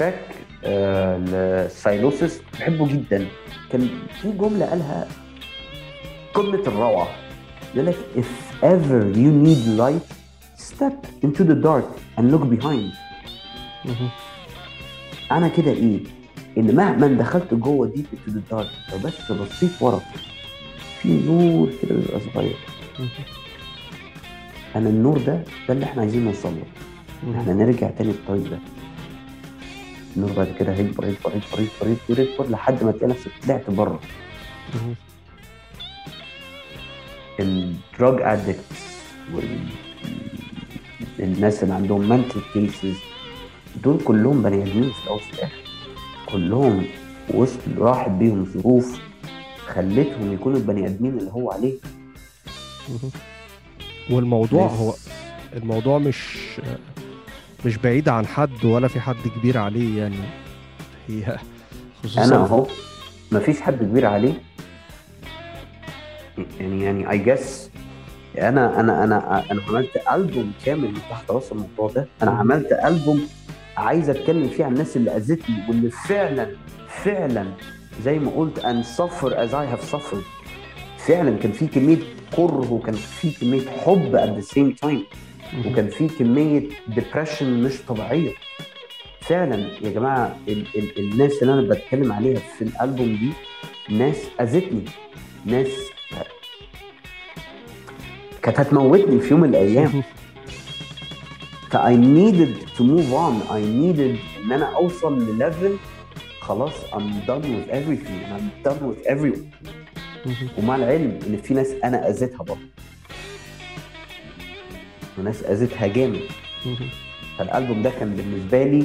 باك 0.00 0.24
آه 0.64 1.18
ل 1.66 1.75
Sylosis 1.75 2.40
بحبه 2.52 2.88
جدا. 2.88 3.26
كان 3.72 3.88
في 4.22 4.32
جملة 4.32 4.66
قالها 4.66 5.08
قمة 6.34 6.62
الروعة. 6.66 7.25
يقول 7.74 7.86
لك 7.86 7.96
if 8.16 8.62
ever 8.62 9.16
you 9.16 9.30
need 9.46 9.78
light 9.80 10.06
step 10.58 11.24
into 11.24 11.42
the 11.44 11.56
dark 11.66 11.88
and 12.18 12.24
look 12.32 12.44
behind. 12.54 12.92
أنا 15.32 15.48
كده 15.48 15.70
إيه؟ 15.70 16.00
إن 16.58 16.74
مهما 16.76 17.06
دخلت 17.06 17.54
جوه 17.54 17.86
deep 17.86 18.06
into 18.12 18.30
the 18.30 18.54
dark 18.54 18.92
لو 18.92 18.98
بس 19.04 19.32
بصيت 19.32 19.70
ورا 19.82 20.00
في 21.02 21.08
نور 21.26 21.70
كده 21.82 21.94
بيبقى 21.94 22.20
صغير. 22.20 22.56
أنا 24.76 24.88
النور 24.88 25.18
ده 25.18 25.42
ده 25.68 25.74
اللي 25.74 25.84
إحنا 25.84 26.02
عايزين 26.02 26.24
نوصل 26.24 26.52
له. 26.54 27.40
إحنا 27.40 27.52
نرجع 27.52 27.90
تاني 27.90 28.10
للطريق 28.12 28.50
ده. 28.50 28.58
النور 30.16 30.32
بعد 30.32 30.48
كده 30.58 30.72
هيكبر 30.72 31.08
يكبر 31.08 31.32
يكبر 31.36 31.60
يكبر 31.60 31.88
يكبر 31.88 32.22
يكبر 32.22 32.50
لحد 32.50 32.84
ما 32.84 32.92
تلاقي 32.92 33.06
نفسك 33.06 33.30
طلعت 33.46 33.70
بره. 33.70 34.00
ال 37.40 37.56
drug 37.56 38.22
addicts 38.22 38.86
والناس 41.18 41.62
اللي 41.62 41.74
عندهم 41.74 42.08
mental 42.08 42.40
cases 42.52 42.96
دول 43.84 44.00
كلهم 44.04 44.42
بني 44.42 44.62
آدمين 44.62 44.90
في 44.92 45.04
الأول 45.04 45.16
وفي 45.20 45.32
الآخر. 45.34 45.54
كلهم 46.26 46.84
وسط 47.34 47.58
راحت 47.78 48.10
بيهم 48.10 48.44
ظروف 48.44 49.00
خلتهم 49.66 50.32
يكونوا 50.32 50.58
البني 50.58 50.86
آدمين 50.86 51.18
اللي 51.18 51.30
هو 51.30 51.50
عليه 51.52 51.74
والموضوع 54.10 54.66
بس 54.66 54.72
هو 54.72 54.94
الموضوع 55.56 55.98
مش 55.98 56.36
مش 57.66 57.76
بعيد 57.76 58.08
عن 58.08 58.26
حد 58.26 58.64
ولا 58.64 58.88
في 58.88 59.00
حد 59.00 59.16
كبير 59.38 59.58
عليه 59.58 59.98
يعني. 59.98 60.16
هي 61.08 61.38
خصوصا 62.04 62.24
أنا 62.24 62.36
أهو 62.36 62.66
مفيش 63.32 63.60
حد 63.60 63.74
كبير 63.82 64.06
عليه. 64.06 64.42
يعني 66.60 66.84
يعني 66.84 67.10
اي 67.10 67.18
جس 67.18 67.70
أنا 68.38 68.80
أنا 68.80 69.04
أنا 69.04 69.44
أنا 69.50 69.62
عملت 69.68 70.02
ألبوم 70.12 70.52
كامل 70.64 70.94
تحت 71.10 71.30
راس 71.30 71.52
الموضوع 71.52 71.90
ده. 71.90 72.08
أنا 72.22 72.30
عملت 72.30 72.72
ألبوم 72.72 73.28
عايز 73.76 74.10
أتكلم 74.10 74.48
فيه 74.48 74.64
عن 74.64 74.72
الناس 74.72 74.96
اللي 74.96 75.16
أذتني 75.16 75.56
واللي 75.68 75.90
فعلا 75.90 76.46
فعلا 76.88 77.46
زي 78.04 78.18
ما 78.18 78.30
قلت 78.30 78.58
أن 78.58 78.82
suffer 78.84 79.30
as 79.32 79.50
I 79.54 79.76
have 79.76 79.94
suffered. 79.96 80.24
فعلا 80.98 81.38
كان 81.38 81.52
في 81.52 81.66
كمية 81.66 81.98
كره 82.36 82.72
وكان 82.72 82.94
في 82.94 83.30
كمية 83.30 83.68
حب 83.70 84.16
at 84.16 84.42
the 84.42 84.48
same 84.54 84.88
time. 84.88 85.16
وكان 85.66 85.88
في 85.88 86.08
كمية 86.08 86.68
depression 86.88 87.62
مش 87.62 87.82
طبيعية. 87.88 88.32
فعلا 89.20 89.56
يا 89.82 89.90
جماعة 89.90 90.36
ال 90.48 90.66
ال 90.76 90.98
الناس 90.98 91.42
اللي 91.42 91.52
أنا 91.54 91.62
بتكلم 91.74 92.12
عليها 92.12 92.38
في 92.58 92.62
الألبوم 92.64 93.06
دي 93.16 93.32
ناس 93.96 94.16
أذتني. 94.40 94.84
ناس 95.44 95.68
كانت 98.46 98.60
هتموتني 98.60 99.20
في 99.20 99.30
يوم 99.30 99.40
من 99.40 99.48
الأيام. 99.48 100.02
ف 101.70 101.76
I 101.76 101.94
needed 101.96 102.52
to 102.78 102.82
move 102.82 103.10
on. 103.12 103.34
I 103.50 103.60
needed 103.60 104.16
إن 104.44 104.52
أنا 104.52 104.76
أوصل 104.76 105.18
لل 105.28 105.42
level 105.42 105.76
خلاص 106.40 106.72
I'm 106.92 107.26
done 107.28 107.42
with 107.42 107.68
everything. 107.70 108.20
I'm 108.36 108.68
done 108.68 108.80
with 108.88 109.06
everyone. 109.06 109.46
ومع 110.58 110.76
العلم 110.76 111.18
إن 111.26 111.36
في 111.42 111.54
ناس 111.54 111.68
أنا 111.84 112.08
أذيتها 112.10 112.38
برضه. 112.44 112.60
وناس 115.18 115.42
أذيتها 115.42 115.86
جامد. 115.86 116.20
فالألبوم 117.38 117.82
ده 117.82 117.90
كان 117.90 118.14
بالنسبة 118.16 118.64
لي 118.64 118.84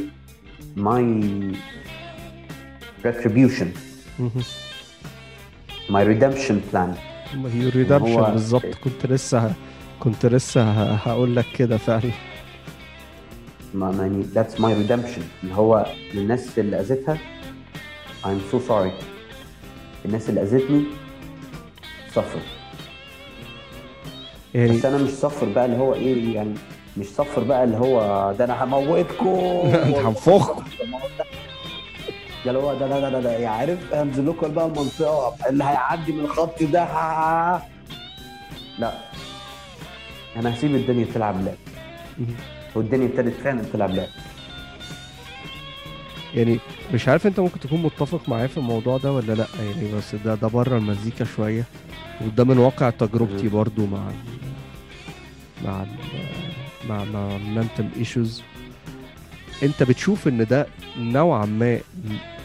my 0.77 1.03
retribution. 3.07 3.67
my 5.89 6.01
redemption 6.03 6.57
plan. 6.71 7.10
هي 7.33 7.69
ريدمشن 7.69 8.21
بالظبط 8.21 8.65
كنت 8.83 9.05
لسه 9.05 9.53
كنت 9.99 10.25
لسه 10.25 10.71
هقول 10.93 11.35
لك 11.35 11.45
كده 11.55 11.77
فعلا. 11.77 12.11
ما 13.73 13.91
يعني 14.01 14.23
that's 14.35 14.55
my 14.57 14.87
redemption. 14.87 15.21
اللي 15.43 15.55
هو 15.55 15.85
للناس 16.13 16.59
اللي 16.59 16.79
أذيتها 16.79 17.17
I'm 18.23 18.53
so 18.53 18.57
sorry. 18.69 18.91
الناس 20.05 20.29
اللي 20.29 20.41
أذتني 20.41 20.83
suffer. 22.15 22.41
يعني 24.53 24.77
بس 24.77 24.85
أنا 24.85 24.97
مش 24.97 25.09
صفر 25.09 25.45
بقى 25.49 25.65
اللي 25.65 25.77
هو 25.77 25.93
إيه 25.93 26.35
يعني 26.35 26.53
مش 26.97 27.05
صفر 27.05 27.43
بقى 27.43 27.63
اللي 27.63 27.77
هو 27.77 27.99
ده 28.39 28.45
أنا 28.45 28.63
هموتكم. 28.63 29.27
أنت 29.85 29.95
هنفخكم. 29.95 30.63
ده 32.45 32.51
اللي 32.51 32.61
هو 32.63 32.73
ده 32.73 32.87
ده 32.87 33.09
ده 33.09 33.19
ده 33.19 33.37
يا 33.37 33.49
عارف 33.49 33.93
هنزل 33.93 34.27
لكم 34.29 34.53
بقى 34.53 34.65
المنطقة 34.65 35.35
اللي 35.49 35.63
هيعدي 35.63 36.11
من 36.11 36.19
الخط 36.25 36.63
ده. 36.63 36.83
لا. 38.79 38.93
أنا 40.35 40.53
هسيب 40.53 40.75
الدنيا 40.75 41.05
تلعب 41.13 41.45
لعب. 41.45 41.55
والدنيا 42.75 43.07
ابتدت 43.07 43.33
فعلا 43.43 43.61
تلعب 43.73 43.89
لعب. 43.91 44.07
يعني 46.35 46.59
مش 46.93 47.07
عارف 47.07 47.27
أنت 47.27 47.39
ممكن 47.39 47.59
تكون 47.59 47.81
متفق 47.81 48.29
معايا 48.29 48.47
في 48.47 48.57
الموضوع 48.57 48.97
ده 48.97 49.11
ولا 49.11 49.33
لأ 49.33 49.45
يعني 49.59 49.93
بس 49.93 50.15
ده 50.15 50.35
ده 50.35 50.47
بره 50.47 50.77
المزيكا 50.77 51.25
شوية. 51.25 51.63
وده 52.21 52.43
من 52.43 52.57
واقع 52.57 52.89
تجربتي. 52.89 53.47
برضو 53.49 53.85
مع 53.85 54.09
ال 54.09 54.15
مع 55.65 55.83
ال 55.83 55.87
مع 56.89 57.03
مع 57.03 57.37
mental 57.61 57.97
ايشوز 57.97 58.43
انت 59.63 59.83
بتشوف 59.83 60.27
ان 60.27 60.45
ده 60.45 60.67
نوعا 60.97 61.45
ما 61.45 61.79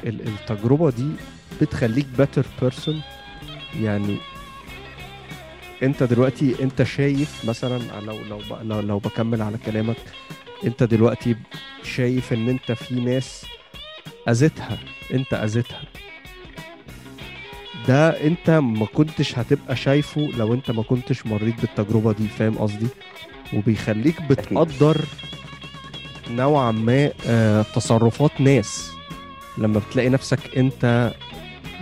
ال- 0.05 0.29
التجربة 0.29 0.91
دي 0.91 1.09
بتخليك 1.61 2.07
better 2.19 2.43
person 2.65 2.95
يعني 3.81 4.17
انت 5.83 6.03
دلوقتي 6.03 6.63
انت 6.63 6.83
شايف 6.83 7.45
مثلا 7.45 7.79
لو 8.01 8.19
لو 8.31 8.39
ب- 8.39 8.63
لو, 8.63 8.81
لو 8.81 8.99
بكمل 8.99 9.43
على 9.43 9.59
كلامك 9.67 9.97
انت 10.65 10.83
دلوقتي 10.83 11.37
شايف 11.83 12.33
ان 12.33 12.49
انت 12.49 12.73
في 12.73 12.95
ناس 12.95 13.47
اذتها 14.29 14.79
انت 15.15 15.35
أذيتها. 15.35 15.83
ده 17.89 18.27
انت 18.27 18.51
ما 18.51 18.87
كنتش 18.87 19.39
هتبقى 19.39 19.77
شايفه 19.77 20.21
لو 20.37 20.55
انت 20.55 20.71
ما 20.71 20.83
كنتش 20.83 21.27
مريت 21.27 21.61
بالتجربة 21.61 22.13
دي 22.13 22.29
فاهم 22.29 22.59
قصدي؟ 22.59 22.87
وبيخليك 23.55 24.23
بتقدر 24.23 25.01
نوعا 26.31 26.71
ما 26.73 27.11
آه، 27.27 27.63
تصرفات 27.75 28.41
ناس. 28.41 28.91
لما 29.59 29.79
بتلاقي 29.91 30.09
نفسك 30.09 30.39
أنت 30.57 31.13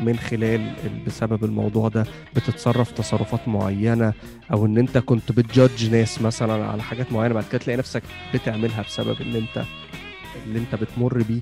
من 0.02 0.16
خلال 0.18 0.72
بسبب 1.06 1.44
الموضوع 1.44 1.88
ده 1.88 2.06
بتتصرف 2.36 2.90
تصرفات 2.92 3.48
معينة 3.48 4.12
أو 4.52 4.66
إن 4.66 4.78
أنت 4.78 4.98
كنت 4.98 5.32
بت 5.32 5.49
judge 5.49 5.90
ناس 5.90 6.22
مثلا 6.22 6.66
على 6.66 6.82
حاجات 6.82 7.12
معينة 7.12 7.34
بعد 7.34 7.44
كده 7.52 7.58
تلاقي 7.58 7.76
نفسك 7.76 8.02
بتعملها 8.34 8.82
بسبب 8.82 9.16
إن 9.22 9.34
أنت 9.36 9.64
اللي 10.46 10.58
أنت 10.58 10.74
بتمر 10.74 11.22
بيه. 11.22 11.40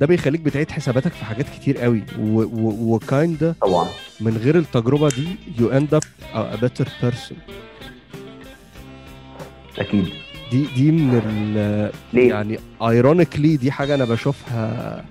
ده 0.00 0.06
بيخليك 0.06 0.40
بتعيد 0.40 0.70
حساباتك 0.70 1.12
في 1.12 1.24
حاجات 1.24 1.46
كتير 1.48 1.78
قوي. 1.78 2.02
و 2.18 2.41
kinda 2.41 3.54
طبعا. 3.62 3.88
من 4.20 4.36
غير 4.36 4.58
التجربة 4.58 5.08
دي 5.08 5.28
you 5.58 5.68
end 5.68 5.94
up 5.94 6.02
a 6.34 6.56
better 6.56 6.88
person 7.02 7.38
أكيد. 9.78 10.08
دي 10.50 10.66
دي 10.76 10.90
من 10.90 11.22
ال 11.26 11.92
ليه؟ 12.12 12.28
يعني 12.28 12.58
ironically 12.82 13.56
دي 13.56 13.70
حاجة 13.70 13.94
أنا 13.94 14.04
بشوفها 14.04 15.04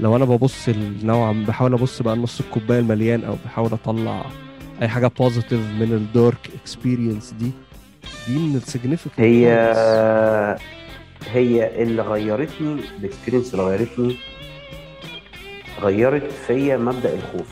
لو 0.00 0.16
أنا 0.16 0.24
ببص 0.24 0.68
نوعا 1.02 1.44
بحاول 1.48 1.72
أبص 1.72 2.02
بقى 2.02 2.16
نص 2.16 2.40
الكوباية 2.40 2.78
المليان 2.78 3.24
أو 3.24 3.36
بحاول 3.44 3.72
أطلع 3.72 4.26
أي 4.82 4.88
حاجة 4.88 5.06
positive 5.06 5.60
من 5.60 5.92
ال 5.92 6.04
dark 6.04 6.50
experience 6.62 7.34
دي 7.38 7.50
دي 8.28 8.38
من 8.38 8.56
ال 8.56 8.61
significant 8.61 9.20
هي 9.20 9.48
هي 11.32 11.82
اللي 11.82 12.02
غيرتني 12.02 12.80
ال 12.98 13.03
experience 13.03 13.54
اللي 13.54 13.64
غيرتني 13.66 14.16
غيرت 15.80 16.32
فيا 16.46 16.76
مبدأ 16.76 17.14
الخوف. 17.14 17.48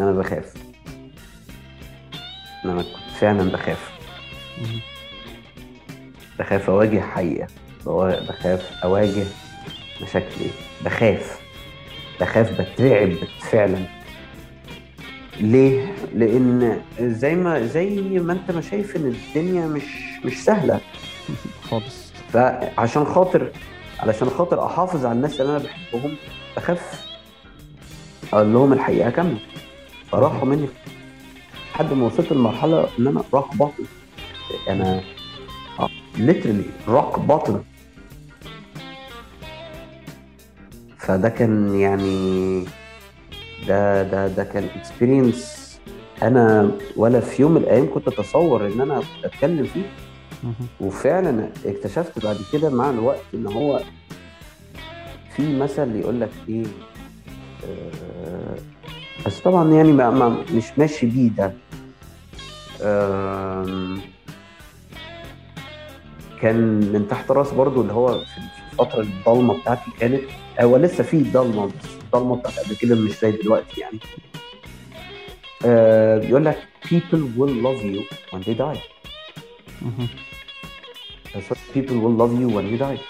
أنا 0.00 0.12
بخاف. 0.12 0.54
أنا 2.64 2.82
كنت 2.82 3.16
فعلا 3.20 3.50
بخاف. 3.50 3.90
بخاف 6.42 6.70
أواجه 6.70 7.00
حقيقة؟ 7.00 7.46
بخاف 8.28 8.70
أواجه 8.84 9.24
مشاكلي 10.02 10.50
بخاف 10.84 11.40
بخاف 12.20 12.60
بترعب 12.60 13.12
فعلا. 13.50 13.78
ليه؟ 15.40 15.94
لأن 16.14 16.80
زي 17.00 17.34
ما 17.34 17.66
زي 17.66 18.00
ما 18.00 18.32
أنت 18.32 18.50
ما 18.50 18.60
شايف 18.60 18.96
إن 18.96 19.06
الدنيا 19.06 19.66
مش 19.66 19.82
مش 20.24 20.44
سهلة. 20.44 20.80
خالص. 21.70 22.12
فعشان 22.32 23.04
خاطر 23.04 23.50
علشان 24.00 24.30
خاطر 24.30 24.66
أحافظ 24.66 25.06
على 25.06 25.16
الناس 25.16 25.40
اللي 25.40 25.56
أنا 25.56 25.64
بحبهم 25.64 26.16
بخاف 26.56 27.06
أقول 28.32 28.52
لهم 28.52 28.72
الحقيقة 28.72 29.10
كاملة. 29.10 29.38
فراحوا 30.12 30.44
مني 30.48 30.68
لحد 31.74 31.92
ما 31.92 32.06
وصلت 32.06 32.32
لمرحلة 32.32 32.88
إن 32.98 33.06
أنا 33.06 33.24
rock 33.34 33.56
bottom 33.56 33.84
أنا 34.68 35.00
literally 36.18 36.64
rock 36.88 37.18
bottom 37.18 37.62
فده 40.98 41.28
كان 41.28 41.74
يعني 41.74 42.64
ده 43.68 44.02
ده 44.02 44.28
ده 44.28 44.44
كان 44.44 44.64
experience 44.76 45.62
أنا 46.22 46.70
ولا 46.96 47.20
في 47.20 47.42
يوم 47.42 47.52
من 47.52 47.56
الأيام 47.60 47.94
كنت 47.94 48.08
أتصور 48.08 48.66
إن 48.66 48.80
أنا 48.80 49.02
أتكلم 49.24 49.64
فيه. 49.66 49.82
وفعلا 50.80 51.48
اكتشفت 51.66 52.24
بعد 52.24 52.36
كده 52.52 52.70
مع 52.70 52.90
الوقت 52.90 53.22
إن 53.34 53.46
هو 53.46 53.80
في 55.36 55.58
مثل 55.58 55.96
يقول 55.96 56.20
لك 56.20 56.30
إيه 56.48 56.64
آه 57.66 58.56
بس 59.26 59.40
طبعا 59.40 59.72
يعني 59.72 59.92
ما 59.92 60.10
ما 60.10 60.44
مش 60.54 60.64
ماشي 60.78 61.06
بيه 61.06 61.28
ده. 61.28 61.52
آه 62.82 63.66
كان 66.42 66.56
من 66.92 67.08
تحت 67.10 67.30
راس 67.30 67.52
برضو 67.52 67.82
اللي 67.82 67.92
هو 67.92 68.18
في 68.18 68.38
الفترة 68.72 69.00
الضلمة 69.00 69.60
بتاعتي 69.60 69.90
كانت 70.00 70.20
هو 70.60 70.76
لسه 70.76 71.04
في 71.04 71.22
ضلمة 71.22 71.66
بس 71.66 71.72
الضلمة 72.04 72.36
بتاعت 72.36 72.58
قبل 72.58 72.76
كده 72.76 72.96
مش 72.96 73.10
زي 73.10 73.30
دلوقتي 73.30 73.80
يعني. 73.80 73.98
آه 75.66 76.18
بيقول 76.18 76.44
لك 76.44 76.58
people 76.84 77.22
will 77.38 77.54
love 77.66 77.82
you 77.84 78.02
when 78.32 78.42
they 78.42 78.54
die. 78.58 78.80
people 81.74 81.98
will 82.04 82.16
love 82.22 82.34
you 82.40 82.48
when 82.56 82.66
you 82.72 82.78
die. 82.82 83.00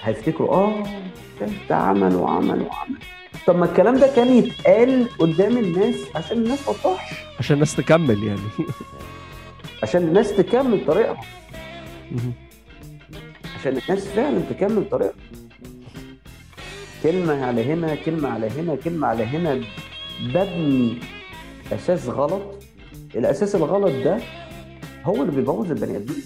هيفتكروا 0.00 0.54
آه 0.54 0.84
ده 1.68 1.76
عمل 1.76 2.14
وعمل 2.16 2.62
وعمل. 2.62 2.98
طب 3.46 3.56
ما 3.56 3.64
الكلام 3.64 3.96
ده 3.98 4.12
كان 4.16 4.36
يتقال 4.36 5.08
قدام 5.18 5.58
الناس 5.58 5.94
عشان 6.14 6.38
الناس 6.38 6.68
ما 6.68 6.74
تطحش 6.74 7.14
عشان 7.38 7.54
الناس 7.54 7.76
تكمل 7.76 8.24
يعني. 8.24 8.40
عشان 9.82 10.02
الناس 10.02 10.36
تكمل 10.36 10.86
طريقها. 10.86 11.20
عشان 13.60 13.78
الناس 13.78 14.08
فعلا 14.08 14.40
تكمل 14.50 14.88
طريقها. 14.90 15.14
كلمة 17.02 17.44
على 17.46 17.72
هنا 17.72 17.94
كلمة 17.94 18.28
على 18.28 18.50
هنا 18.50 18.76
كلمة 18.76 19.06
على 19.06 19.24
هنا 19.24 19.60
ببني 20.20 20.98
أساس 21.72 22.08
غلط. 22.08 22.64
الأساس 23.14 23.54
الغلط 23.54 24.04
ده 24.04 24.18
هو 25.04 25.22
اللي 25.22 25.36
بيبوظ 25.36 25.70
البني 25.70 25.96
آدمين. 25.96 26.22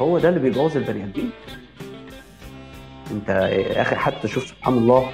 هو 0.00 0.18
ده 0.18 0.28
اللي 0.28 0.40
بيبوظ 0.40 0.76
البني 0.76 1.04
آدمين. 1.04 1.30
انت 3.10 3.30
أخي 3.76 3.96
حتى 3.96 4.28
شوف 4.28 4.46
سبحان 4.46 4.78
الله 4.78 5.10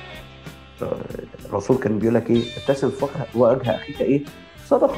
الرسول 1.44 1.76
كان 1.76 1.98
بيقول 1.98 2.14
لك 2.14 2.30
إيه؟ 2.30 2.42
ابتسم 2.56 2.90
في 2.90 3.06
وجه 3.34 3.74
أخيك 3.74 4.00
إيه؟ 4.00 4.24
صدقة. 4.66 4.96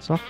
صح. 0.00 0.20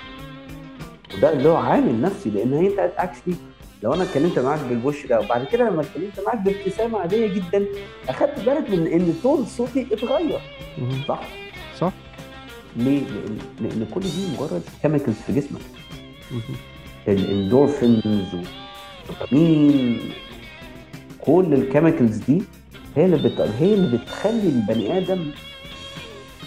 وده 1.17 1.33
اللي 1.33 1.49
هو 1.49 1.57
عامل 1.57 2.01
نفسي 2.01 2.31
لأن 2.31 2.53
هي 2.53 2.67
انت 2.67 2.93
اكشلي 2.99 3.35
لو 3.83 3.95
أنا 3.95 4.03
اتكلمت 4.03 4.39
معاك 4.39 4.61
بالوش 4.61 5.07
ده 5.07 5.21
وبعد 5.21 5.47
كده 5.47 5.71
لما 5.71 5.81
اتكلمت 5.83 6.21
معاك 6.27 6.39
بابتسامه 6.39 6.99
عادية 6.99 7.27
جدا 7.27 7.67
أخدت 8.09 8.41
بالك 8.41 8.71
من 8.71 8.87
إن 8.87 9.15
tone 9.23 9.45
صوتي 9.45 9.87
اتغير. 9.93 10.41
صح؟ 11.09 11.21
صح. 11.79 11.93
ليه؟ 12.77 13.01
لأن 13.01 13.39
لأن 13.61 13.87
كل 13.95 14.01
دي 14.01 14.27
مجرد 14.37 14.63
chemicals 14.83 15.17
في 15.27 15.33
جسمك. 15.33 15.61
الاندورفينز 17.09 18.03
والدوبامين 18.07 20.01
كل 21.21 21.55
ال 21.55 21.61
chemicals 21.61 22.17
دي 22.17 22.43
هي 22.97 23.05
اللي 23.05 23.17
بت... 23.29 23.41
هي 23.41 23.75
اللي 23.75 23.99
بتخلي 23.99 24.49
البني 24.49 24.99
آدم 24.99 25.31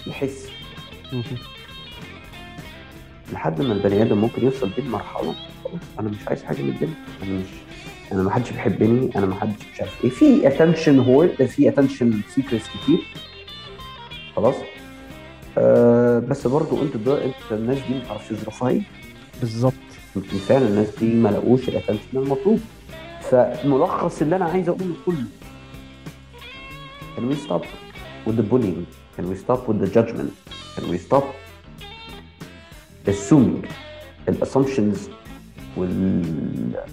يحس 0.08 0.49
لحد 3.34 3.62
ما 3.62 3.74
البني 3.74 4.01
آدم 4.01 4.18
ممكن 4.18 4.45
يوصل 4.45 4.70
بيه 4.70 4.84
لمرحله 4.84 5.36
خلاص 5.64 5.82
أنا 5.99 6.10
مش 6.10 6.28
عايز 6.28 6.43
حاجة 6.43 6.62
من 6.62 6.70
الدنيا. 6.70 6.93
أنا 7.24 7.39
مش 7.39 7.45
أنا 8.12 8.24
ما 8.24 8.32
حدش 8.32 8.51
بيحبني 8.51 9.10
أنا 9.16 9.26
ما 9.26 9.36
حدش 9.36 9.62
مش 9.74 9.80
عارف 9.82 10.03
إيه. 10.03 10.10
في 10.10 10.47
attention 10.47 10.99
هو 10.99 11.28
في 11.28 11.70
attention 11.70 12.22
seekers 12.36 12.66
كتير. 12.68 12.99
خلاص؟ 14.36 14.56
آه 15.58 16.20
بس 16.20 16.47
برضو 16.47 16.82
انت 16.82 16.97
ده 16.97 17.26
انت 17.26 17.36
الناس 17.51 17.78
دي 17.88 17.93
ما 17.93 17.99
تعرفش 18.08 18.34
ظروفها 18.34 18.70
إيه 18.70 18.82
بالظبط. 19.39 19.74
يمكن 20.16 20.38
فعلا 20.38 20.68
الناس 20.68 20.99
دي 20.99 21.06
ما 21.06 21.30
لقوش 21.30 21.70
ال 21.70 21.73
attention 21.73 22.01
المطلوب. 22.14 22.60
فملخص 23.22 24.22
اللي 24.22 24.36
أنا 24.36 24.45
عايز 24.45 24.70
أقوله 24.70 24.93
كله 25.06 25.26
stop 27.47 27.64
with 28.28 28.36
the 28.38 28.43
bullying? 28.51 29.05
Can 29.16 29.30
we 29.30 29.36
stop 29.45 29.61
with 29.68 29.80
the 29.84 29.88
judgment? 29.97 30.32
Can 30.76 30.86
we 30.91 30.97
stop 30.97 31.26
assuming 33.07 33.68
الاسsumptions 34.30 34.97
وال 35.78 36.84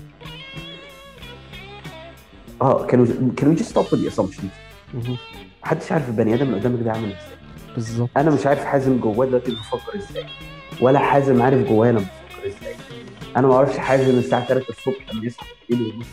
آه 2.63 2.87
كانوا 2.87 3.07
كانوا 3.37 3.57
just 3.57 3.69
stop 3.75 3.87
with 3.91 3.99
the 4.05 4.15
assumptions? 4.15 4.53
محدش 5.65 5.93
عارف 5.93 6.09
البني 6.09 6.35
آدم 6.35 6.47
اللي 6.47 6.59
قدامك 6.61 6.83
ده 6.83 6.93
عامل 6.93 7.05
إزاي. 7.05 7.37
بالظبط. 7.75 8.09
أنا 8.17 8.31
مش 8.31 8.47
عارف 8.47 8.65
حازم 8.65 8.99
جواه 9.01 9.27
دلوقتي 9.27 9.51
بيفكر 9.51 9.97
إزاي 9.99 10.25
ولا 10.81 10.99
حازم 10.99 11.43
عارف 11.43 11.69
جواه 11.69 11.91
أنا 11.91 11.99
بفكر 11.99 12.47
إزاي. 12.47 12.75
أنا 13.37 13.47
ما 13.47 13.55
أعرفش 13.55 13.79
حازم 13.79 14.19
الساعة 14.19 14.45
3 14.47 14.67
الصبح 14.71 15.13
لما 15.15 15.25
يصحى 15.27 15.47
بالليل 15.71 15.93
ويبص 15.93 16.07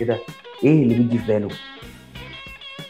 كده 0.00 0.18
إيه 0.64 0.82
اللي 0.82 0.94
بيجي 0.94 1.18
في 1.18 1.26
باله؟ 1.26 1.48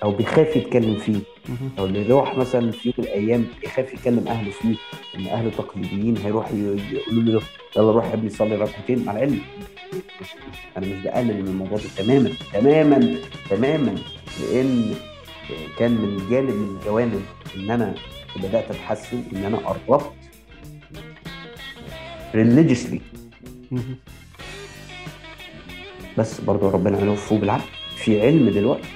أو 0.02 0.10
بيخاف 0.12 0.56
يتكلم 0.56 0.98
فيه؟ 0.98 1.31
أو 1.78 1.84
اللي 1.86 2.00
يروح 2.04 2.36
مثلا 2.36 2.70
في 2.70 2.88
يوم 2.88 2.94
من 2.98 3.04
الأيام 3.04 3.46
يخاف 3.64 3.94
يكلم 3.94 4.28
أهله 4.28 4.50
فيه 4.50 4.74
إن 5.18 5.26
أهله 5.26 5.50
تقليديين 5.50 6.16
هيروح 6.16 6.50
يقولوا 6.52 7.22
له 7.22 7.42
يلا 7.76 7.90
روح 7.92 8.04
يا 8.06 8.14
ابني 8.14 8.30
صلي 8.30 8.56
ركعتين. 8.56 9.04
مع 9.04 9.12
العلم 9.12 9.40
مش 10.20 10.26
أنا 10.76 10.86
مش 10.86 11.04
بقلل 11.04 11.42
من 11.42 11.48
الموضوع 11.48 11.78
ده 11.78 11.84
تماما 11.96 12.30
تماما 12.52 13.16
تماما 13.50 13.94
لأن 14.40 14.94
كان 15.78 15.90
من 15.90 16.28
جانب 16.30 16.50
من 16.50 16.76
الجوانب 16.80 17.22
إن 17.56 17.70
أنا 17.70 17.94
بدأت 18.36 18.70
أتحسن 18.70 19.22
إن 19.32 19.44
أنا 19.44 19.56
قربت 19.56 20.12
religiously. 22.34 22.98
بس 26.18 26.40
برضه 26.40 26.70
ربنا 26.70 27.04
يوفقه 27.04 27.38
بالعقل 27.38 27.64
في 27.96 28.20
علم 28.22 28.48
دلوقتي. 28.50 28.88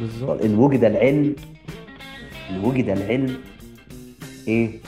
بالظبط. 0.00 0.42
ان 0.42 0.54
وجد 0.58 0.84
العلم 0.84 1.36
وجد 2.52 2.88
العلم 2.88 3.40
إيه؟ 4.48 4.80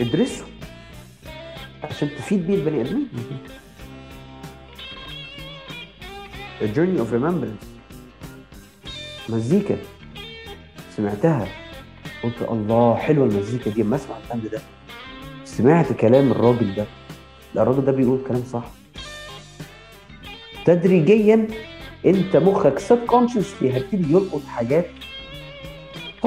ادرسه 0.00 0.44
عشان 1.84 2.08
تفيد 2.18 2.46
بيه 2.46 2.54
البني 2.54 2.80
آدمين. 2.80 3.08
A 6.60 6.66
Journey 6.76 7.00
of 7.00 7.12
Remembrance. 7.12 7.64
مزيكا. 9.28 9.76
سمعتها. 10.96 11.48
قلت 12.22 12.42
الله 12.50 12.96
حلوة 12.96 13.26
المزيكا 13.26 13.70
دي. 13.70 13.82
اما 13.82 13.96
أسمع 13.96 14.16
الباند 14.24 14.50
ده 14.52 14.60
سمعت 15.44 15.92
كلام 15.92 16.30
الراجل 16.30 16.74
ده. 16.74 16.86
لا 17.54 17.62
الراجل 17.62 17.84
ده 17.84 17.92
بيقول 17.92 18.20
كلام 18.28 18.42
صح. 18.52 18.64
تدريجيا 20.64 21.48
أنت 22.06 22.36
مخك 22.36 22.78
subconsciously 22.78 23.74
هيبتدي 23.74 24.12
يلقط 24.12 24.42
حاجات 24.46 24.86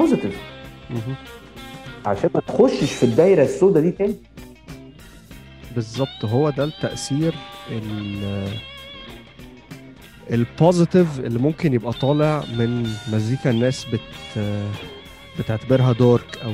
positive. 0.02 0.36
عشان 2.06 2.30
ما 2.34 2.40
تخشش 2.40 2.92
في 2.92 3.02
الدايرة 3.02 3.42
السوداء 3.42 3.82
دي 3.82 3.90
تاني. 3.90 4.14
بالظبط 5.74 6.24
هو 6.24 6.50
ده 6.50 6.64
التأثير 6.64 7.34
ال 7.70 8.48
ال 10.30 10.40
positive 10.40 11.20
اللي 11.20 11.38
ممكن 11.38 11.74
يبقى 11.74 11.92
طالع 11.92 12.44
من 12.58 12.82
مزيكا 13.12 13.50
الناس 13.50 13.84
بت 13.84 14.40
بتعتبرها 15.38 15.92
dark 15.92 16.38
أو 16.44 16.52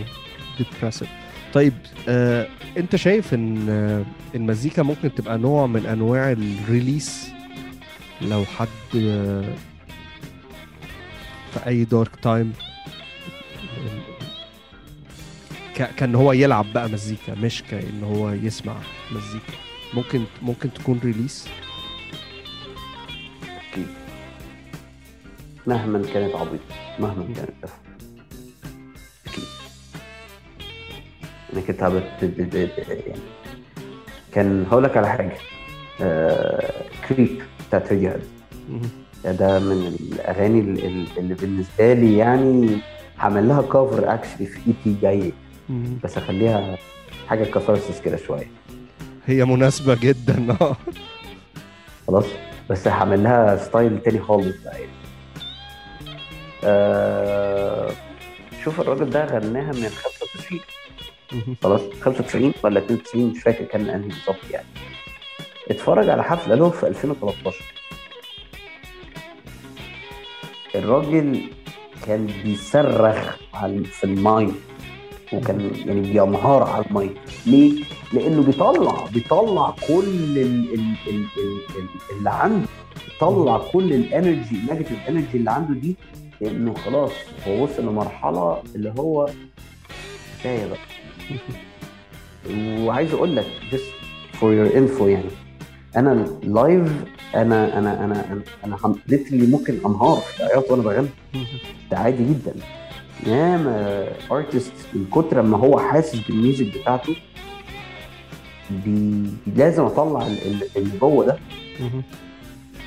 depressive 0.59 1.09
طيب 1.55 1.73
آه، 2.09 2.49
أنت 2.77 2.97
شايف 2.97 3.35
إن 3.35 3.69
آه، 3.69 4.05
المزيكا 4.35 4.83
ممكن 4.83 5.15
تبقى 5.15 5.39
نوع 5.39 5.67
من 5.67 5.87
أنواع 5.87 6.33
ال 6.33 6.43
release؟ 6.43 7.29
لو 8.23 8.45
حد 8.45 8.69
آه، 8.97 9.55
في 11.53 11.67
أي 11.67 11.85
dark 11.85 12.17
time 12.17 12.53
كان 15.97 16.15
هو 16.15 16.33
يلعب 16.33 16.73
بقى 16.75 16.89
مزيكا 16.89 17.35
مش 17.35 17.63
كان 17.71 18.05
هو 18.05 18.31
يسمع 18.31 18.77
مزيكا. 19.13 19.53
ممكن 19.95 20.23
ممكن 20.43 20.73
تكون 20.73 21.01
release 21.05 21.49
أكيد. 23.73 23.87
مهما 25.67 26.03
كانت 26.15 26.35
عبيطة 26.35 26.75
مهما 26.99 27.25
كانت. 27.37 27.51
تافهه 27.63 27.79
أكيد. 29.27 29.45
ب- 32.23 32.57
ب- 32.57 32.89
يعني 32.89 33.21
كان 34.33 34.67
هقول 34.71 34.85
لك 34.85 34.97
على 34.97 35.09
حاجة. 35.09 35.37
آه... 36.03 36.85
Creep 37.09 37.43
بتاعت 37.69 37.93
Radiohead. 37.93 38.13
ده 39.25 39.59
من 39.59 39.97
الأغاني 40.13 40.61
ال- 40.61 40.85
ال- 40.85 41.19
اللي 41.19 41.35
بالنسبة 41.35 41.93
لي 41.93 42.17
يعني 42.17 42.79
هعمل 43.19 43.49
لها 43.49 43.63
cover 43.63 44.15
actually 44.15 44.47
في 44.47 44.59
EP 44.67 44.97
جاي. 45.03 45.33
بس 46.05 46.19
أخليها 46.19 46.79
حاجة 47.29 47.45
catharsis 47.45 48.01
كده 48.01 48.17
شوية. 48.17 48.51
هي 49.27 49.45
مناسبة 49.45 49.95
جدا 50.01 50.57
آه. 50.61 50.77
خلاص. 52.07 52.25
بس 52.71 52.89
هعمل 52.89 53.23
لها 53.23 53.57
style 53.57 54.03
تاني 54.03 54.19
خالص 54.21 54.57
بقى. 54.65 54.73
يعني 54.81 54.93
آه 56.65 57.91
شوف 58.65 58.81
الراجل 58.81 59.11
ده 59.11 59.25
غناها 59.25 59.73
من 59.73 59.89
95 59.89 60.61
مهم. 61.33 61.57
خلاص. 61.63 61.81
95 62.03 62.53
ولا 62.65 62.81
92 62.81 63.27
مش 63.31 63.43
فاكر 63.43 63.65
كان 63.65 63.89
انهي 63.91 64.09
بالظبط 64.09 64.51
يعني. 64.51 64.67
اتفرج 65.71 66.09
على 66.09 66.25
حفلة 66.25 66.55
له 66.55 66.71
في 66.71 66.87
2013 66.87 67.65
الراجل 70.75 71.41
كان 72.07 72.27
بيصرخ 72.45 73.37
على 73.55 73.85
في 73.85 74.05
المايك 74.05 74.55
وكان 75.33 75.71
يعني 75.87 76.01
بينهار 76.01 76.63
على 76.63 76.85
المايك 76.87 77.13
ليه؟ 77.47 77.85
لأنه 78.13 78.43
بيطلع 78.43 79.07
بيطلع 79.15 79.75
كل 79.89 80.39
ال 80.39 80.75
ال 80.75 80.95
ال 81.07 81.27
ال 81.37 81.61
ال 81.77 82.17
اللي 82.19 82.31
عنده. 82.31 82.67
بيطلع 83.09 83.59
كل 83.73 83.93
ال 83.93 84.02
energy 84.02 84.57
ال 84.57 84.62
negative 84.62 85.09
energy 85.09 85.27
اللي 85.35 85.51
عنده 85.51 85.75
دي. 85.75 85.97
لأنه 86.41 86.75
خلاص 86.75 87.13
هو 87.49 87.65
وصل 87.65 87.83
لمرحلة 87.83 88.63
اللي 88.75 88.95
هو 88.99 89.31
كفاية 90.39 90.67
بقى. 90.67 90.79
وعايز 92.85 93.15
أقول 93.15 93.37
لك 93.37 93.47
just 93.71 93.99
for 94.37 94.45
your 94.45 94.75
info 94.75 95.03
يعني 95.03 95.31
أنا 95.99 96.27
live 96.43 96.93
أنا 97.35 97.79
أنا 97.79 98.05
أنا 98.05 98.33
أنا, 98.33 98.43
أنا 98.65 98.95
literally 99.07 99.47
ممكن 99.47 99.79
أنهار 99.87 100.17
في 100.17 100.41
العياط 100.43 100.71
وأنا 100.71 100.83
بغني. 100.83 101.09
ده 101.91 101.99
عادي 101.99 102.25
جدا. 102.25 102.55
ياما 103.27 104.05
artist 104.33 104.73
من 104.95 105.07
كتر 105.13 105.43
ما 105.43 105.59
هو 105.59 105.79
حاسس 105.79 106.17
بال 106.19 106.36
music 106.36 106.79
بتاعته 106.79 107.17
بي... 108.71 109.25
لازم 109.57 109.85
أطلع 109.85 110.27
ال- 110.27 110.47
ال- 110.47 110.69
اللي 110.77 110.99
جوه 110.99 111.27
ده. 111.27 111.39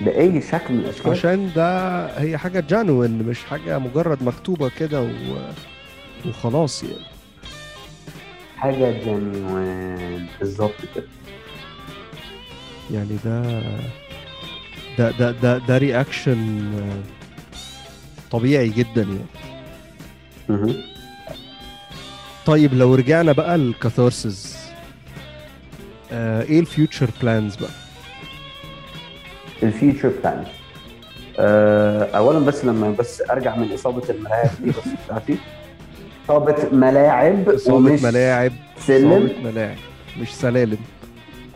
بأي 0.02 0.42
شكل 0.42 0.74
من 0.74 0.80
الأشكال. 0.80 1.12
عشان 1.12 1.52
ده 1.56 2.06
هي 2.20 2.38
حاجة 2.38 2.60
genuine 2.70 3.24
مش 3.24 3.44
حاجة 3.44 3.80
مجرد 3.80 4.24
مكتوبة 4.24 4.70
كده 4.80 5.02
و... 5.02 5.08
وخلاص 6.30 6.84
يعني. 6.84 7.06
حاجة 8.58 8.92
genuine 9.06 10.26
بالظبط 10.40 10.76
كده. 10.96 11.04
يعني 12.94 13.18
ده 13.26 13.42
ده 14.98 15.12
ده 15.12 15.32
ده, 15.32 15.58
ده 15.58 15.78
reaction 15.78 16.72
طبيعي 18.32 18.70
جدا 18.70 19.08
يعني. 20.50 20.74
طيب 22.46 22.74
لو 22.74 22.96
رجعنا 22.96 23.32
بقى 23.32 23.56
ال 23.56 23.66
Catharsis 23.66 24.58
آه 26.12 26.42
إيه 26.44 26.60
ال 26.60 26.67
future 26.67 27.10
plans 27.22 27.56
بقى؟ 27.56 27.70
ال 29.64 29.71
future 29.71 30.12
plan 30.24 30.44
آه، 31.40 32.04
اولا 32.18 32.40
بس 32.40 32.66
لما 32.66 32.92
بس 32.92 33.22
أرجع 33.32 33.56
من 33.56 33.74
إصابة 33.74 34.04
الملاعب 34.10 34.50
دي 34.64 34.70
بس 34.70 34.76
بتاعتي 35.06 35.38
إصابة 36.26 36.56
ملاعب 36.72 37.50
إصابة 37.50 37.76
ومش 37.76 38.02
ملاعب 38.04 38.52
سلم. 38.80 39.12
إصابة 39.14 39.50
ملاعب 39.52 39.78
مش 40.22 40.36
سلالم. 40.36 40.78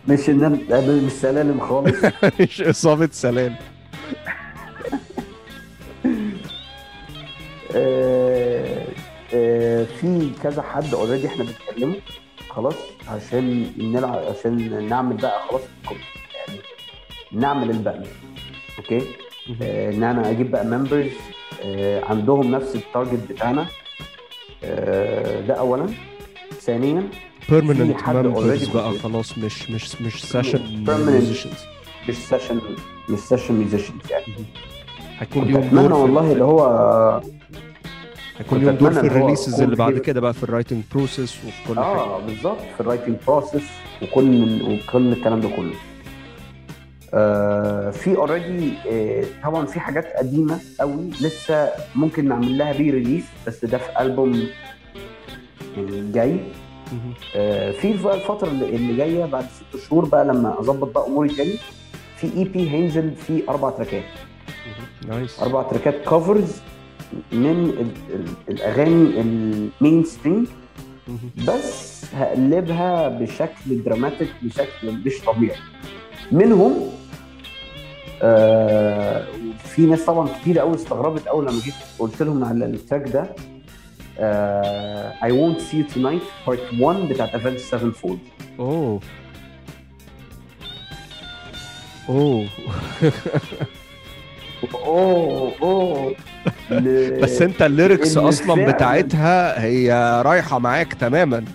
مش 0.08 0.30
ان 0.30 0.40
أنا- 0.70 0.74
مش 1.06 1.12
سلالم 1.12 1.60
خالص. 1.60 1.96
مش 2.42 2.62
إصابة 2.62 3.10
سلالم. 3.12 3.56
آه، 7.76 8.86
آه، 9.34 9.84
في 9.84 10.30
كذا 10.44 10.62
حد 10.62 10.94
already 10.94 11.28
إحنا 11.28 11.44
بنتكلمه. 11.44 11.96
خلاص 12.50 12.76
عشان 13.08 13.72
نلعب 13.78 14.24
عشان 14.40 14.88
نعمل 14.90 15.16
بقى 15.18 15.42
خلاص 15.50 15.62
يعني 16.36 16.60
نعمل 17.32 17.70
الباقي 17.70 18.04
okay؟ 18.78 19.02
آه، 19.62 19.90
إن 19.92 20.04
أنا 20.04 20.30
أجيب 20.30 20.52
بقى 20.52 20.66
members 20.66 21.12
عندهم 22.10 22.52
نفس 22.52 22.76
ال 22.76 22.82
target 22.82 23.20
بتاعنا. 23.32 23.66
ده 25.48 25.54
اولا. 25.54 25.88
ثانيا 26.60 27.08
permanent 27.50 28.10
members 28.10 28.68
بقى. 28.68 28.94
خلاص 29.00 29.38
مش 29.38 29.70
مش 29.72 30.02
مش 30.02 30.24
session. 30.26 30.60
musicians 30.88 31.54
مش 32.10 32.16
session 32.18 32.60
مش 33.10 33.20
session 33.20 33.54
musicians 33.54 34.02
يعني 34.12 34.26
هيكون 35.20 35.44
ليهم 35.44 35.70
دور 35.70 35.94
والله 35.94 36.22
في 36.28 36.34
اللي 36.34 36.44
هو 36.44 37.22
هيكون 38.38 38.60
ليهم 38.60 38.76
دور 38.76 38.92
في 38.94 39.00
ال 39.08 39.14
releases 39.14 39.62
اللي 39.62 39.76
بعد 39.76 39.98
كده 39.98 40.22
بقى 40.22 40.34
في 40.34 40.44
ال 40.44 40.49
writing 40.49 40.84
process 40.92 41.38
وفي 41.48 41.68
كل 41.68 41.76
حاجة 41.76 41.86
آه 42.00 42.20
بالظبط 42.26 42.58
في 42.76 42.80
ال 42.82 42.86
writing 42.86 43.16
process 43.28 43.64
وكل 44.02 44.62
وكل 44.62 45.12
الكلام 45.14 45.40
ده 45.42 45.50
كله 45.50 45.74
آه 47.14 47.92
في 47.92 48.16
already 48.16 48.74
آه 48.92 49.24
طبعا 49.44 49.66
في 49.66 49.80
حاجات 49.80 50.06
قديمة 50.18 50.60
قوي 50.80 51.10
لسه 51.22 51.70
ممكن 51.96 52.28
نعمل 52.28 52.58
لها 52.58 52.72
re-release 52.72 53.24
بس 53.48 53.66
ده 53.66 53.78
في 53.78 54.02
البوم 54.02 54.48
جاي 56.14 56.30
مهم. 56.32 56.40
آه 56.40 56.65
في 57.82 57.98
بقى 58.04 58.16
الفترة 58.16 58.48
اللي 58.48 58.96
جاية 58.96 59.26
بعد 59.26 59.46
ست 59.46 59.88
شهور 59.90 60.06
بقى 60.06 60.26
لما 60.26 60.60
أظبط 60.60 60.92
بقى 60.96 61.08
أموري 61.08 61.30
تاني 61.30 61.54
في 62.18 62.38
EP 62.38 62.70
هينزل 62.70 63.12
فيه 63.16 63.44
أربع 63.50 63.70
تراكات. 63.70 64.04
nice. 65.08 65.40
أربع 65.40 65.64
تراكات 65.64 66.02
covers 66.06 66.62
من 67.32 67.50
ال- 67.50 67.80
ال- 68.16 68.34
الأغاني 68.50 69.22
ال 69.22 70.04
mainstream. 70.04 70.48
بس 71.48 72.06
هقلبها 72.16 73.08
بشكل 73.08 73.84
dramatic 73.86 74.30
بشكل 74.42 74.92
مش 75.06 75.14
طبيعي. 75.26 75.58
منهم 76.32 76.74
آه 78.22 79.26
في 79.64 79.82
ناس 79.82 80.06
طبعا 80.06 80.28
كتير 80.42 80.60
قوي 80.60 80.76
استغربت 80.76 81.28
أول 81.28 81.46
لما 81.46 81.60
جيت 81.60 81.74
قلت 82.00 82.22
لهم 82.22 82.44
على 82.44 82.66
ال 82.66 82.73
track 82.73 83.10
ده. 83.10 83.22
آه 83.22 83.55
I 84.18 85.32
won't 85.32 85.60
see 85.62 85.78
you 85.78 85.84
tonight 85.94 86.24
part 86.46 86.60
1 86.80 87.08
بتاعت 87.10 87.36
Avenged 87.36 87.62
Sevenfold. 87.72 88.20
أوه. 88.60 89.00
أوه. 92.10 92.48
أوه 94.86 95.52
أوه. 95.62 96.16
بس 97.24 97.42
أنت 97.42 97.62
ال 97.62 97.70
lyrics 97.70 98.18
أصلا 98.18 98.72
بتاعتها 98.72 99.64
هي 99.64 99.92
رايحة 100.26 100.60
معاك 100.60 100.94
تماما. 100.94 101.46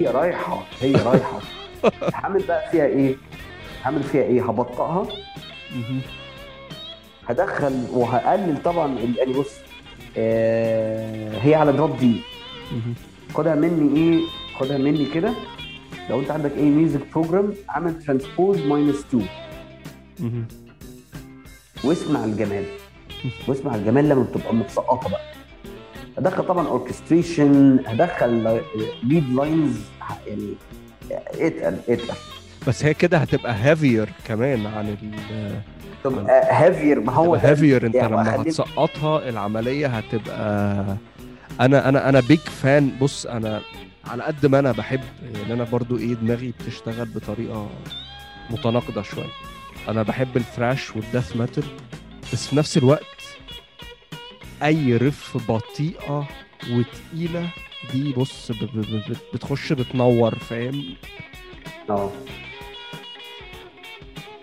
هي 0.00 0.06
رايحة 0.06 0.62
هي 0.80 0.92
رايحة. 0.92 1.40
هعمل 2.14 2.42
بقى 2.42 2.70
فيها 2.70 2.86
إيه؟ 2.86 3.14
هعمل 3.84 4.02
فيها 4.02 4.22
إيه؟ 4.22 4.48
هبطئها. 4.50 5.06
هدخل 7.28 7.84
وهقلل 7.92 8.62
طبعا 8.62 8.98
يعني 9.18 9.32
بص 9.32 9.50
آه 9.50 9.71
هي 10.16 11.54
على 11.54 11.72
drop 11.72 11.96
D. 11.98 12.16
خدها 13.34 13.54
مني 13.54 13.96
إيه 14.00 14.20
خدها 14.58 14.78
مني 14.78 15.04
كده 15.06 15.32
لو 16.10 16.20
أنت 16.20 16.30
عندك 16.30 16.52
إيه 16.56 16.64
music 16.70 17.00
program 17.14 17.52
عامل 17.68 17.98
transpose 18.02 18.58
minus 18.66 18.96
2 19.08 19.26
مهم. 20.20 20.44
واسمع 21.84 22.24
الجمال 22.24 22.64
واسمع 23.48 23.74
الجمال 23.74 24.08
لما 24.08 24.22
بتبقى 24.22 24.54
متسقطة 24.54 25.08
بقى 25.10 25.20
هدخل 26.18 26.46
طبعا 26.46 26.66
orchestration 26.68 27.78
هدخل 27.86 28.60
lead 29.04 29.32
lines 29.34 29.80
يعني 30.26 30.54
اتقل 31.34 31.76
اتقل 31.88 32.16
بس 32.68 32.84
هي 32.84 32.94
كده 32.94 33.18
هتبقى 33.18 33.52
heavier 33.54 34.08
كمان 34.26 34.66
عن 34.66 34.88
ال 34.88 35.60
تبقى 36.04 36.42
heavier 36.52 37.00
ما 37.00 37.12
هو 37.12 37.34
heavier 37.34 37.86
انت 37.86 37.94
يعني 37.94 38.08
لما 38.12 38.42
هتسقطها 38.42 39.28
العملية 39.28 39.86
هتبقى 39.86 40.96
أنا 41.60 41.88
أنا 41.88 42.08
أنا 42.08 42.20
big 42.20 42.38
fan 42.38 42.90
بص 43.00 43.26
أنا 43.26 43.60
على 44.06 44.22
قد 44.22 44.46
ما 44.46 44.58
أنا 44.58 44.72
بحب 44.72 45.00
يعني 45.34 45.52
أنا 45.52 45.64
برضو 45.64 45.98
إيه 45.98 46.14
دماغي 46.14 46.52
بتشتغل 46.60 47.04
بطريقة 47.06 47.70
متناقضة 48.50 49.02
شوية. 49.02 49.24
أنا 49.88 50.02
بحب 50.02 50.36
ال 50.36 50.45
thrash 50.45 50.96
وال 50.96 51.07
death 51.07 51.36
metal 51.36 51.64
بس 52.32 52.46
في 52.46 52.56
نفس 52.56 52.76
الوقت 52.78 53.02
أي 54.62 54.96
riff 54.96 55.50
بطيئة 55.50 56.28
وتقيلة 56.70 57.48
دي 57.92 58.12
بص 58.12 58.52
بتخش 59.34 59.72
بتنور 59.72 60.34
فاهم؟ 60.34 60.84
آه. 61.90 62.10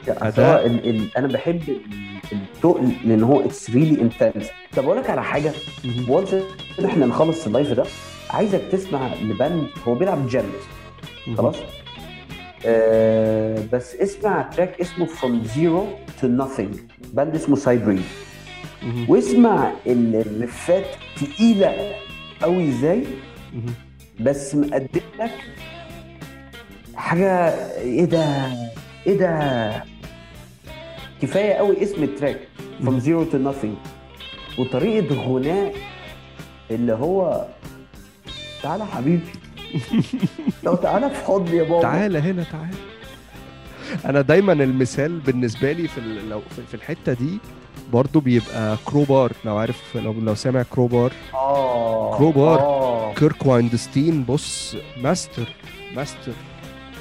هو 0.07 0.65
ال 0.65 0.89
ال 0.89 1.17
أنا 1.17 1.27
بحب 1.27 1.61
ال- 1.69 1.81
التقل 2.31 2.91
لأن 3.05 3.23
هو 3.23 3.39
it's 3.45 3.69
really 3.69 4.01
intense 4.01 4.47
طب 4.75 4.85
أقول 4.85 4.97
لك 4.97 5.09
على 5.09 5.23
حاجة. 5.23 5.51
once 6.07 6.34
إن 6.79 6.85
إحنا 6.85 7.05
نخلص 7.05 7.45
ال 7.45 7.51
live 7.51 7.71
ده 7.73 7.83
عايزك 8.29 8.61
تسمع 8.71 9.13
ل 9.23 9.32
band 9.32 9.67
هو 9.87 9.95
بيلعب 9.95 10.27
جامد 10.27 10.49
خلاص؟ 11.37 11.55
آه 12.65 13.63
بس 13.73 13.95
اسمع 13.95 14.41
track 14.41 14.82
اسمه 14.81 15.05
From 15.07 15.47
Zero 15.47 15.83
to 16.21 16.25
Nothing. 16.25 16.77
band 17.13 17.36
اسمه 17.35 17.55
مهم. 18.83 19.05
واسمع 19.09 19.71
ال- 19.87 20.15
الرفات 20.15 20.85
تقيلة 21.21 21.91
قوي 22.41 22.69
إزاي. 22.69 23.03
بس 24.19 24.55
مقدم 24.55 25.01
لك 25.19 25.31
حاجة 26.95 27.49
إيه 27.81 28.05
ده؟ 28.05 28.25
إيه 29.07 29.17
ده؟ 29.17 29.83
كفاية 31.21 31.53
قوي 31.53 31.83
اسم 31.83 32.03
التراك 32.03 32.39
From 32.83 32.89
مم. 32.89 32.99
Zero 32.99 33.31
to 33.31 33.35
Nothing. 33.35 33.89
وطريقة 34.59 35.15
غناء 35.15 35.73
اللي 36.71 36.93
هو 36.93 37.45
تعالى 38.63 38.85
حبيبي. 38.85 39.23
لو 40.63 40.75
تعالى 40.75 41.09
في 41.09 41.15
حضني 41.25 41.57
يا 41.57 41.63
بابا. 41.63 41.81
تعالى 41.81 42.19
هنا 42.19 42.43
تعالى. 42.43 42.75
أنا 44.05 44.21
دايما 44.21 44.53
المثال 44.53 45.19
بالنسبة 45.19 45.71
لي 45.71 45.87
في 45.87 46.01
لو 46.29 46.41
في- 46.71 46.73
الحتة 46.73 47.13
دي 47.13 47.37
برضو 47.93 48.19
بيبقى 48.19 48.77
Crowbar 48.86 49.32
لو 49.45 49.57
عارف 49.57 49.95
لو 49.97 50.13
لو 50.13 50.35
سامع 50.35 50.63
Crowbar 50.63 51.11
آه 51.33 52.17
Crowbar. 52.17 52.59
آه. 52.59 53.13
Kirk 53.13 53.45
Windstein 53.45 54.23
بص 54.23 54.75
master 55.01 55.55
master. 55.95 56.34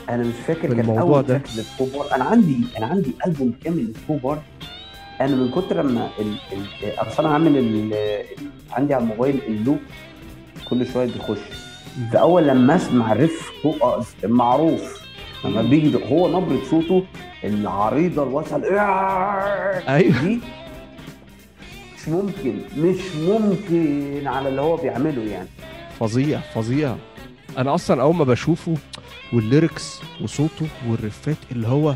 أنا 0.09 0.23
مش 0.25 0.35
فاكر 0.47 0.75
كان 0.75 0.99
أول 0.99 1.23
ده. 1.23 1.39
track 1.39 1.49
لل 1.57 1.68
Crowbar. 1.68 2.14
أنا 2.15 2.25
عندي 2.25 2.57
أنا 2.79 2.87
عندي 2.87 3.11
ألبوم 3.27 3.53
كامل 3.65 3.77
لل 3.87 3.98
Crowbar. 3.98 4.43
أنا 5.21 5.37
من 5.37 5.51
كتر 5.51 5.83
ما 5.83 6.09
ال... 6.19 6.35
ال... 6.53 6.99
أصل 6.99 7.25
أنا 7.25 7.33
عامل 7.35 7.59
ال... 7.59 7.95
عندي 8.73 8.95
على 8.95 9.03
الموبايل 9.05 9.41
ال 9.49 9.55
loop 9.55 9.79
كل 10.71 10.87
شوية 10.87 11.07
بيخش. 11.07 11.39
فأول 12.13 12.47
لما 12.49 12.77
أسمع 12.77 13.13
الريف 13.13 13.51
هو 13.67 14.03
معروف. 14.25 15.09
لما 15.45 15.63
بيجي 15.63 15.99
هو 16.13 16.41
نبرة 16.41 16.59
صوته 16.71 17.05
العريضة 17.45 18.23
الواسعه 18.23 18.57
ال- 18.57 18.79
أيوه. 19.89 20.23
دي 20.25 20.39
مش 21.97 22.09
ممكن 22.09 22.59
مش 22.77 23.01
ممكن 23.29 24.23
على 24.27 24.49
اللي 24.49 24.61
هو 24.61 24.77
بيعمله 24.77 25.23
يعني. 25.23 25.49
فظيع 26.01 26.41
فظيع. 26.55 26.95
أنا 27.59 27.75
أصلا 27.75 28.03
أول 28.03 28.15
ما 28.15 28.25
بشوفه 28.25 28.75
والليركس 29.33 30.01
وصوته 30.23 30.67
والرفات 30.89 31.37
اللي 31.53 31.69
هو 31.69 31.95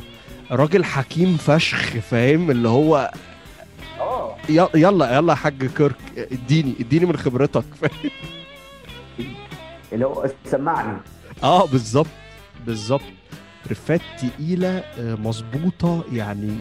راجل 0.51 0.85
حكيم 0.85 1.37
فشخ 1.37 1.81
فاهم؟ 1.99 2.51
اللي 2.51 2.69
هو 2.69 3.11
آه. 4.01 4.37
يلا 4.49 4.69
يلا 4.75 5.31
يا 5.31 5.35
حاج 5.35 5.67
كيرك 5.67 5.97
اديني 6.17 6.75
اديني 6.81 7.07
من 7.07 7.17
خبرتك 7.17 7.65
فاهم؟ 7.81 8.11
اللي 9.93 10.07
هو 10.07 10.31
سمعني. 10.45 10.99
آه 11.43 11.67
بالظبط 11.67 12.07
بالظبط. 12.67 13.03
riff 13.71 13.95
ات 13.95 14.01
تقيلة 14.19 14.69
آه، 14.79 15.15
مظبوطة 15.15 16.05
يعني 16.13 16.59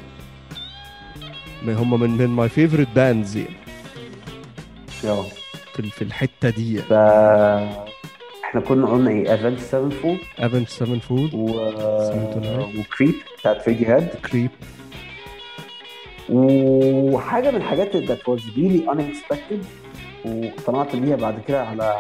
هم 1.68 2.00
من 2.00 2.10
من 2.10 2.28
my 2.28 2.50
favorite 2.50 2.88
bands 2.96 3.38
يعني. 3.38 3.56
في 5.74 5.80
ال- 5.80 5.90
في 5.92 6.02
الحتة 6.02 6.50
دي 6.50 6.78
ف 6.82 6.94
إحنا 8.52 8.62
كنا 8.62 8.88
قلنا 8.88 9.10
إيه 9.12 9.34
Avenged 9.34 9.60
Sevenfold 9.60 10.18
Avenged 10.40 10.68
Sevenfold 10.68 11.34
و... 11.34 11.50
و 12.80 12.86
Creep 12.86 13.16
بتاعت 13.40 13.68
Radiohead 13.70 14.08
Creep 14.08 14.50
وحاجة 16.30 17.52
من 17.52 17.58
الحاجات 17.58 17.92
that 17.98 18.22
was 18.32 18.42
really 18.58 18.88
unexpected 18.94 19.64
واقتنعت 20.26 20.96
بيها 20.96 21.16
بعد 21.16 21.42
كده 21.48 21.64
على 21.66 21.96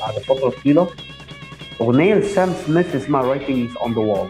بعد 0.00 0.14
فترة 0.26 0.52
طويلة. 0.64 0.88
أغنية 1.80 2.14
ل 2.14 2.23
Sam 2.23 2.52
Smith 2.66 2.96
اسمها 2.96 3.34
Writings 3.34 3.70
on 3.78 3.88
the 3.90 4.16
Wall. 4.16 4.26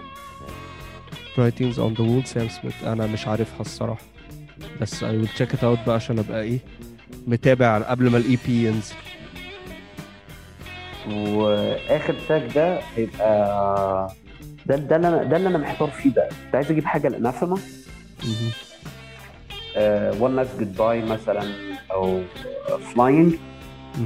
Writings 1.39 1.79
on 1.79 1.95
the 1.95 2.05
Wall 2.05 2.27
Sam 2.27 2.49
Smith. 2.49 2.85
أنا 2.85 3.07
مش 3.07 3.27
عارفها 3.27 3.61
الصراحة. 3.61 4.03
بس 4.81 5.03
I 5.05 5.17
will 5.17 5.29
check 5.29 5.55
it 5.55 5.65
out 5.65 5.79
بقى 5.87 5.95
عشان 5.97 6.19
أبقى 6.19 6.43
إيه 6.43 6.59
متابع 7.27 7.79
قبل 7.79 8.11
ما 8.11 8.19
ال 8.19 8.39
EP 8.47 8.65
ينزل. 8.67 8.95
واخر 11.11 12.15
track 12.29 12.55
ده 12.55 12.81
هيبقى 12.97 14.13
ده 14.67 14.77
ده 14.77 14.97
اللي 14.97 15.09
أنا 15.09 15.23
ده 15.25 15.37
اللي 15.37 15.49
أنا 15.49 15.59
محتار 15.59 15.91
فيه 15.91 16.11
بقى 16.15 16.29
كنت 16.29 16.55
عايز 16.55 16.71
أجيب 16.71 16.85
حاجة 16.85 17.09
ل 17.09 17.14
Anathema 17.14 17.59
مهم. 18.25 18.51
One 20.21 20.37
Last 20.37 20.49
Goodbye 20.59 21.03
مثلا 21.03 21.53
أو 21.93 22.21
Flying. 22.95 23.35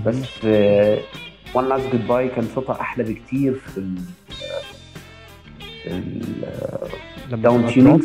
بس 0.07 0.45
One 1.55 1.69
Last 1.69 1.87
Goodbye 1.93 2.29
كان 2.29 2.49
صوتها 2.55 2.81
أحلى 2.81 3.05
بكتير 3.05 3.55
في 3.55 3.79
ال 3.79 3.97
في 5.83 5.91
ال 5.91 6.23
لما 7.31 7.43
down 7.43 7.61
تبقى 7.61 7.73
tuning. 7.73 8.03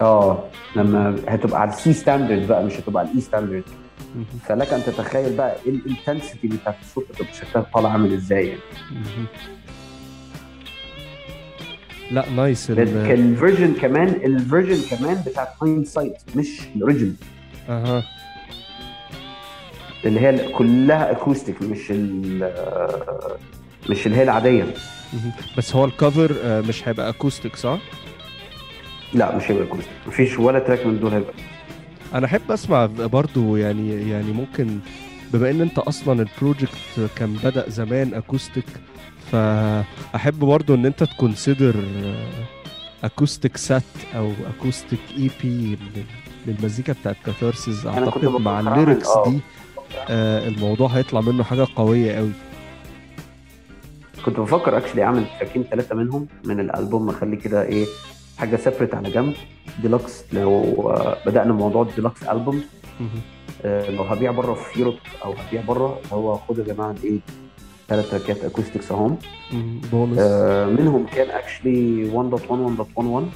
آه 0.00 0.44
لما 0.76 1.16
هتبقى 1.28 1.60
على 1.60 1.70
ال 1.70 1.81
C 1.81 1.92
standard 1.92 2.46
بقى 2.46 2.64
مش 2.64 2.72
هتبقى 2.80 3.00
على 3.00 3.10
ال 3.10 3.20
E 3.20 3.25
standard 3.25 3.64
مهم. 3.68 3.85
فلك 4.48 4.72
أن 4.72 4.82
تتخيل 4.84 5.36
بقى 5.36 5.56
إيه 5.66 5.70
ال 5.72 5.80
intensity 5.80 6.48
بتاعت 6.48 6.76
الصوت 6.82 7.04
شكلها 7.40 7.66
طالع 7.74 7.90
عامل 7.92 8.12
إزاي 8.12 8.46
يعني. 8.48 8.60
لا 12.10 12.30
nice 12.30 12.70
ال- 12.70 12.78
ال 13.10 13.18
version 13.18 13.74
كمان 13.74 14.08
ال 14.08 14.19
version 14.19 14.96
كمان 14.96 15.22
بتاعت 15.26 15.48
Hindsight 15.62 16.14
مش 16.36 16.60
ال 16.76 16.81
origin 16.81 17.14
أها. 17.68 18.04
اللي 20.04 20.20
هي 20.20 20.48
كلها 20.48 21.10
acoustic 21.10 21.62
مش 21.62 21.90
ال 21.90 22.52
مش 23.90 24.06
اللي 24.06 24.16
هي 24.18 24.22
العادية. 24.22 24.64
بس 25.58 25.76
هو 25.76 25.84
ال 25.84 25.93
cover 25.93 26.36
آه، 26.44 26.60
مش 26.60 26.88
هيبقى 26.88 27.08
acoustic 27.08 27.56
صح؟ 27.56 27.78
لا 29.14 29.36
مش 29.36 29.50
هيبقى 29.50 29.64
acoustic 29.64 29.92
مفيش 30.06 30.38
ولا 30.38 30.58
track 30.58 30.86
من 30.86 31.00
دول 31.00 31.12
هيبقى 31.12 31.32
أنا 32.14 32.26
أحب 32.26 32.52
أسمع 32.52 32.86
برضو 32.86 33.56
يعني 33.56 34.10
يعني 34.10 34.32
ممكن 34.32 34.78
بما 35.32 35.50
إن 35.50 35.60
أنت 35.60 35.78
أصلا 35.78 36.22
ال 36.22 36.33
project 36.33 37.10
كان 37.16 37.32
بدأ 37.44 37.70
زمان 37.70 38.14
acoustic 38.14 38.64
فأحب 39.32 40.38
برضو 40.38 40.74
إن 40.74 40.86
أنت 40.86 41.04
ت 41.04 41.12
consider 41.12 41.74
acoustic 43.04 43.56
set 43.56 43.82
أو 44.16 44.32
acoustic 44.58 45.00
EP 45.18 45.78
للمزيكا 46.46 46.92
بتاعت 46.92 47.16
Catharsis 47.26 47.86
أعتقد 47.86 48.24
مع 48.24 48.60
ال 48.60 48.67
lyrics 48.67 49.08
آه. 49.08 49.28
دي 49.30 49.40
آه 50.08 50.48
الموضوع 50.48 50.88
هيطلع 50.88 51.20
منه 51.20 51.44
حاجة 51.44 51.66
قوية 51.76 52.12
قوي 52.12 52.30
كنت 54.24 54.40
بفكر 54.40 54.76
actually 54.76 55.02
أعمل 55.02 55.24
track 55.40 55.56
ين 55.56 55.62
ثلاثة 55.70 55.94
منهم 55.94 56.26
من 56.44 56.60
الألبوم 56.60 57.08
اخلي 57.08 57.36
كده 57.36 57.62
إيه 57.62 57.86
حاجة 58.38 58.56
separate 58.56 58.94
على 58.94 59.10
جنب 59.10 59.34
ديلوكس 59.82 60.24
لو 60.32 60.62
آه، 60.90 61.16
بدأنا 61.26 61.52
موضوع 61.52 61.82
ال 61.82 61.88
deluxe 61.88 62.22
album. 62.22 62.62
آه، 63.64 63.90
لو 63.90 64.02
هبيع 64.02 64.30
بره 64.30 64.54
في 64.54 64.80
Europe 64.80 64.94
أو 65.24 65.32
هبيع 65.32 65.62
بره 65.68 66.00
هو 66.12 66.34
خدوا 66.36 66.64
يا 66.64 66.72
جماعة 66.74 66.94
إيه 67.04 67.18
ثلاث 67.88 68.10
track 68.10 68.38
ات 68.38 68.44
acoustics 68.44 68.92
اهم 68.92 69.18
آه، 70.18 70.66
منهم 70.66 71.06
كان 71.06 71.30
actually 71.30 72.10
1.1 72.10 72.14
1.11 72.14 72.98
مهم. 73.00 73.26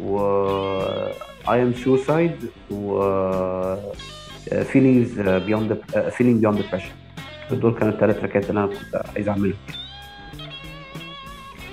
و 0.00 0.20
I 1.50 1.62
Am 1.62 1.74
Suicide 1.74 2.36
و 2.70 3.00
Feelings 4.64 5.20
Beyond 5.20 5.78
Feeling 6.10 6.40
Beyond 6.40 6.56
Depression 6.62 6.92
دول 7.50 7.74
كانوا 7.74 7.92
الثلاث 7.92 8.18
track 8.20 8.45
ات 8.45 8.50
اللي 8.50 8.60
أنا 8.64 8.66
كنت 8.74 9.02
عايز 9.16 9.28
أعملهم. 9.28 9.54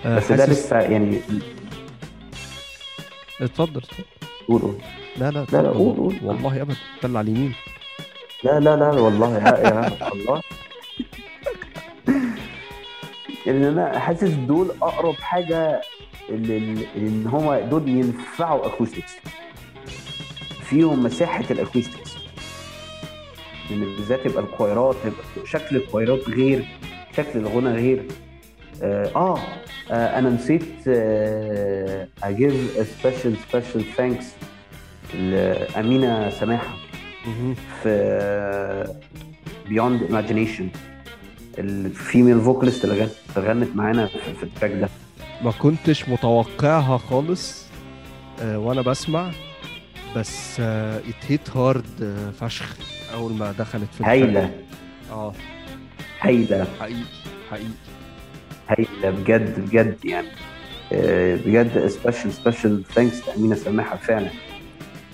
آه، 0.06 0.18
بس 0.18 0.32
ده 0.32 0.45
لسه 0.45 0.80
يعني 0.80 1.18
اتفضل. 3.42 3.78
اتفضل 3.82 4.04
قول 4.48 4.62
قول. 4.62 4.78
لا 5.18 5.32
لا 5.32 5.46
لا، 5.52 5.70
قول، 5.70 5.98
قول. 5.98 6.16
والله 6.24 6.62
ابدا. 6.62 6.76
اللي 7.04 7.18
على 7.18 7.32
اليمين. 7.32 7.54
لا 8.44 8.60
لا 8.60 8.76
لا 8.76 8.88
والله 8.89 9.38
يا 9.38 9.88
الله. 10.14 10.42
ان 13.48 13.64
أنا 13.64 14.00
حاسس 14.00 14.30
دول 14.30 14.72
أقرب 14.82 15.14
حاجة 15.16 15.82
ان 16.30 17.28
هو 17.28 17.62
دول 17.70 17.89
ينفعوا 17.89 18.66
acoustics 18.66 19.12
فيهم 20.64 21.04
مساحة 21.04 21.44
ال 21.52 21.58
acoustics 21.58 22.12
ان 23.72 23.80
بالذات 23.80 24.26
يبقى 24.26 24.44
ال 24.43 24.51
choir 24.51 24.88
ات 24.88 24.95
يبقى 25.06 25.48
شكل 25.48 25.76
ال 25.76 25.83
choir 25.83 26.22
ات 26.22 26.30
غير 26.30 26.66
شكل 27.18 27.39
الغنى 27.39 27.70
غير. 27.70 28.06
آه, 28.82 29.12
آه, 29.16 29.40
آه 29.92 30.20
أنا 30.20 30.30
نسيت 30.30 30.62
I 32.24 32.34
give 32.40 32.78
a 32.80 32.84
special 32.84 33.34
special 33.52 33.82
thanks 33.98 34.26
لأمينة 35.16 36.30
سماحة 36.30 36.74
مهم. 37.28 37.56
في 37.84 38.94
Beyond 39.68 40.04
Imagination 40.04 40.70
ال 41.60 41.71
female 41.71 42.41
vocalist 42.41 42.86
اللي 42.86 43.02
غنت 43.02 43.12
غنت 43.38 43.76
معانا 43.76 44.06
في, 44.06 44.44
ال 44.43 44.48
track 44.48 44.72
ده. 44.72 44.90
ما 45.44 45.52
كنتش 45.52 46.10
متوقعها 46.10 46.98
خالص 46.98 47.66
آه، 48.42 48.60
وأنا 48.60 48.82
بسمع 48.82 49.32
بس 50.16 50.60
it 50.60 51.26
hit 51.28 51.49
hard 51.58 51.86
فشخ 52.40 52.76
أول 53.14 53.34
ما 53.34 53.52
دخلت 53.52 53.94
في. 53.98 54.04
هايلة. 54.04 54.52
آه. 55.12 55.34
هايلة. 56.22 56.68
حقيقي 56.80 57.00
حقيقي. 57.52 57.70
هايلة 58.72 59.09
بجد 59.19 59.59
بجد 59.59 60.05
يعني. 60.05 60.28
آه، 60.93 61.36
بجد 61.36 61.88
special 61.88 62.34
special 62.34 62.84
thanks 62.84 63.28
لأمينة 63.28 63.55
سماحة 63.55 63.95
فعلا. 63.97 64.28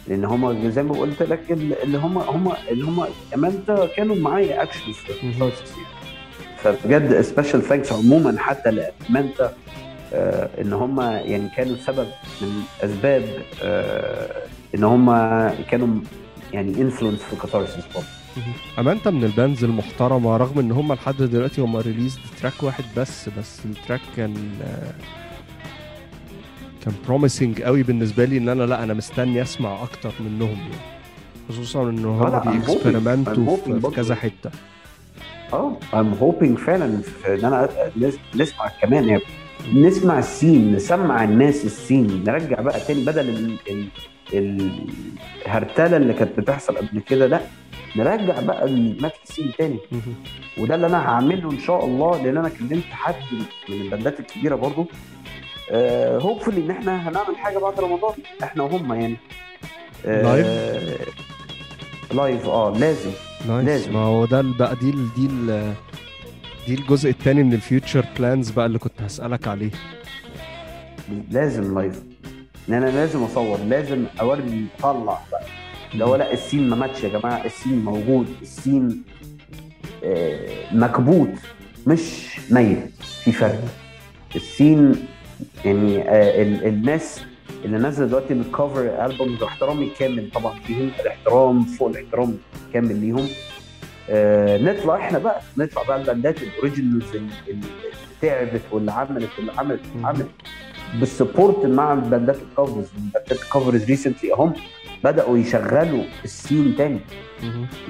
لأن 0.08 0.26
هم 0.26 0.70
زي 0.70 0.84
ما 0.84 0.94
قلت 1.00 1.24
لك 1.24 1.52
اللي 1.52 1.98
هم 1.98 2.18
هم 2.18 2.54
اللي 2.72 2.86
هم 2.86 3.06
Amanta 3.36 3.88
كانوا 3.98 4.16
معايا 4.16 4.64
actually 4.64 4.94
في. 4.94 5.24
ال 5.24 5.30
process 5.30 5.72
يعني. 5.72 5.98
فبجد 6.58 7.22
special 7.22 7.62
thanks 7.62 7.94
عموما 7.94 8.36
حتى 8.40 8.72
ل 8.72 8.83
Amanta 8.83 9.54
آه، 10.14 10.50
إن 10.62 10.74
هم 10.74 11.02
يعني 11.02 11.50
كانوا 11.58 11.76
سبب 11.76 12.08
من 12.42 12.64
أسباب 12.84 13.24
آه، 13.64 14.42
إن 14.76 14.84
هم 14.84 15.12
كانوا 15.72 15.88
يعني 16.54 16.82
influence 16.82 17.20
في 17.20 17.36
Catharsis 17.36 17.86
برضه. 17.96 18.17
مهم. 18.38 18.54
Amanta 18.80 19.10
من 19.10 19.24
ال 19.24 19.30
bands 19.30 19.64
المحترمة 19.64 20.38
رغم 20.38 20.60
إن 20.60 20.72
هم 20.72 20.94
لحد 20.94 21.18
دلوقتي 21.18 21.62
هم 21.62 21.78
release 21.78 22.20
track 22.42 22.64
واحد 22.64 22.84
بس 22.98 23.30
بس 23.40 23.60
ال 23.66 23.72
track 23.72 24.02
كان 24.18 24.34
آه، 24.64 24.94
كان 26.86 26.94
promising 27.08 27.62
قوي 27.62 27.84
بالنسبة 27.84 28.26
لي 28.26 28.38
إن 28.38 28.50
أنا 28.50 28.64
لأ 28.64 28.84
أنا 28.84 28.94
مستني 28.94 29.42
أسمع 29.42 29.84
أكتر 29.84 30.12
منهم 30.20 30.50
يعني 30.60 30.82
خصوصا 31.50 31.90
إن 31.90 32.06
هم 32.06 32.40
بي 32.52 32.68
experiment 32.68 33.50
وا 33.50 33.58
في-. 33.58 33.96
كذا 33.96 34.16
حتة 34.16 34.50
I'm 35.54 36.14
hoping 36.14 36.58
فعلا 36.58 36.86
إن 36.86 37.46
أنا 37.46 37.70
نس- 38.00 38.36
نسمع 38.36 38.68
كمان 38.82 39.10
يعني 39.10 39.22
نسمع 39.74 40.20
ال 40.20 40.29
scene 40.29 40.76
نسمع 40.76 41.24
الناس 41.24 41.66
ال 41.66 41.75
scene 41.75 42.24
نرجع 42.28 42.62
بقى 42.62 42.80
تاني 42.80 43.06
بدل 43.06 43.30
ال 43.30 43.58
ال 44.34 44.70
الهرتله 45.46 45.98
اللي 45.98 46.14
كانت 46.14 46.40
بتحصل 46.40 46.78
قبل 46.78 47.00
كده 47.00 47.28
لأ 47.28 47.42
نرجع 47.98 48.40
بقى 48.42 48.66
ل 48.66 48.74
metal 48.74 49.14
scene 49.24 49.52
تاني. 49.58 49.80
وده 50.58 50.76
اللي 50.76 50.88
أنا 50.88 50.98
هعمله 51.10 51.52
إن 51.52 51.60
شاء 51.60 51.86
الله 51.86 52.24
لأن 52.24 52.38
أنا 52.38 52.50
كلمت 52.50 52.84
حد 52.92 53.16
من 53.70 53.76
ال 53.82 53.88
band 53.88 54.13
ات 54.13 54.20
الكبيرة 54.20 54.56
برضو. 54.56 54.86
hopefully 56.20 56.58
إن 56.58 56.72
إحنا 56.72 57.10
هنعمل 57.10 57.38
حاجة 57.38 57.58
بعد 57.58 57.80
رمضان. 57.80 58.14
إحنا 58.44 58.64
وهم 58.64 58.94
يعني. 58.94 59.18
آه، 60.06 60.98
live 62.14 62.46
آه 62.46 62.78
لازم. 62.78 63.12
nice 63.48 63.66
لازم. 63.68 63.94
ما 63.94 64.00
هو 64.00 64.26
ده 64.26 64.42
بقى 64.42 64.76
دي 64.76 64.90
ال 64.90 65.14
دي 65.14 65.26
ال 65.26 65.74
دي 66.68 66.74
الجزء 66.74 67.10
الثاني 67.10 67.44
من 67.44 67.54
ال 67.54 67.61
future 67.61 68.06
plans 68.20 68.50
بقى 68.50 68.66
اللي 68.66 68.80
كنت 68.80 69.02
هسألك 69.02 69.48
عليه. 69.48 69.72
لازم 71.32 71.80
live 71.80 72.04
إن 72.70 72.74
أنا 72.74 72.86
لازم 72.90 73.24
أصور 73.24 73.58
لازم 73.60 74.06
أوري 74.22 74.66
أطلع. 74.80 75.20
بقى 75.32 75.37
اللي 75.94 76.06
هو 76.06 76.16
لا 76.16 76.34
ال 76.34 76.40
scene 76.40 76.70
ما 76.70 76.76
ماتش 76.76 77.04
يا 77.04 77.10
جماعة 77.20 77.46
ال 77.46 77.52
scene 77.52 77.86
موجود 77.86 78.28
ال 78.42 78.52
scene 78.52 79.04
آه، 80.04 80.48
مكبوت 80.72 81.30
مش 81.88 82.28
ميت 82.52 82.92
في 83.24 83.32
فرق. 83.32 83.64
ال 84.36 84.46
scene 84.46 84.96
يعني 85.66 86.02
آه، 86.10 86.42
ال- 86.42 86.66
الناس 86.68 87.22
اللي 87.66 87.78
نازلة 87.78 88.08
دلوقتي 88.08 88.34
بال 88.34 88.54
cover 88.54 89.06
album 89.06 89.36
باحترامي 89.36 89.90
كامل 90.00 90.30
طبعا 90.32 90.60
ليهم 90.70 90.92
الاحترام 91.00 91.64
فوق 91.64 91.90
الاحترام 91.90 92.38
كامل 92.74 92.96
ليهم. 92.96 93.28
آه 94.10 94.58
نطلع 94.58 94.96
إحنا 94.96 95.20
بقى 95.20 95.42
نطلع 95.58 95.84
بقى 95.84 96.02
ال 96.02 96.08
band 96.08 96.35
ات 96.35 96.42
ال 96.44 96.51
originals 96.51 97.16
اللي 97.16 97.32
اللي 97.48 97.66
تعبت 98.22 98.62
واللي 98.72 98.92
عملت 98.92 99.30
واللي 99.38 99.52
عملت 99.58 99.82
واللي 99.94 100.08
عملت. 100.08 100.28
بال 101.00 101.14
support 101.14 101.66
مع 101.66 101.94
الباندات 101.94 102.36
ال 102.36 102.43
covers 102.43 102.86
الباندات 102.98 103.32
ال 103.32 103.39
covers 103.39 103.84
recently 103.86 104.34
اهم 104.34 104.54
بدأوا 105.08 105.38
يشغلوا 105.38 106.04
ال 106.24 106.32
scene 106.32 106.76
تاني. 106.78 107.00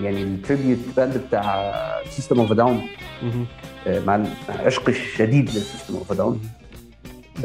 يعني 0.03 0.23
ال 0.23 0.30
tribute 0.30 0.79
band 0.97 1.17
بتاع 1.17 1.73
System 2.09 2.39
of 2.39 2.53
a 2.53 2.58
Down. 2.58 2.81
مع 3.87 4.25
العشق 4.49 4.89
الشديد 4.89 5.45
لل 5.49 5.61
System 5.61 5.95
of 5.95 6.13
a 6.13 6.19
Down 6.19 6.41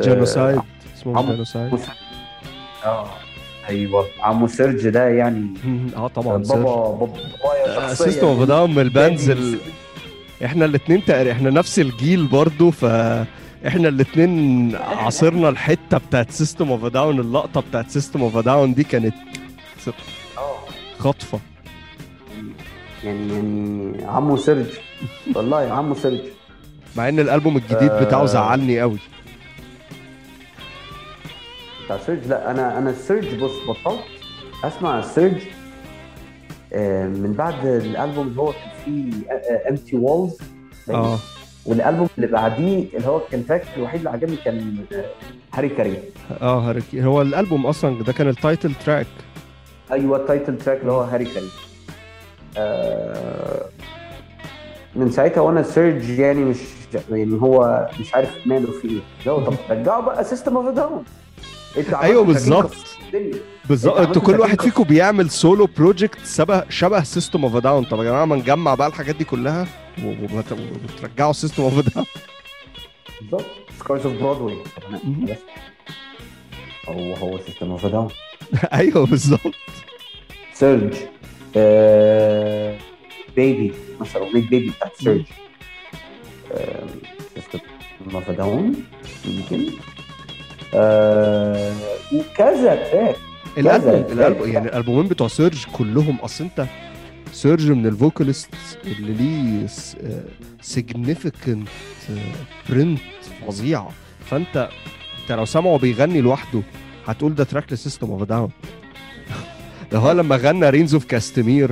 genocide 0.01 0.61
اسمه. 0.97 1.31
genocide 1.31 1.79
آه 2.85 3.07
أيوه 3.69 4.07
عمو 4.21 4.47
سيرج 4.47 4.89
ده 4.89 5.09
يعني. 5.09 5.47
آه 5.97 6.09
طبعا 6.09 6.37
بابا 6.37 6.63
بابا 6.63 7.07
بابايا 7.07 7.95
System 7.95 8.27
of 8.27 8.43
a 8.43 8.48
Down 8.48 8.71
من 8.71 8.79
ال 8.83 8.91
bands 8.91 9.31
ال... 9.31 9.59
إحنا 10.45 10.65
الاثنين 10.65 11.05
تقريبا 11.05 11.33
إحنا 11.33 11.51
نفس 11.51 11.79
الجيل 11.79 12.27
برضو 12.27 12.71
ف 12.71 12.85
إحنا 13.67 13.89
الاثنين 13.89 14.77
عاصرنا 14.77 15.49
الحتة 15.49 15.99
بتاعت 15.99 16.31
System 16.31 16.71
of 16.71 16.85
a 16.85 16.92
Down 16.92 17.21
اللقطة 17.21 17.61
بتاعت 17.61 17.91
System 17.91 18.23
of 18.23 18.39
a 18.39 18.46
Down 18.46 18.75
دي 18.75 18.85
كانت 18.85 19.15
آه. 19.89 20.59
خطفة. 20.99 21.41
يعني 23.05 23.33
يعني 23.35 24.05
عمو 24.05 24.37
سيرج 24.37 24.67
والله 25.35 25.73
عمو 25.73 25.95
سيرج 25.95 26.21
مع 26.97 27.09
إن 27.09 27.19
الألبوم 27.21 27.57
الجديد 27.57 27.93
بتاعه 27.93 28.23
آه. 28.23 28.27
زعلني 28.27 28.81
قوي. 28.81 28.99
بتاع 31.85 31.99
سيرج 32.07 32.27
لا 32.27 32.51
أنا 32.51 32.79
أنا 32.79 32.91
السيرج 32.91 33.41
بص 33.41 33.51
بطلت 33.69 34.05
أسمع 34.65 34.99
السيرج 34.99 35.41
آه، 36.73 37.07
من 37.07 37.33
بعد 37.33 37.67
الألبوم 37.67 38.27
اللي 38.29 38.41
هو 38.41 38.53
كان 38.53 38.71
فيه 38.85 39.11
Empty 39.71 39.97
Walls 39.97 40.39
آه. 40.91 41.19
والألبوم 41.67 42.09
اللي 42.19 42.27
بعديه 42.27 42.87
اللي 42.95 43.07
هو 43.09 43.21
كان 43.31 43.47
track 43.47 43.65
الوحيد 43.77 43.99
اللي 43.99 44.11
عجبني 44.11 44.37
كان 44.37 44.77
آه، 44.93 45.05
Harakiri. 45.55 45.99
آه 46.43 46.61
Harakiri 46.61 47.05
هو 47.05 47.23
الألبوم 47.23 47.67
أصلا 47.67 48.03
ده 48.05 48.13
كان 48.13 48.29
ال 48.29 48.36
title 48.36 48.75
track 48.75 49.07
أيوه 49.93 50.17
ال 50.17 50.24
title 50.24 50.59
track 50.59 50.81
اللي 50.81 50.93
هو 50.93 51.01
Harakiri 51.01 51.49
آه، 52.57 53.65
من 54.97 55.11
ساعتها 55.11 55.41
وأنا 55.41 55.63
سيرج 55.63 56.09
يعني 56.09 56.41
مش 56.45 56.57
يعني 57.11 57.41
هو 57.43 57.89
مش 58.01 58.15
عارف 58.15 58.47
ماله 58.47 58.73
في 58.81 58.89
إيه. 58.89 59.31
هو 59.33 59.41
طب 59.45 59.55
رجعوا 59.71 60.03
بقى 60.03 60.25
System 60.25 60.57
of 60.57 60.75
a 60.75 60.81
Down 60.81 61.05
أيوه 62.03 62.25
بالظبط. 62.25 62.75
بالظبط. 63.69 63.97
أنتوا 63.99 64.23
كل 64.23 64.41
واحد. 64.41 64.61
فيكم 64.63 64.83
بيعمل 64.83 65.31
solo 65.31 65.69
project 65.77 66.27
شبه 66.27 66.65
شبه 66.69 67.03
System 67.03 67.45
of 67.45 67.57
a 67.57 67.62
Down 67.62 67.85
طب 67.85 67.99
يا 67.99 68.05
جماعة 68.05 68.25
ما 68.25 68.37
نجمع 68.37 68.75
بقى 68.75 68.89
الحاجات 68.89 69.17
دي 69.17 69.25
كلها 69.25 69.67
وترجعوا 70.05 71.33
System 71.33 71.63
of 71.63 71.95
a 71.95 71.97
Down 71.97 72.07
بالظبط. 73.21 73.45
Scars 73.79 74.07
on 74.07 74.15
Broadway. 74.23 74.57
هو 76.89 77.15
هو 77.15 77.39
System 77.39 77.71
of 77.71 77.87
a 77.87 77.91
Down 77.91 78.09
أيوه 78.73 79.07
بالظبط. 79.07 79.55
سيرج 80.55 80.95
Baby 83.37 83.73
مثلا 84.01 84.23
أغنية 84.23 84.49
Baby 84.49 84.71
بتاعت 84.71 84.93
سيرج 84.97 85.25
of 88.15 88.31
a 88.31 88.40
Down 88.40 88.75
يمكن. 89.25 89.73
آه، 90.75 91.73
وكذا 92.13 92.75
track 92.91 93.17
الالبوم 93.59 94.13
الالبوم. 94.19 94.53
يعني 94.53 94.69
الألبومين 94.69 95.09
بتوع 95.09 95.29
سيرج 95.29 95.65
كلهم 95.73 96.17
أصل 96.17 96.45
أنت 96.45 96.67
سيرج 97.33 97.71
من 97.71 97.87
ال 97.87 97.94
vocalist 97.94 98.55
اللي 98.85 99.13
ليه 99.13 99.67
significant 100.61 101.69
print 102.71 103.01
فظيعة. 103.47 103.91
فانت 104.31 104.69
أنت 105.23 105.33
لو 105.33 105.45
سامعه 105.45 105.79
بيغني 105.79 106.21
لوحده 106.21 106.63
هتقول 107.07 107.35
ده 107.35 107.45
track 107.45 107.73
ل 107.73 107.78
System 107.78 108.11
of 108.11 108.23
a 108.23 108.28
Down 108.28 108.51
ده 109.93 109.99
هو 109.99 110.13
لما 110.13 110.37
غنى 110.37 110.71
Rains 110.71 110.95
of 110.95 111.05
Castamere 111.05 111.71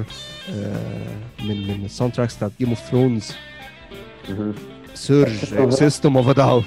آه، 0.51 1.45
من 1.45 1.67
من 1.79 1.85
ال 1.85 2.13
soundtracks 2.13 2.37
بتاعت 2.37 2.53
Game 2.59 2.69
of 2.69 2.79
Thrones. 2.79 3.33
سيرج 4.95 5.69
System 5.71 6.17
of 6.17 6.31
a 6.31 6.37
Down 6.37 6.63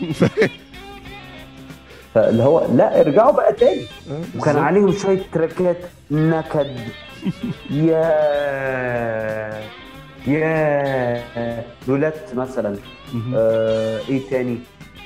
فاللي 2.13 2.43
هو 2.43 2.67
لا 2.75 3.01
ارجعوا 3.01 3.31
بقى 3.31 3.53
تاني. 3.53 3.81
وكان 4.37 4.57
عليهم 4.57 4.91
شوية 4.91 5.21
تراكات. 5.33 5.77
نكد. 6.11 6.77
يا 7.71 8.09
يا 10.27 11.63
رولات 11.89 12.35
مثلا. 12.35 12.77
آه 13.35 13.99
إيه 14.09 14.21
تاني؟ 14.29 14.53
آه 14.53 14.57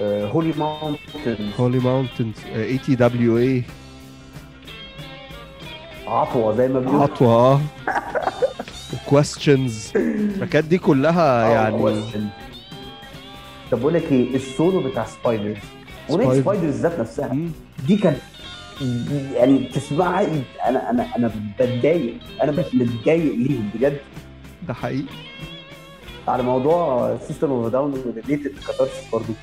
Holy 0.01 0.53
Mountain 0.57 1.49
Holy 1.59 1.79
Mountain 1.79 2.31
ATWA 2.55 3.63
عطوة 6.07 6.55
زي 6.55 6.67
ما 6.67 6.79
بيقولوا. 6.79 7.03
عطوة 7.03 7.29
آه. 7.53 7.61
كويستشنز 9.09 9.91
التراكات 9.95 10.63
دي 10.63 10.77
كلها 10.77 11.45
آه، 11.45 11.49
يعني. 11.49 12.01
طب 13.71 13.79
بقول 13.79 13.93
لك 13.93 14.11
إيه 14.11 14.35
السولو 14.35 14.79
بتاع 14.89 15.05
Spiders 15.05 15.57
اغنيه 16.09 16.23
Spider. 16.25 16.41
Spiders 16.41 16.75
ذات 16.81 16.99
نفسها؟ 16.99 17.33
مم. 17.33 17.51
دي 17.87 17.95
كانت 17.97 18.17
يعني 19.33 19.59
تسمعها 19.59 20.27
أنا 20.67 20.89
أنا 20.89 21.07
أنا 21.17 21.31
بتضايق 21.59 22.13
أنا 22.43 22.51
متضايق 22.51 23.35
ليهم 23.35 23.69
بجد. 23.75 23.97
ده 24.67 24.73
حقيقي. 24.73 25.05
على 26.27 26.43
موضوع 26.43 27.17
System 27.27 27.51
of 27.51 27.71
a 27.71 27.76
Down 27.76 27.93
و 28.05 28.11
related 28.11 28.51
Catharsis 28.67 29.09
برضه 29.13 29.33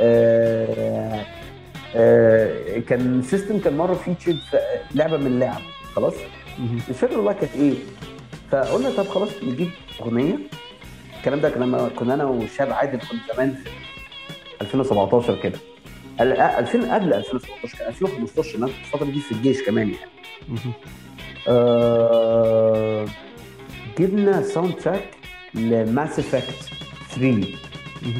آه 0.00 1.24
آه 1.96 2.78
كان 2.78 3.22
سيستم 3.22 3.58
كان 3.60 3.76
مرة 3.76 3.94
featured 3.94 4.38
في 4.50 4.58
لعبة 4.94 5.16
من 5.16 5.26
اللعب 5.26 5.60
خلاص. 5.96 6.14
مش 6.90 6.96
فاكر 6.96 7.16
والله 7.16 7.32
كانت 7.32 7.54
إيه 7.56 7.74
فقلنا 8.50 8.90
طب 8.90 9.06
خلاص 9.08 9.28
نجيب 9.42 9.70
أغنية 10.00 10.38
الكلام 11.18 11.40
ده 11.40 11.50
كان 11.50 11.62
لما 11.62 11.88
كنا 11.88 12.14
أنا 12.14 12.24
وشهاب 12.24 12.72
عادل 12.72 12.98
كنا 12.98 13.20
زمان 13.34 13.54
في 13.54 13.70
2017 14.62 15.36
كده 15.42 15.58
ال- 16.20 16.32
آه، 16.40 16.58
2000 16.58 16.94
قبل 16.94 17.14
2017 17.14 17.78
كان 17.78 17.88
2015 17.88 18.58
أنا 18.58 18.66
الفترة 18.66 19.04
دي 19.06 19.20
في 19.20 19.32
الجيش 19.32 19.62
كمان 19.62 19.88
يعني. 19.88 20.10
آه 21.48 23.06
جبنا 23.98 24.42
soundtrack 24.42 24.74
ل 24.74 25.04
Mass 25.54 26.18
Effect 26.18 26.70
3 27.10 27.22
مهم. 27.30 27.44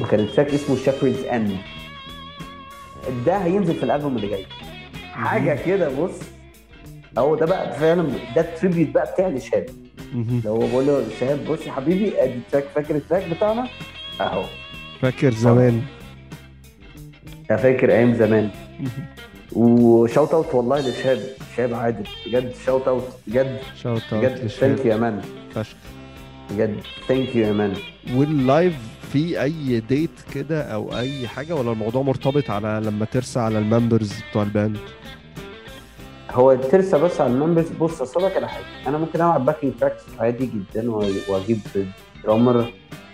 وكان 0.01 0.19
ال 0.19 0.25
track 0.25 0.53
اسمه 0.53 0.75
Shepard's 0.75 1.23
End 1.23 1.57
ده 3.25 3.37
هينزل 3.37 3.73
في 3.75 3.83
الألبوم 3.83 4.15
اللي 4.15 4.27
جاي. 4.27 4.45
حاجة 5.13 5.59
كده 5.65 5.89
بص. 5.89 6.19
هو 7.17 7.35
ده 7.35 7.45
بقى 7.45 7.79
فعلا 7.79 8.07
ده 8.35 8.41
ال 8.41 8.47
tribute 8.47 8.89
بقى 8.89 9.13
بتاع 9.13 9.27
لشهاب. 9.27 9.65
لو 10.45 10.51
هو 10.55 10.67
بقول 10.67 10.87
له 10.87 11.05
شهاب 11.19 11.45
بص 11.45 11.65
يا 11.67 11.71
حبيبي 11.71 12.23
أدي 12.23 12.33
ال 12.33 12.37
track. 12.37 12.63
فاكر 12.75 12.95
ال 12.95 13.01
track 13.01 13.29
بتاعنا؟ 13.29 13.67
أهو. 14.21 14.43
فاكر 15.01 15.33
زمان. 15.33 15.81
فاكر 17.49 17.91
أيام 17.91 18.13
زمان. 18.13 18.49
و 19.51 19.65
shout 19.65 20.33
out 20.33 20.55
والله 20.55 20.79
لشهاب. 20.79 21.19
شهاب 21.57 21.73
عادل. 21.73 22.07
بجد 22.25 22.53
shout 22.65 22.87
out. 22.87 23.07
بجد. 23.27 23.59
shout 23.83 24.01
out 24.13 24.23
بجد. 24.23 24.47
thank 24.47 24.85
you 24.85 24.91
يا 24.91 24.97
man 24.97 25.21
فشخ. 25.55 25.75
بجد. 26.51 26.79
thank 27.07 27.35
you 27.35 27.47
يا 27.47 27.53
man 27.53 27.73
وال 28.15 28.34
live 28.34 28.73
في 29.13 29.41
أي 29.41 29.79
date 29.79 30.09
كده 30.33 30.61
أو 30.61 30.97
أي 30.97 31.27
حاجة؟ 31.27 31.55
ولا 31.55 31.71
الموضوع 31.71 32.01
مرتبط 32.01 32.49
على 32.49 32.81
لما 32.85 33.05
ترسى 33.05 33.39
على 33.39 33.59
ال 33.59 33.66
members 33.66 34.13
بتوع 34.29 34.43
ال 34.43 34.49
band؟ 34.49 34.77
هو 36.31 36.55
ترسى 36.55 36.97
بس 36.97 37.21
على 37.21 37.33
ال 37.33 37.37
members. 37.37 37.69
بص 37.69 38.01
أصل 38.01 38.25
لك 38.25 38.37
على 38.37 38.49
حاجة. 38.49 38.65
أنا 38.87 38.97
ممكن 38.97 39.15
ألعب 39.15 39.45
backing 39.45 39.73
tracks 39.79 40.01
عادي 40.19 40.45
جدا 40.45 40.91
وأجيب 41.29 41.59
drummer 42.23 42.65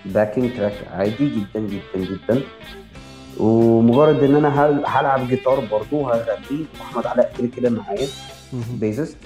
backing 0.05 0.57
track 0.57 0.73
عادي 0.91 1.29
جدا 1.29 1.59
جدا 1.59 2.05
جدا. 2.13 2.41
ومجرد 3.37 4.23
إن 4.23 4.35
أنا 4.35 4.65
هل- 4.65 4.83
هلعب 4.87 5.27
جيتار 5.27 5.59
برضه 5.71 6.13
هغني 6.15 6.65
وأحمد 6.79 7.07
علاء 7.07 7.33
كده 7.37 7.47
كده 7.57 7.69
معايا. 7.69 8.07
Bassist. 8.53 9.17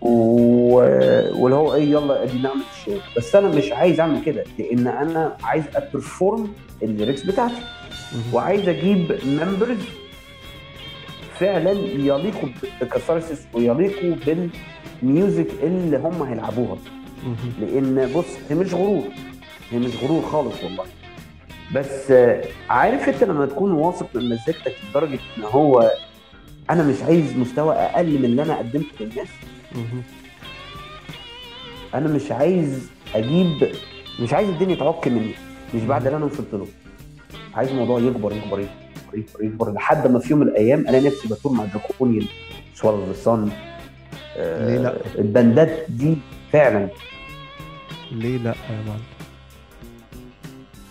واللي 0.00 1.56
هو 1.56 1.74
إيه 1.74 1.90
يلا 1.90 2.22
ادي 2.22 2.38
نعمل 2.38 2.60
ال 2.76 2.80
show 2.80 2.98
بس 3.16 3.34
أنا 3.36 3.48
مش 3.48 3.72
عايز 3.72 4.00
أعمل 4.00 4.22
كده 4.24 4.44
لأن 4.58 4.86
أنا 4.86 5.36
عايز 5.42 5.64
ا 5.74 5.84
perform 5.84 6.52
ال 6.82 6.88
lyrics 6.88 7.22
بتاعتي. 7.22 7.62
وعايز 8.32 8.68
أجيب 8.68 9.18
members 9.26 9.78
فعلا 11.34 11.70
يليقوا 11.70 12.48
ب 12.80 12.87
Catharsis 12.87 13.46
ويليقوا 13.54 14.14
بال 15.02 15.15
music 15.15 15.46
اللي 15.62 15.96
هم 15.96 16.22
هيلعبوها. 16.22 16.76
لأن 17.60 18.12
بص 18.16 18.26
هي 18.50 18.54
مش 18.56 18.74
غرور 18.74 19.04
هي 19.70 19.78
مش 19.78 19.96
غرور 20.02 20.22
خالص 20.22 20.64
والله 20.64 20.84
بس 21.74 22.12
عارف 22.70 23.08
أنت 23.08 23.24
لما 23.24 23.46
تكون 23.46 23.72
واثق 23.72 24.06
من 24.14 24.28
مزيكتك 24.28 24.74
لدرجة 24.90 25.18
إن 25.38 25.42
هو 25.44 25.90
أنا 26.70 26.82
مش 26.82 27.02
عايز 27.02 27.36
مستوى 27.36 27.74
أقل 27.74 28.18
من 28.18 28.24
اللي 28.24 28.42
أنا 28.42 28.58
قدمته 28.58 28.86
للناس. 29.00 29.28
أنا 31.94 32.08
مش 32.08 32.32
عايز 32.32 32.90
أجيب 33.14 33.72
مش 34.20 34.32
عايز 34.32 34.48
الدنيا 34.48 34.74
تعك 34.76 35.08
مني. 35.08 35.34
مش 35.74 35.82
بعد 35.82 36.06
اللي 36.06 36.16
أنا 36.16 36.24
وصلت 36.24 36.52
له. 36.54 36.66
عايز 37.54 37.70
الموضوع 37.70 38.00
يكبر 38.00 38.32
يكبر 38.32 38.60
يكبر 38.60 38.68
يكبر, 39.14 39.44
يكبر 39.44 39.72
لحد 39.72 40.06
ما 40.10 40.18
في 40.18 40.30
يوم 40.30 40.40
من 40.40 40.48
الأيام 40.48 40.86
أنا 40.88 41.00
نفسي 41.00 41.28
ب 41.28 41.33
tour 41.33 41.52
مع 41.52 41.64
Draconian 41.64 42.26
Swallow 42.74 43.04
the 43.04 43.12
Sun 43.12 43.50
ليه 44.36 44.78
لأ؟ 44.78 44.96
البندات 45.18 45.86
دي 45.90 46.14
فعلا. 46.52 46.88
ليه 48.12 48.36
لأ 48.38 48.54
يا 48.70 48.84
معلم؟ 48.88 49.02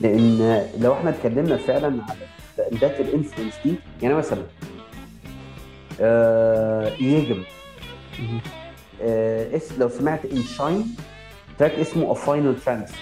لأن 0.01 0.67
لو 0.79 0.93
إحنا 0.93 1.09
اتكلمنا 1.09 1.57
فعلا 1.57 1.87
على 1.87 2.19
بندات 2.71 2.99
ال 2.99 3.05
influence 3.05 3.53
دي 3.65 3.75
يعني 4.01 4.13
مثلا 4.15 4.43
آه 6.01 6.93
يجم. 6.99 7.43
آه 8.19 8.66
اس 9.01 9.71
لو 9.79 9.89
سمعت 9.89 10.25
ان 10.25 10.43
شاين 10.57 10.95
تراك 11.59 11.71
اسمه 11.71 12.15
A 12.15 12.17
Final 12.17 12.65
Trance. 12.65 12.93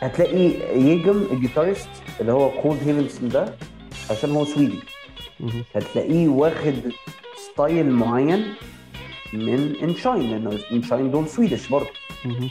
هتلاقي 0.00 0.50
يجم 0.80 1.26
الجيتارست 1.32 1.88
اللي 2.20 2.32
هو 2.32 2.50
كولد 2.62 2.78
هيفنسون 2.88 3.28
ده 3.28 3.54
عشان 4.10 4.30
هو 4.30 4.44
سويدي. 4.44 4.78
هتلاقيه 5.74 6.28
واخد 6.28 6.74
ستايل 7.52 7.90
معين 7.90 8.54
من 9.32 9.76
انشاين 9.82 10.30
لأنه 10.30 10.58
انشاين 10.72 11.10
دول 11.10 11.28
سويدش 11.28 11.68
برضه 11.68 11.88
مهم. 12.24 12.50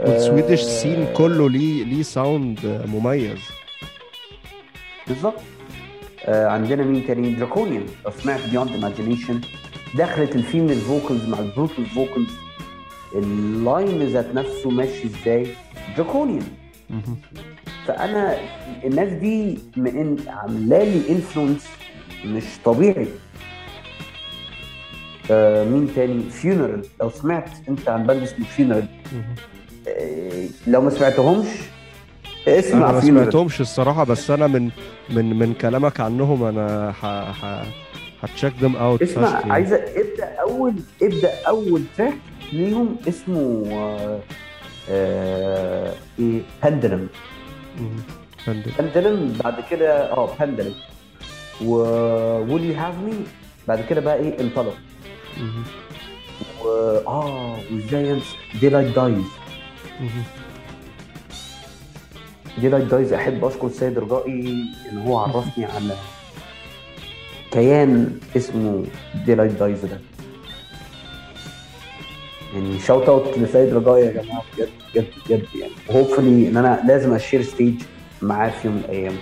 والسويدش 0.00 0.60
آه، 0.62 0.64
سين 0.64 1.12
كله 1.14 1.50
ليه 1.50 1.84
ليه 1.84 2.02
ساوند 2.02 2.82
مميز 2.88 3.38
بالظبط 5.06 5.34
آه 5.34 5.57
عندنا 6.28 6.84
مين 6.84 7.06
تاني؟ 7.06 7.30
Draconian. 7.30 7.86
لو 8.04 8.10
سمعت 8.10 8.40
beyond 8.50 8.70
imagination 8.70 9.40
دخلت 9.94 10.36
ال 10.36 10.42
female 10.42 10.76
vocals 10.76 11.28
مع 11.28 11.38
ال 11.38 11.45
brutal 11.45 11.86
vocals 11.86 12.30
ال 13.14 13.32
line 13.32 14.02
ذات 14.02 14.34
نفسه 14.34 14.70
ماشي 14.70 15.06
إزاي؟ 15.06 15.46
Draconian. 15.96 16.46
فأنا 17.86 18.36
الناس 18.84 19.12
دي 19.12 19.58
من 19.76 20.16
عاملة 20.28 20.84
لي 20.84 21.10
influence 21.10 21.66
مش 22.24 22.44
طبيعي. 22.64 23.06
آه 25.30 25.64
مين 25.64 25.88
تاني؟ 25.94 26.22
Funeral 26.30 26.82
لو 27.00 27.10
سمعت 27.10 27.50
أنت 27.68 27.88
عن 27.88 28.06
band 28.06 28.22
اسمه 28.22 28.46
Funeral. 28.46 28.86
آه 29.88 30.46
لو 30.66 30.80
ما 30.80 30.90
سمعتهمش 30.90 31.46
اسمع 32.48 32.90
أنا 32.90 32.92
ما 32.92 33.00
سمعتهمش 33.00 33.60
الصراحة 33.60 34.04
بس 34.04 34.30
أنا 34.30 34.46
من 34.46 34.70
من 35.10 35.38
من 35.38 35.54
كلامك 35.54 36.00
عنهم 36.00 36.42
أنا 36.44 36.92
ح 36.92 37.06
ح 37.06 37.62
هتشيك 38.22 38.52
ذم 38.60 38.76
اوت 38.76 39.02
اسمع 39.02 39.52
عايزة 39.52 39.76
ابدأ 39.76 40.34
أول 40.40 40.74
ابدأ 41.02 41.30
أول 41.48 41.82
تراك 41.96 42.14
ليهم 42.52 42.96
اسمه 43.08 43.64
آه 43.72 44.20
آه 44.90 45.92
إيه؟ 46.18 46.40
بندلم 46.64 47.08
بندلم 48.78 49.32
بعد 49.44 49.54
كده 49.70 50.12
آه 50.12 50.28
بندلم 50.40 50.74
و 51.64 51.74
ويل 52.52 52.64
يو 52.64 52.74
هاف 52.74 52.94
مي 53.04 53.14
بعد 53.68 53.84
كده 53.90 54.00
بقى 54.00 54.16
إيه؟ 54.16 54.40
انطلق 54.40 54.74
و 56.64 56.68
آه 57.06 57.56
وازاي 57.72 58.12
انسى 58.12 58.36
دي 58.60 58.68
لايت 58.68 58.94
دايز 58.96 59.24
دي 62.60 62.68
لايت 62.68 62.84
دايز 62.84 63.12
احب 63.12 63.44
اشكر 63.44 63.66
السيد 63.66 63.98
رجائي 63.98 64.64
ان 64.92 64.98
هو 64.98 65.18
عرفني 65.18 65.64
على 65.74 65.94
كيان 67.50 68.18
اسمه 68.36 68.84
دي 69.26 69.34
لايت 69.34 69.52
دايز 69.52 69.84
ده. 69.84 70.00
يعني 72.54 72.78
شوت 72.80 73.08
اوت 73.08 73.38
لسيد 73.38 73.74
رجائي 73.74 74.04
يا 74.06 74.22
جماعة 74.22 74.42
بجد 74.56 74.68
بجد 74.94 75.06
بجد 75.26 75.44
يعني. 75.60 75.72
وهوبفلي 75.88 76.48
ان 76.48 76.56
أنا 76.56 76.82
لازم 76.88 77.12
اشير 77.14 77.42
ستيج 77.42 77.74
معاه 78.22 78.50
في 78.50 78.66
يوم 78.68 78.76
من 78.76 78.82
الأيام. 78.84 79.14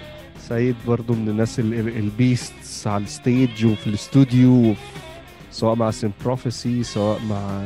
سيد 0.48 0.76
برضو 0.86 1.14
من 1.14 1.28
الناس 1.28 1.58
البيستس 1.60 2.86
على 2.86 3.04
الستيج 3.04 3.66
وفي 3.66 3.86
الاستوديو 3.86 4.74
سواء 5.50 5.74
مع 5.74 5.90
سين 5.90 6.12
بروفيسي 6.24 6.82
سواء 6.82 7.20
مع 7.30 7.62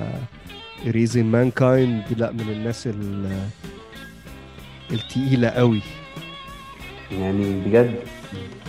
Risen 0.87 1.27
Mankind 1.27 2.03
لا 2.17 2.33
من 2.33 2.41
الناس 2.41 2.87
التقيلة 4.93 5.49
قوي. 5.49 5.81
يعني 7.13 7.61
بجد 7.61 8.01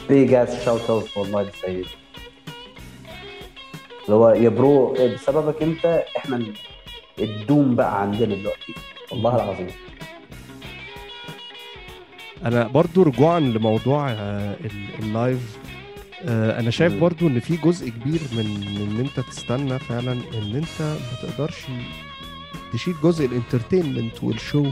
big 0.10 0.34
ass 0.34 0.66
shout 0.66 0.90
out 0.90 1.18
والله 1.18 1.42
لسيد 1.42 1.86
اللي 4.06 4.16
هو 4.16 4.30
يا 4.30 4.50
bro 4.50 4.94
بسببك 4.94 5.64
أنت 5.64 6.04
إحنا 6.18 6.44
ال 7.20 7.31
doom 7.31 7.76
بقى 7.76 8.02
عندنا 8.02 8.36
دلوقتي. 8.36 8.74
والله 9.12 9.36
العظيم. 9.36 9.68
أنا 12.46 12.68
برضو 12.68 13.04
رجوعا 13.04 13.40
لموضوع 13.40 14.12
آه، 14.12 14.56
ال 15.00 15.11
live 15.11 15.58
آه، 16.26 16.60
أنا 16.60 16.72
شايف 16.72 16.94
برضو 16.94 17.28
إن 17.28 17.40
في 17.40 17.58
جزء 17.58 17.90
كبير 17.90 18.20
من 18.32 18.46
إن 18.92 19.00
أنت 19.00 19.20
تستنى 19.28 19.80
فعلا 19.80 20.12
إن 20.12 20.56
أنت 20.56 20.82
ما 20.82 20.98
تقدرش 21.30 21.58
تشيل 22.74 22.94
جزء 23.04 23.26
ال 23.26 23.33
entertainment 23.33 24.24
وال 24.24 24.38
show 24.38 24.66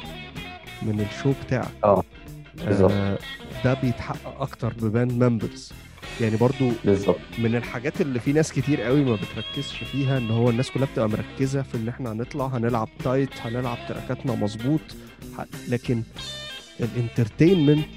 من 0.81 0.99
ال 1.11 1.16
show 1.16 1.34
بتاعك. 1.45 1.69
آه 1.84 2.03
بالظبط. 2.65 2.91
آه، 2.91 3.18
ده 3.64 3.73
بيتحقق 3.73 4.41
أكتر 4.41 4.73
ب 4.81 4.88
band 4.88 5.11
members 5.23 5.72
يعني 6.22 6.38
برضو 6.38 6.72
بالظبط. 6.85 7.19
من 7.38 7.56
الحاجات 7.56 8.01
اللي 8.01 8.19
في 8.19 8.34
ناس 8.34 8.51
كتير 8.53 8.81
قوي 8.81 9.03
ما 9.03 9.15
بتركزش 9.15 9.84
فيها 9.91 10.18
إن 10.18 10.31
هو 10.31 10.49
الناس 10.49 10.72
كلها 10.72 10.88
بتبقى 10.93 11.10
مركزة 11.10 11.61
في 11.61 11.77
إن 11.77 11.88
إحنا 11.89 12.11
هنطلع 12.11 12.45
هنلعب 12.47 12.89
tight 13.03 13.30
هنلعب 13.41 13.77
تراكاتنا 13.89 14.35
مظبوط. 14.35 14.80
لكن 15.69 16.03
ال 16.80 16.87
entertainment 16.87 17.88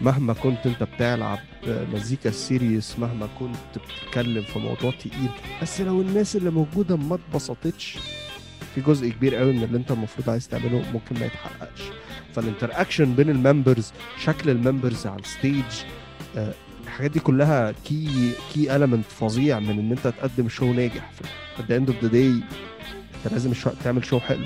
مهما 0.00 0.32
كنت 0.32 0.66
أنت 0.66 0.82
بتلعب 0.82 1.38
مزيكا 1.66 2.30
serious 2.30 2.98
مهما 2.98 3.28
كنت 3.38 3.56
بتتكلم 3.78 4.42
في 4.42 4.58
موضوع 4.58 4.90
تقيل 4.90 5.30
بس 5.62 5.80
لو 5.80 6.00
الناس 6.00 6.36
اللي 6.36 6.50
موجودة 6.50 6.96
ما 6.96 7.14
اتبسطتش 7.14 7.98
في 8.74 8.80
جزء 8.80 9.08
كبير 9.08 9.34
قوي 9.34 9.52
من 9.52 9.62
اللي 9.64 9.78
انت 9.78 9.90
المفروض 9.90 10.30
عايز 10.30 10.48
تعمله 10.48 10.82
ممكن 10.92 11.20
ما 11.20 11.26
يتحققش. 11.26 11.82
فال 12.34 12.46
interaction 12.46 13.14
بين 13.14 13.30
ال 13.30 13.38
members 13.38 13.92
شكل 14.18 14.50
ال 14.50 14.57
members 14.57 15.06
على 15.06 15.20
ال 15.20 15.27
stage 15.27 15.64
آه، 16.36 16.52
الحاجات 16.84 17.10
دي 17.10 17.20
كلها 17.20 17.72
key 17.84 18.32
key 18.54 18.76
element 18.76 19.04
فظيع 19.04 19.58
من 19.60 19.78
إن 19.78 19.90
أنت 19.90 20.06
تقدم 20.08 20.48
show 20.48 20.72
ناجح. 20.72 21.10
في 21.56 21.62
the 21.68 21.76
end 21.76 21.90
of 21.90 22.02
the 22.02 22.08
day 22.08 22.30
أنت 23.24 23.32
لازم 23.32 23.52
تعمل 23.84 24.04
show 24.04 24.20
حلو. 24.20 24.44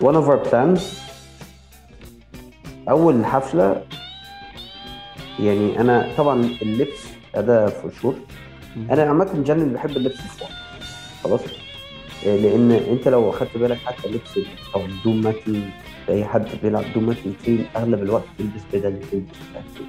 One 0.00 0.14
of 0.16 0.28
our 0.28 0.50
plans 0.50 0.80
أول 2.88 3.26
حفلة 3.26 3.84
يعني 5.40 5.80
أنا 5.80 6.12
طبعا 6.18 6.42
اللبس 6.62 7.00
ده 7.34 7.66
for 7.66 7.92
sure 8.02 8.14
أنا 8.90 9.02
عامة 9.02 9.42
جنن 9.46 9.72
بحب 9.72 9.90
اللبس 9.90 10.20
الفوق 10.20 10.48
خلاص. 11.24 11.40
لأن 12.24 12.70
أنت 12.72 13.08
لو 13.08 13.30
أخدت 13.30 13.56
بالك 13.56 13.78
حتى 13.78 14.08
لبس 14.08 14.38
أو 14.74 14.80
doom 15.04 15.20
metal 15.20 15.62
أي 16.08 16.24
حد 16.24 16.46
بيلعب 16.62 16.84
doom 16.94 17.06
metal 17.06 17.32
تلاقيه 17.44 17.64
أغلب 17.76 18.02
الوقت 18.02 18.24
بيلبس 18.38 18.60
بدل 18.72 19.00
بيلبس 19.12 19.36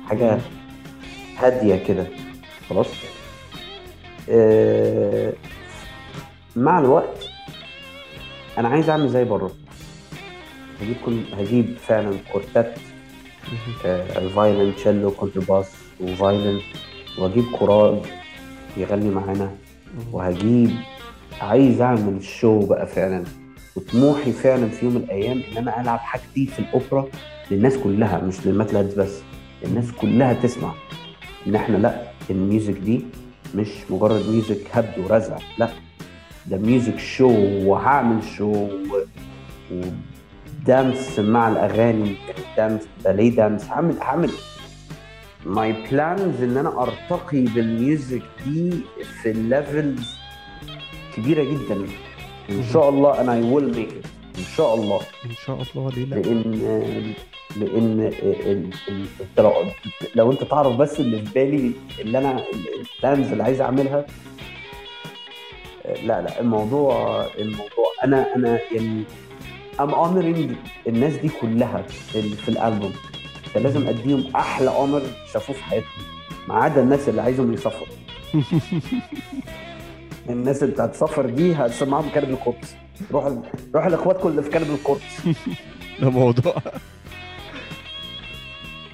حاجة 0.10 0.40
هادية 1.38 1.76
كده. 1.76 2.08
خلاص. 2.70 2.88
آه 4.30 5.34
مع 6.56 6.80
الوقت 6.80 7.30
أنا 8.58 8.68
عايز 8.70 8.90
أعمل 8.90 9.10
زي 9.10 9.24
بره. 9.24 9.52
هجيب 10.82 10.96
كل 11.06 11.20
هجيب 11.34 11.78
فعلا 11.78 12.18
quartet 12.32 12.80
آه 13.86 14.28
violin 14.28 14.76
cello 14.76 15.12
contrabass 15.12 15.72
و 16.02 16.11
violin 16.11 16.62
وأجيب 17.18 17.46
كورال 17.60 18.02
يغني 18.78 19.10
معانا. 19.10 19.56
وهجيب 20.12 20.72
عايز 21.42 21.82
أعمل 21.82 22.24
show 22.24 22.60
بقى 22.66 22.88
فعلا 22.88 23.24
وطموحي 23.76 24.32
فعلا 24.32 24.70
في 24.70 24.86
يوم 24.86 24.96
من 24.96 25.02
الأيام 25.04 25.42
إن 25.52 25.58
أنا 25.58 25.82
ألعب 25.82 26.00
حاجتي 26.00 26.46
في 26.46 26.60
الأوبرا 26.60 27.08
للناس 27.52 27.78
كلها 27.78 28.22
مش 28.22 28.48
للماتلات 28.48 28.98
بس 28.98 29.22
الناس 29.66 29.92
كلها 29.92 30.34
تسمع 30.34 30.74
إن 31.48 31.56
إحنا 31.56 31.78
لأ 31.78 32.02
ال 32.30 32.37
music 32.37 32.74
دي 32.74 33.06
مش 33.56 33.68
مجرد 33.90 34.30
music 34.30 34.58
هبد 34.74 35.00
ورزع 35.00 35.38
لأ 35.58 35.70
ده 36.48 36.58
music 36.58 37.00
show 37.00 37.30
وهعمل 37.66 38.24
show 38.38 38.68
و 39.72 39.97
dance 39.97 41.20
مع 41.20 41.48
الأغاني 41.48 42.16
dance 42.58 42.82
باليه 43.06 43.36
dance 43.36 43.66
هعمل 43.66 43.98
هعمل. 44.02 44.30
my 45.46 45.74
plans 45.92 46.44
إن 46.44 46.58
أنا 46.58 46.82
أرتقي 46.84 47.42
بال 47.42 47.65
music 47.65 48.22
دي 48.46 48.72
في 49.22 49.32
ال 49.32 49.44
levels 49.44 50.16
كبيرة 51.18 51.44
جدا. 51.44 51.86
إن 52.50 52.64
شاء 52.74 52.90
الله 52.90 53.22
أنا 53.22 53.34
I 53.34 53.42
will 53.42 53.76
make 53.76 53.90
إن 54.38 54.44
شاء 54.58 54.76
الله. 54.76 55.00
إن 55.26 55.36
شاء 55.46 55.62
الله 55.76 55.90
ليه 55.92 56.06
لا 56.06 56.16
لأن 56.16 57.04
لأن 57.56 58.70
لو 60.16 60.32
أنت 60.32 60.44
تعرف 60.44 60.76
بس 60.78 61.00
اللي 61.00 61.18
في 61.22 61.34
بالي 61.34 61.72
اللي 62.00 62.18
أنا 62.18 62.44
البلانز 63.04 63.32
اللي 63.32 63.44
عايز 63.44 63.62
أعملها 63.62 64.06
لا 65.86 66.22
لا 66.22 66.40
الموضوع 66.40 67.26
الموضوع 67.40 67.86
أنا 68.04 68.36
أنا 68.36 68.60
يعني 68.72 69.04
ام 69.80 69.90
اونرينج 69.90 70.52
الناس 70.88 71.14
دي 71.14 71.30
كلها 71.42 71.86
اللي 72.16 72.36
في 72.36 72.50
الالبوم 72.50 72.94
فلازم 73.54 73.88
أديهم 73.88 74.24
أحلى 74.36 74.70
اونر 74.70 75.02
شافوه 75.34 75.56
في 75.56 75.64
حياتهم. 75.64 75.90
ما 76.48 76.56
عدا 76.56 76.82
الناس 76.82 77.10
اللي 77.10 77.22
عايزهم 77.22 77.54
يسافروا 77.54 77.88
الناس 80.30 80.64
اللي 80.64 80.74
بتاعت 80.74 80.96
سفر 80.96 81.26
دي 81.26 81.54
هتسمعهم 81.56 82.10
كلب 82.10 82.30
القدس. 82.30 82.76
روح 83.12 83.34
روح 83.76 83.88
لإخواتكم 83.88 84.30
اللي 84.30 84.42
في 84.44 84.50
كلب 84.50 84.70
القدس. 84.70 85.22
ده 86.02 86.10
موضوع. 86.10 86.56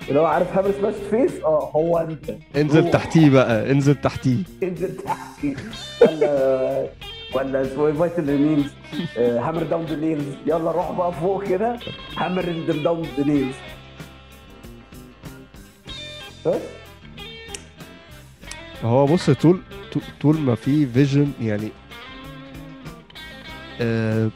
اللي 0.09 0.19
هو 0.19 0.25
عارف 0.25 0.57
هامر 0.57 0.71
سماش 0.79 0.93
فيس؟ 1.09 1.41
آه 1.43 1.71
هو 1.75 1.97
أنت. 1.97 2.35
انزل. 2.55 2.91
تحتيه 2.91 3.29
بقى 3.29 3.71
انزل 3.71 3.95
تحتيه. 3.95 4.43
انزل 4.63 4.97
تحتيه. 4.97 5.55
ولا 6.01 6.87
ولا 7.33 7.61
اسمه 7.61 7.87
إيه؟ 7.87 7.93
مينز 8.37 8.71
هامر 9.17 9.63
داون 9.63 9.85
ذا 9.85 9.95
نيلز. 9.95 10.25
يلا 10.45 10.71
روح 10.71 10.91
بقى 10.91 11.13
فوق 11.13 11.43
كده. 11.43 11.79
هامر 12.17 12.43
داون 12.83 13.07
ذا 13.17 13.25
نيلز. 13.25 13.55
هو 18.83 19.05
بص 19.05 19.29
طول 19.29 19.59
طول 20.21 20.39
ما 20.39 20.55
في 20.55 20.85
vision 20.85 21.31
يعني 21.41 21.69
آه 23.81 24.29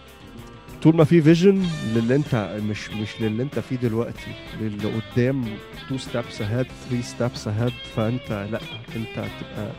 طول 0.83 0.95
ما 0.95 1.03
في 1.03 1.21
vision 1.21 1.65
للي 1.95 2.15
انت 2.15 2.57
مش 2.69 2.89
مش 2.89 3.21
للي 3.21 3.43
انت 3.43 3.59
فيه 3.59 3.75
دلوقتي 3.75 4.31
للي 4.61 4.91
قدام 5.15 5.45
two 5.89 5.97
steps 5.97 6.41
ahead 6.41 6.65
3 6.89 7.01
steps 7.01 7.47
ahead 7.47 7.73
فانت 7.95 8.29
لا 8.51 8.59
انت 8.95 9.15
تبقى 9.15 9.71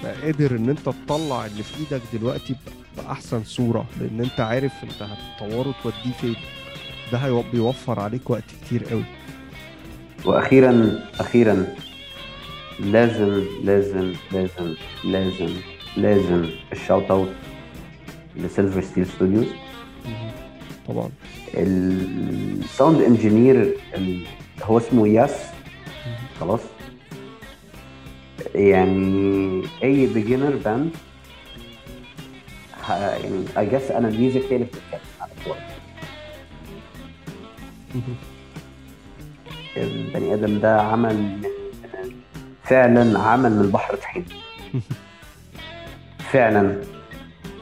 تبقى 0.00 0.14
قادر 0.22 0.56
ان 0.56 0.68
انت 0.68 0.78
تطلع 0.80 1.46
اللي 1.46 1.62
في 1.62 1.80
إيدك 1.80 2.02
دلوقتي 2.12 2.54
بأحسن 2.96 3.44
صورة 3.44 3.86
لأن 4.00 4.20
انت 4.20 4.40
عارف 4.40 4.72
انت 4.82 5.02
هتطوره 5.02 5.74
توديه 5.82 6.12
فين. 6.20 6.36
ده 7.12 7.18
بيوفر 7.52 8.00
عليك 8.00 8.30
وقت 8.30 8.44
كتير 8.64 8.84
قوي. 8.84 9.04
وأخيرا 10.24 10.98
أخيرا 11.20 11.66
لازم 12.80 13.44
لازم 13.64 14.12
لازم 14.32 14.74
لازم 15.04 15.48
لازم 15.96 16.48
ال 16.72 16.78
shout 16.78 17.10
out 17.10 17.28
ل 18.36 18.42
Silver 18.42 18.80
Steel 18.80 19.06
Studios 19.06 19.46
طبعا. 20.88 21.08
ال 21.54 21.78
sound 21.78 23.00
engineer 23.02 23.74
هو 24.62 24.78
اسمه 24.78 25.08
ياس. 25.08 25.46
خلاص. 26.40 26.60
يعني 28.54 29.62
أي 29.82 30.06
beginner 30.06 30.56
band 30.64 30.90
يعني 32.88 33.44
I 33.58 33.66
guess 33.66 33.90
أنا 33.90 34.08
ال 34.08 34.14
music 34.14 34.42
هي 34.50 34.54
اللي 34.56 34.64
بتتكلم 34.66 35.00
على 35.20 35.30
البني 39.76 40.34
آدم 40.34 40.58
ده 40.58 40.80
عمل 40.80 41.14
من 41.16 41.42
فعلا 42.70 43.18
عمل 43.18 43.52
من 43.52 43.60
البحر 43.64 43.94
طحين. 43.96 44.24
فعلا 46.18 46.80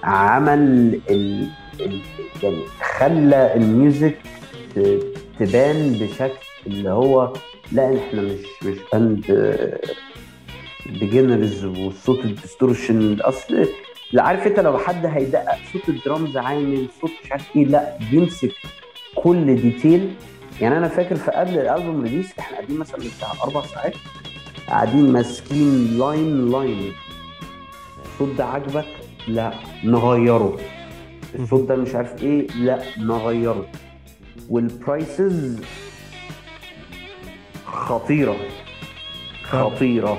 عمل 0.05 1.01
ال... 1.11 1.49
ال... 1.81 2.01
يعني 2.43 2.63
خلى 2.99 3.55
ال 3.55 3.65
music 3.65 4.19
تبان 5.39 5.93
بشكل 5.93 6.47
اللي 6.67 6.91
هو 6.91 7.33
لا 7.73 7.99
إحنا 7.99 8.23
مش 8.23 8.67
مش 8.67 8.77
band 8.93 9.25
beginners 10.87 11.65
والصوت 11.65 12.25
ال 12.25 12.34
distortion 12.34 13.21
أصل 13.21 13.69
لا 14.13 14.23
عارف 14.23 14.47
أنت 14.47 14.61
لو 14.61 14.79
حد 14.79 15.07
هيدقق 15.07 15.59
صوت 15.73 15.89
الدرامز 15.89 16.37
عامل 16.37 16.89
صوت 17.01 17.11
مش 17.25 17.33
عارف 17.33 17.57
إيه 17.57 17.65
لا 17.65 17.99
بيمسك 18.11 18.53
كل 19.15 19.57
detail 19.57 20.15
يعني 20.61 20.79
أنا 20.79 20.89
فاكر 20.89 21.17
في 21.17 21.31
قبل 21.31 21.59
ال 21.59 21.66
album 21.66 22.03
release 22.03 22.39
إحنا 22.39 22.57
قاعدين 22.57 22.79
مثلا 22.79 22.99
بتاع 23.19 23.29
أربع 23.45 23.63
ساعات 23.63 23.95
قاعدين 24.69 25.13
ماسكين 25.13 25.99
line 25.99 26.51
line. 26.51 26.93
الصوت 28.05 28.37
ده 28.37 28.45
عاجبك؟ 28.45 28.87
لا 29.29 29.53
نغيره. 29.85 30.59
الصوت 31.35 31.69
ده 31.69 31.77
مش 31.77 31.95
عارف 31.95 32.23
إيه؟ 32.23 32.47
لا 32.47 32.83
نغيره. 32.99 33.67
وال 34.49 34.77
prices 34.77 35.61
خطيرة. 37.67 38.37
خطيرة. 39.43 40.19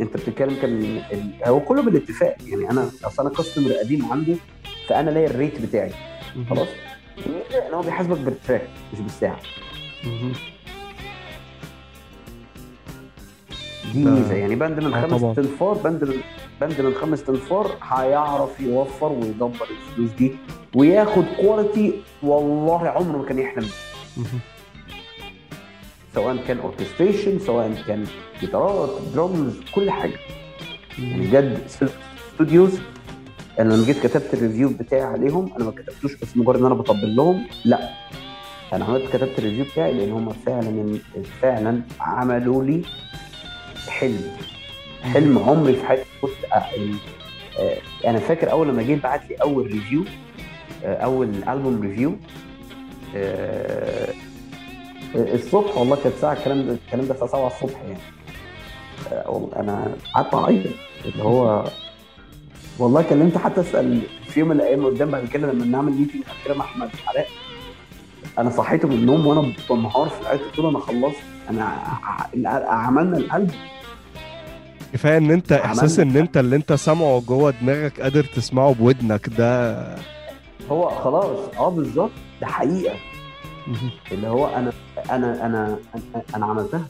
انت 0.00 0.16
بتتكلم 0.16 0.56
كان 0.62 1.02
هو 1.46 1.60
كله 1.60 1.82
بالاتفاق. 1.82 2.36
يعني 2.46 2.70
أنا 2.70 2.90
أصل 3.04 3.26
أنا 3.26 3.34
customer 3.34 3.72
قديم 3.72 4.12
عنده 4.12 4.36
فأنا 4.88 5.10
ليا 5.10 5.26
ال 5.26 5.33
rate 5.33 5.62
بتاعي. 5.62 5.92
خلاص؟ 6.50 6.68
الميزه 7.26 7.68
ان 7.68 7.74
هو 7.74 7.82
بيحاسبك 7.82 8.18
بال 8.18 8.32
track 8.32 8.68
مش 8.92 9.00
بالساعة. 9.00 9.40
دي 13.92 14.04
ميزه 14.04 14.34
يعني 14.34 14.54
band 14.54 14.80
من 14.80 14.94
آه 14.94 15.06
خمس. 15.06 15.36
تنفار 15.36 15.74
band 15.74 16.04
من 16.04 16.14
band 16.60 16.80
من 16.80 16.94
خمس 16.94 17.24
تنفار 17.24 17.70
هيعرف 17.82 18.60
يوفر 18.60 19.12
ويدبر 19.12 19.66
الفلوس 19.70 20.10
دي 20.10 20.32
وياخد 20.74 21.24
quality 21.40 21.92
والله 22.22 22.88
عمره 22.88 23.16
ما 23.18 23.24
كان 23.24 23.38
يحلم. 23.38 23.68
سواء 26.14 26.36
كان 26.48 26.58
orchestration 26.58 27.38
سواء 27.38 27.74
كان 27.86 28.04
جيتارات 28.40 28.90
درامز 29.14 29.54
كل 29.74 29.90
حاجة. 29.90 30.18
يعني 30.98 31.26
بجد 31.26 31.58
studios 32.34 32.78
أنا 33.60 33.74
لما 33.74 33.84
جيت 33.86 34.06
كتبت 34.06 34.34
ال 34.34 34.39
review 34.39 34.68
بتاعي 34.68 35.02
عليهم 35.02 35.52
أنا 35.56 35.64
ما 35.64 35.70
كتبتوش 35.70 36.14
بس 36.16 36.36
مجرد 36.36 36.58
إن 36.58 36.66
أنا 36.66 36.74
بطبل 36.74 37.16
لهم 37.16 37.44
لا. 37.64 37.90
أنا 38.72 38.84
عملت 38.84 39.08
كتبت 39.16 39.38
ال 39.38 39.42
review 39.42 39.64
بتاعي 39.64 39.92
لأن 39.92 40.12
هم 40.12 40.28
فعلا 40.46 40.98
فعلا 41.42 41.80
عملوا 42.00 42.64
لي 42.64 42.82
حلم. 43.88 44.36
حلم 45.02 45.38
عمري 45.38 45.72
في 45.74 45.86
حياتي. 45.86 46.04
كنت 46.22 46.30
أ- 46.52 46.56
آه، 47.58 47.76
أنا 48.06 48.18
فاكر 48.18 48.50
أول 48.50 48.68
لما 48.68 48.82
جيت 48.82 49.02
بعت 49.02 49.28
لي 49.30 49.34
أول 49.34 49.66
review 49.66 50.04
آه، 50.84 50.94
أول 50.96 51.28
album 51.48 51.80
review 51.82 52.16
آه، 53.16 54.08
الصبح 55.14 55.76
والله 55.78 55.96
كانت 56.04 56.14
ساعه 56.20 56.32
الكلام 56.32 56.66
ده 56.66 56.72
الكلام 56.86 57.06
ده 57.06 57.14
الساعة 57.14 57.28
7 57.30 57.46
الصبح 57.46 57.80
يعني. 57.82 57.98
آه، 59.12 59.30
والله 59.30 59.56
أنا 59.60 59.94
قعدت 60.14 60.34
أعيط. 60.34 60.66
اللي 61.04 61.22
هو 61.24 61.64
والله 62.78 63.02
كلمت 63.02 63.38
حتى 63.38 63.60
أسأل 63.60 64.00
في 64.28 64.40
يوم 64.40 64.48
من 64.48 64.56
الأيام 64.56 64.86
قدام 64.86 65.10
بعد 65.10 65.26
كده 65.28 65.52
لما 65.52 65.64
نعمل 65.66 65.92
ميتنج 65.92 66.22
كده 66.44 66.54
مع 66.54 66.64
أحمد 66.64 66.90
علاء 67.08 67.28
أنا 68.38 68.50
صحيته 68.50 68.88
من 68.88 68.94
النوم 68.94 69.26
وأنا 69.26 69.52
بنهار 69.70 70.08
في 70.08 70.20
العيط 70.20 70.40
قلت 70.40 70.58
له 70.58 70.68
أنا 70.70 70.78
خلصت. 70.78 71.16
أنا 71.50 71.64
عملنا 72.68 73.16
القلب 73.18 73.50
كفاية 74.92 75.16
إن 75.18 75.30
أنت 75.30 75.52
إحساس 75.52 75.98
إن 76.00 76.16
أنت 76.16 76.36
اللي 76.36 76.56
أنت 76.56 76.72
سامعه 76.72 77.20
جوه 77.28 77.50
دماغك 77.50 78.00
قادر 78.00 78.24
تسمعه 78.24 78.74
بودنك 78.74 79.28
ده 79.38 79.84
هو 80.70 80.88
خلاص 80.90 81.38
آه 81.58 81.68
بالظبط 81.70 82.10
ده 82.40 82.46
حقيقة. 82.46 82.94
اللي 84.12 84.26
هو 84.28 84.46
أنا 84.46 84.72
أنا 85.10 85.46
أنا 85.46 85.78
أنا, 85.94 86.22
أنا 86.36 86.46
عملتها. 86.46 86.86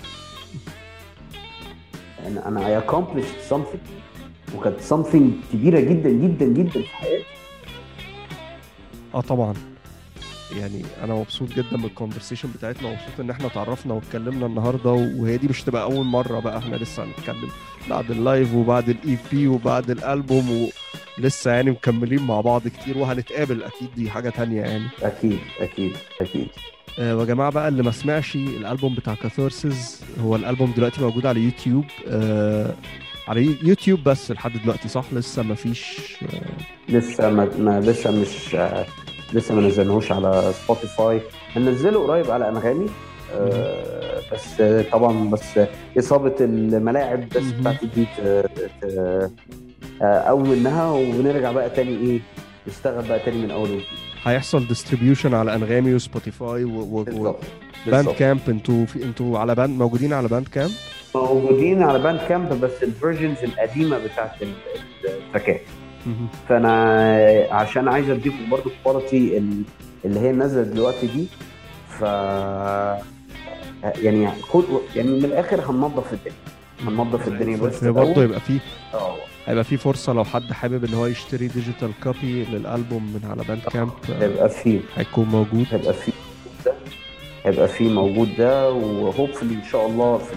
أنا 2.26 2.48
أنا 2.48 2.66
I 2.66 2.80
accomplished 2.80 3.50
something. 3.52 3.78
وكانت 4.56 4.80
something 4.90 5.52
كبيرة 5.52 5.80
جدا 5.80 6.10
جدا 6.10 6.44
جدا 6.44 6.70
في 6.82 6.88
حياتي. 6.88 7.24
آه 9.14 9.20
طبعا. 9.20 9.54
يعني 10.56 10.82
أنا 11.04 11.14
مبسوط 11.14 11.48
جدا 11.52 11.76
بال 11.76 11.87
conversation 11.87 12.48
بتاعتنا 12.58 12.88
ومبسوط 12.88 13.20
إن 13.20 13.30
إحنا 13.30 13.46
اتعرفنا 13.46 13.94
واتكلمنا 13.94 14.46
النهارده 14.46 14.90
وهي 14.90 15.36
دي 15.36 15.48
مش 15.48 15.62
تبقى 15.62 15.82
أول 15.82 16.04
مرة 16.06 16.40
بقى 16.40 16.58
إحنا 16.58 16.76
لسه 16.76 17.04
هنتكلم. 17.04 17.48
بعد 17.90 18.10
ال 18.10 18.19
live 18.19 18.54
وبعد 18.54 18.88
ال 18.88 19.18
EP 19.32 19.46
وبعد 19.48 19.90
الالبوم 19.90 20.68
ولسه 21.18 21.50
يعني 21.50 21.70
مكملين 21.70 22.22
مع 22.22 22.40
بعض 22.40 22.68
كتير 22.68 22.98
وهنتقابل. 22.98 23.62
أكيد 23.62 23.88
دي 23.96 24.10
حاجة 24.10 24.30
تانية 24.30 24.60
يعني. 24.60 24.86
أكيد 25.02 25.38
أكيد 25.60 25.92
أكيد. 26.20 26.48
آه، 26.98 27.24
جماعة 27.24 27.50
بقى 27.50 27.68
اللي 27.68 27.82
ما 27.82 27.90
سمعش 27.90 28.34
الالبوم 28.34 28.94
بتاع 28.94 29.14
Catharsis 29.14 30.00
هو 30.20 30.36
الالبوم 30.36 30.72
دلوقتي 30.76 31.00
موجود 31.00 31.26
على 31.26 31.40
يوتيوب 31.40 31.84
آه 32.08 32.74
على 33.28 33.56
يوتيوب 33.62 34.04
بس 34.04 34.30
لحد 34.30 34.52
دلوقتي 34.62 34.88
صح؟ 34.88 35.04
لسه 35.12 35.42
ما 35.42 35.54
فيش 35.54 36.00
آه 36.22 36.92
لسه 36.92 37.30
ما, 37.30 37.50
ما 37.58 37.80
لسه 37.80 38.10
مش 38.20 38.54
آه، 38.54 38.86
لسه 39.32 39.54
ما 39.54 39.60
نزلناهوش 39.68 40.12
على 40.12 40.52
Spotify 40.64 41.20
هننزله 41.56 42.06
قريب 42.06 42.30
على 42.30 42.48
أنغامي. 42.48 42.86
آه، 43.34 44.20
بس 44.32 44.60
آه، 44.60 44.82
طبعا 44.92 45.30
بس 45.30 45.58
آه، 45.58 45.68
إصابة 45.98 46.34
الملاعب 46.40 47.28
بس. 47.28 47.42
بتاعت 47.42 47.84
دي 47.94 48.06
آه، 48.82 49.30
قوم 50.28 50.48
منها 50.50 50.90
ونرجع 50.92 51.52
بقى 51.52 51.70
تاني 51.70 51.96
إيه 51.96 52.20
نشتغل 52.68 53.08
بقى 53.08 53.18
تاني 53.18 53.36
من 53.42 53.50
أول 53.50 53.68
وجديد. 53.70 53.84
هيحصل 54.24 54.66
distribution 54.66 55.34
على 55.34 55.54
أنغامي 55.54 55.94
و 55.94 56.03
Spotify 56.03 56.64
و- 56.64 56.70
و- 56.70 57.00
و- 57.00 57.04
بالظبط. 57.04 57.38
Band. 57.86 58.08
camp 58.08 58.40
أنتوا 58.48 58.86
في 58.86 59.04
أنتوا 59.04 59.38
على 59.38 59.54
Band 59.54 59.78
موجودين 59.78 60.12
على 60.12 60.28
باند 60.28 60.48
كامب 60.48 60.70
موجودين 61.14 61.82
على 61.82 61.98
Bandcamp 61.98 62.60
بس 62.60 62.82
ال 62.82 62.88
versions 62.88 63.36
القديمة 63.44 63.98
بتاعت 63.98 64.42
ال- 64.42 64.52
التراكات. 65.04 65.60
فانا 66.48 67.46
عشان 67.50 67.88
عايز 67.88 68.10
اديكم 68.10 68.50
برضو 68.50 68.70
ال 68.70 68.79
quality 68.79 69.38
اللي 70.04 70.20
هي 70.20 70.32
نازلة 70.32 70.62
دلوقتي 70.62 71.06
دي 71.06 71.26
ف 71.88 72.02
يعني 74.02 74.30
خد 74.42 74.64
يعني 74.96 75.10
من 75.10 75.24
الآخر 75.24 75.60
هننظف 75.70 76.12
الدنيا 76.12 76.36
هننظف 76.80 77.28
الدنيا 77.28 77.56
بس 77.56 77.84
برضه. 77.84 78.22
يبقى 78.22 78.40
في 78.40 78.58
آه. 78.94 79.16
هيبقى 79.46 79.64
في 79.64 79.76
فرصة 79.76 80.12
لو 80.12 80.24
حد 80.24 80.52
حابب 80.52 80.84
ان 80.84 80.94
هو 80.94 81.06
يشتري 81.06 81.48
digital 81.48 81.90
copy 82.02 82.44
لل 82.44 82.61
album 82.61 83.02
من 83.02 83.30
على 83.30 83.42
Bandcamp 83.48 83.90
آه، 84.10 84.22
هيبقى 84.22 84.48
فيه 84.48 84.80
هيكون 84.96 85.24
موجود. 85.28 85.66
هيبقى 85.70 85.94
فيه 85.94 86.12
هيبقى 87.44 87.68
فيه 87.68 87.88
موجود 87.90 88.28
ده 88.38 88.70
و 88.72 88.81
hopefully 88.81 89.54
إن 89.54 89.64
شاء 89.72 89.86
الله 89.86 90.18
في 90.18 90.34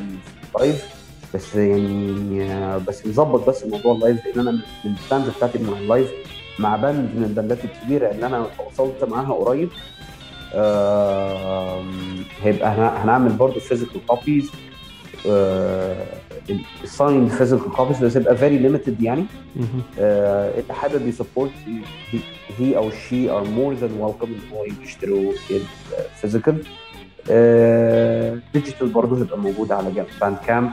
ال 0.55 0.64
live 0.64 0.98
بس 1.33 1.55
يعني 1.55 2.79
بس 2.87 3.07
نظبط 3.07 3.49
بس 3.49 3.65
موضوع 3.65 3.95
ال 3.95 4.01
live 4.01 4.25
لأن 4.25 4.39
أنا 4.39 4.51
من 4.51 4.61
ال 4.85 4.93
plans 4.93 5.29
بتاعتي 5.37 5.59
مع 5.63 5.77
ال 5.77 5.84
live 5.84 6.11
مع 6.59 6.75
band 6.75 7.15
من 7.15 7.23
الباندات 7.23 7.57
الكبيرة 7.65 8.11
اللي 8.11 8.25
أنا 8.25 8.47
وصلت 8.71 9.03
معاها 9.03 9.33
قريب. 9.33 9.69
آم، 10.53 11.91
هيبقى 12.43 12.69
هن- 12.69 12.97
هنعمل 13.03 13.31
برضه 13.31 13.59
physical 13.59 14.05
copies 14.07 14.51
ال 16.83 16.90
signed 16.90 17.27
physical 17.27 17.71
copies 17.71 18.03
بس 18.03 18.15
يبقى 18.15 18.37
very 18.37 18.57
limited 18.57 19.01
يعني. 19.03 19.25
آه، 19.99 20.59
اللي 20.59 20.73
حابب 20.73 21.07
ي 21.07 21.13
support 21.13 21.51
he 22.59 22.77
أو 22.77 22.91
she 22.91 23.29
are 23.29 23.43
more 23.43 23.73
than 23.73 23.91
welcome 23.99 24.27
إن 24.27 24.39
هو 24.57 24.65
يشتروا 24.83 25.33
ال 26.13 26.19
physical 26.19 26.63
digital 28.53 28.87
برضه 28.89 29.17
هيبقى 29.21 29.37
موجود 29.39 29.71
على 29.71 29.91
جنب 29.91 30.05
Bandcamp 30.21 30.71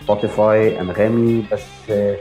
Spotify 0.00 0.80
انغامي 0.80 1.44
بس 1.52 1.62
آه، 1.90 2.16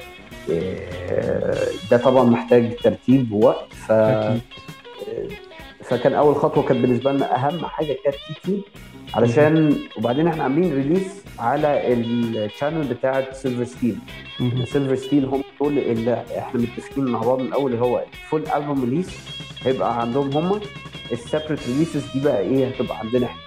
آه، 0.52 1.68
ده 1.92 1.98
طبعا 1.98 2.24
محتاج 2.24 2.76
ترتيب 2.84 3.32
ووقت 3.32 3.74
ف 3.74 3.92
أكيد. 3.92 4.42
فكان 5.84 6.14
أول 6.14 6.36
خطوة 6.36 6.64
كانت 6.64 6.80
بالنسبة 6.82 7.12
لنا 7.12 7.36
أهم 7.36 7.66
حاجة 7.66 7.96
كانت 8.04 8.16
يوتيوب 8.30 8.64
علشان 9.14 9.76
وبعدين 9.98 10.28
إحنا 10.28 10.44
عاملين 10.44 10.74
release 10.76 11.24
على 11.40 11.94
ال 11.94 12.06
channel 12.06 12.88
بتاعت 12.94 13.36
Silver 13.36 13.64
Steel. 13.64 13.96
Silver 14.66 14.96
Steel 14.96 15.26
هم 15.26 15.44
دول 15.62 15.78
اللي 15.78 16.24
إحنا 16.38 16.62
متفقين 16.62 17.06
مع 17.06 17.20
بعض 17.20 17.40
من 17.42 17.48
الأول 17.48 17.72
اللي 17.74 17.86
هو 17.86 18.04
ال 18.14 18.20
full 18.20 18.44
album 18.56 18.84
release 18.84 19.10
هيبقى 19.66 20.02
عندهم 20.02 20.32
هم 20.38 20.60
ال 21.12 21.18
separate 21.18 21.68
releases 21.68 22.04
دي 22.14 22.20
بقى 22.24 22.40
إيه 22.40 22.68
هتبقى 22.68 23.00
عندنا 23.00 23.26
إحنا. 23.26 23.40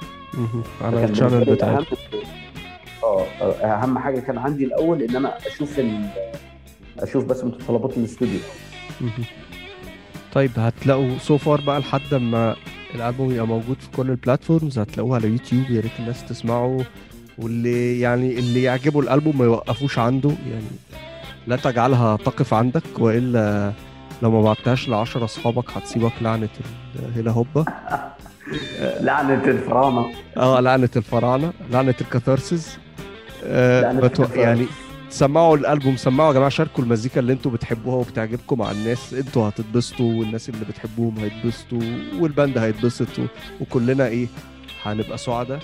على 0.81 1.05
ال 1.05 1.12
channel 1.12 1.59
أهم- 1.61 1.97
آه 3.05 3.25
آه، 3.41 3.53
اهم 3.65 3.99
حاجة 3.99 4.21
كان 4.21 4.39
عندي 4.39 4.65
الأول 4.65 5.03
إن 5.03 5.17
أنا 5.17 5.39
أشوف 5.47 5.79
ال... 5.79 6.07
أشوف 6.99 7.25
بس 7.25 7.45
متطلبات 7.45 7.97
الاستوديو. 7.99 8.39
طيب 10.33 10.51
هتلاقوا 10.57 11.19
so 11.19 11.39
far 11.39 11.61
بقى 11.61 11.81
لحد 11.81 12.15
ما 12.15 12.57
الألبوم 12.95 13.33
يبقى 13.33 13.47
موجود 13.47 13.77
في 13.81 13.91
كل 13.97 14.11
البلاتفورمز 14.11 14.79
هتلاقوه 14.79 15.17
على 15.17 15.29
يوتيوب 15.29 15.71
يا 15.71 15.81
ريت 15.81 15.93
الناس 15.99 16.25
تسمعه. 16.25 16.81
واللي 17.39 18.01
يعني 18.01 18.39
اللي 18.39 18.63
يعجبه 18.63 19.01
الألبوم 19.01 19.39
ما 19.39 19.45
يوقفوش 19.45 19.99
عنده. 19.99 20.31
يعني 20.31 20.65
لا 21.47 21.57
تجعلها 21.57 22.17
تقف 22.17 22.55
عندك 22.55 22.83
وإلا 22.99 23.73
لو 24.23 24.31
ما 24.31 24.43
بعتهاش 24.43 24.89
ل 24.89 24.95
10 24.95 25.25
أصحابك 25.25 25.71
هتسيبك. 25.71 26.13
لعنة 26.21 26.49
الهيلا 27.09 27.31
هوبا. 27.31 27.65
لعنة 29.01 29.45
الفراعنة. 29.45 30.07
آه 30.37 30.61
لعنة 30.61 30.89
الفراعنة 30.97 31.53
لعنة 31.71 31.95
الكاثارسز 32.01 32.79
آه 33.45 33.93
بتو... 33.93 34.25
يعني 34.35 34.67
تسمعوا 35.11 35.57
الألبوم 35.57 35.97
سمعوا 35.97 36.29
يا 36.29 36.35
جماعة 36.35 36.49
شاركوا 36.51 36.85
المزيكا 36.85 37.21
اللي 37.21 37.33
أنتوا 37.33 37.51
بتحبوها 37.51 37.97
وبتعجبكم 37.97 38.59
مع 38.59 38.71
الناس. 38.71 39.15
أنتوا 39.15 39.49
هتتبسطوا 39.49 40.15
والناس 40.15 40.49
اللي 40.49 40.65
بتحبوهم 40.65 41.19
هيتبسطوا 41.19 41.81
وال 42.21 42.34
band 42.34 42.59
هيتبسط 42.59 43.19
و- 43.19 43.27
وكلنا 43.61 44.07
إيه 44.07 44.27
هنبقى 44.83 45.19
سعداء. 45.19 45.61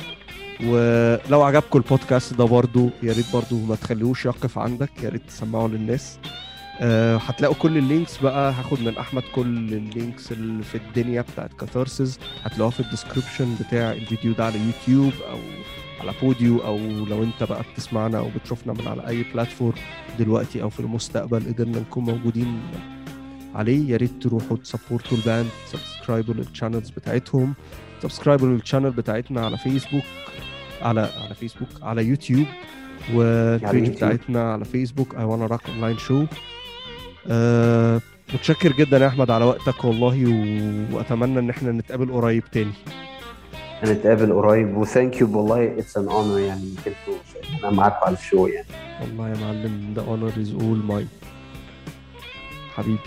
ولو 0.66 1.42
عجبكم 1.42 1.78
البودكاست 1.78 2.34
ده 2.34 2.44
برضو 2.44 2.90
يا 3.02 3.12
ريت 3.12 3.32
برضو 3.32 3.58
ما 3.64 3.74
تخليهوش 3.74 4.26
يقف 4.26 4.58
عندك 4.58 4.90
يا 5.02 5.08
ريت 5.08 5.22
تسمعوا 5.28 5.68
للناس. 5.68 6.18
أه 6.80 7.16
هتلاقوا 7.16 7.56
كل 7.56 7.76
ال 7.78 7.85
links 7.85 8.18
بقى 8.18 8.52
هاخد 8.52 8.80
من 8.80 8.98
أحمد 8.98 9.22
كل 9.34 9.42
ال 9.72 9.82
links 9.82 10.32
اللي 10.32 10.62
في 10.62 10.74
الدنيا 10.74 11.20
بتاعت 11.32 11.52
Catharsis 11.52 12.18
هتلاقوها 12.44 12.70
في 12.70 12.80
ال 12.80 12.86
description 12.86 13.54
بتاع 13.60 13.92
الفيديو 13.92 14.32
ده 14.32 14.44
على 14.44 14.54
يوتيوب 14.66 15.12
أو 15.30 15.38
على 16.00 16.12
بوديو 16.22 16.58
أو 16.58 16.78
لو 17.06 17.22
أنت 17.22 17.42
بقى 17.50 17.62
بتسمعنا 17.72 18.18
أو 18.18 18.28
بتشوفنا 18.36 18.72
من 18.72 18.88
على 18.88 19.08
أي 19.08 19.24
platform 19.34 19.74
دلوقتي 20.18 20.62
أو 20.62 20.70
في 20.70 20.80
المستقبل 20.80 21.40
قدرنا 21.46 21.78
نكون 21.80 22.04
موجودين 22.04 22.60
عليه 23.54 23.90
يا 23.90 23.96
ريت 23.96 24.22
تروحوا 24.22 24.56
تسبورتوا 24.56 25.18
ال 25.18 25.24
band 25.24 25.48
سبسكرايبوا 25.66 26.34
لل 26.34 26.45
channels 26.45 26.90
بتاعتهم 26.90 27.54
سبسكرايبوا 28.02 28.48
لل 28.48 28.57
channel 28.57 28.90
بتاعتنا 28.90 29.46
على 29.46 29.58
فيسبوك 29.58 30.02
على 30.82 31.00
على 31.00 31.34
فيسبوك 31.34 31.68
على 31.82 32.04
يوتيوب 32.04 32.46
وال 33.14 33.34
page 33.34 33.74
يوتيوب. 33.74 33.96
بتاعتنا 33.96 34.52
على 34.52 34.64
فيسبوك 34.64 35.14
اي 35.14 35.24
وأنا 35.24 35.46
rock 35.46 35.68
online 35.68 35.98
show 35.98 36.24
أه 37.26 38.00
متشكر 38.34 38.72
جدا 38.72 38.98
يا 38.98 39.06
أحمد 39.08 39.30
على 39.30 39.44
وقتك 39.44 39.84
والله. 39.84 40.24
وأتمنى 40.92 41.38
إن 41.38 41.50
إحنا 41.50 41.72
نتقابل 41.72 42.12
قريب 42.12 42.44
تاني 42.52 42.72
هنتقابل 43.82 44.32
قريب. 44.32 44.76
و 44.76 44.83
thank 44.83 45.20
you 45.20 45.38
والله 45.38 45.78
it's 45.78 45.96
an 45.96 46.08
honor 46.08 46.38
يعني 46.38 46.62
إنك 46.62 46.88
أنتوا 46.88 47.14
أنا 47.68 47.70
معاكم 47.76 47.96
على 48.06 48.16
ال 48.16 48.22
show 48.22 48.46
يعني. 48.46 48.66
والله 49.02 49.28
يا 49.28 49.36
معلم 49.36 49.94
the 49.96 50.00
honor 50.00 50.34
is 50.38 50.62
all 50.62 50.90
mine. 50.92 51.26
حبيبي. 52.74 52.98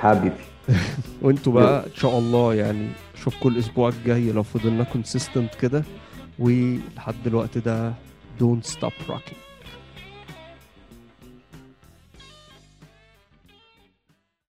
حبيبي. 0.00 0.34
وأنتوا 1.22 1.52
بقى 1.52 1.86
إن 1.86 1.94
شاء 1.94 2.18
الله 2.18 2.54
يعني 2.54 2.88
اشوفكم 3.14 3.48
الأسبوع 3.48 3.88
الجاي 3.88 4.32
لو 4.32 4.42
فضلنا 4.42 4.84
كونسيستنت 4.84 5.54
كده 5.54 5.84
ولحد 6.38 7.26
الوقت 7.26 7.58
ده 7.58 7.92
don't 8.40 8.70
stop 8.72 9.10
rocking. 9.10 9.47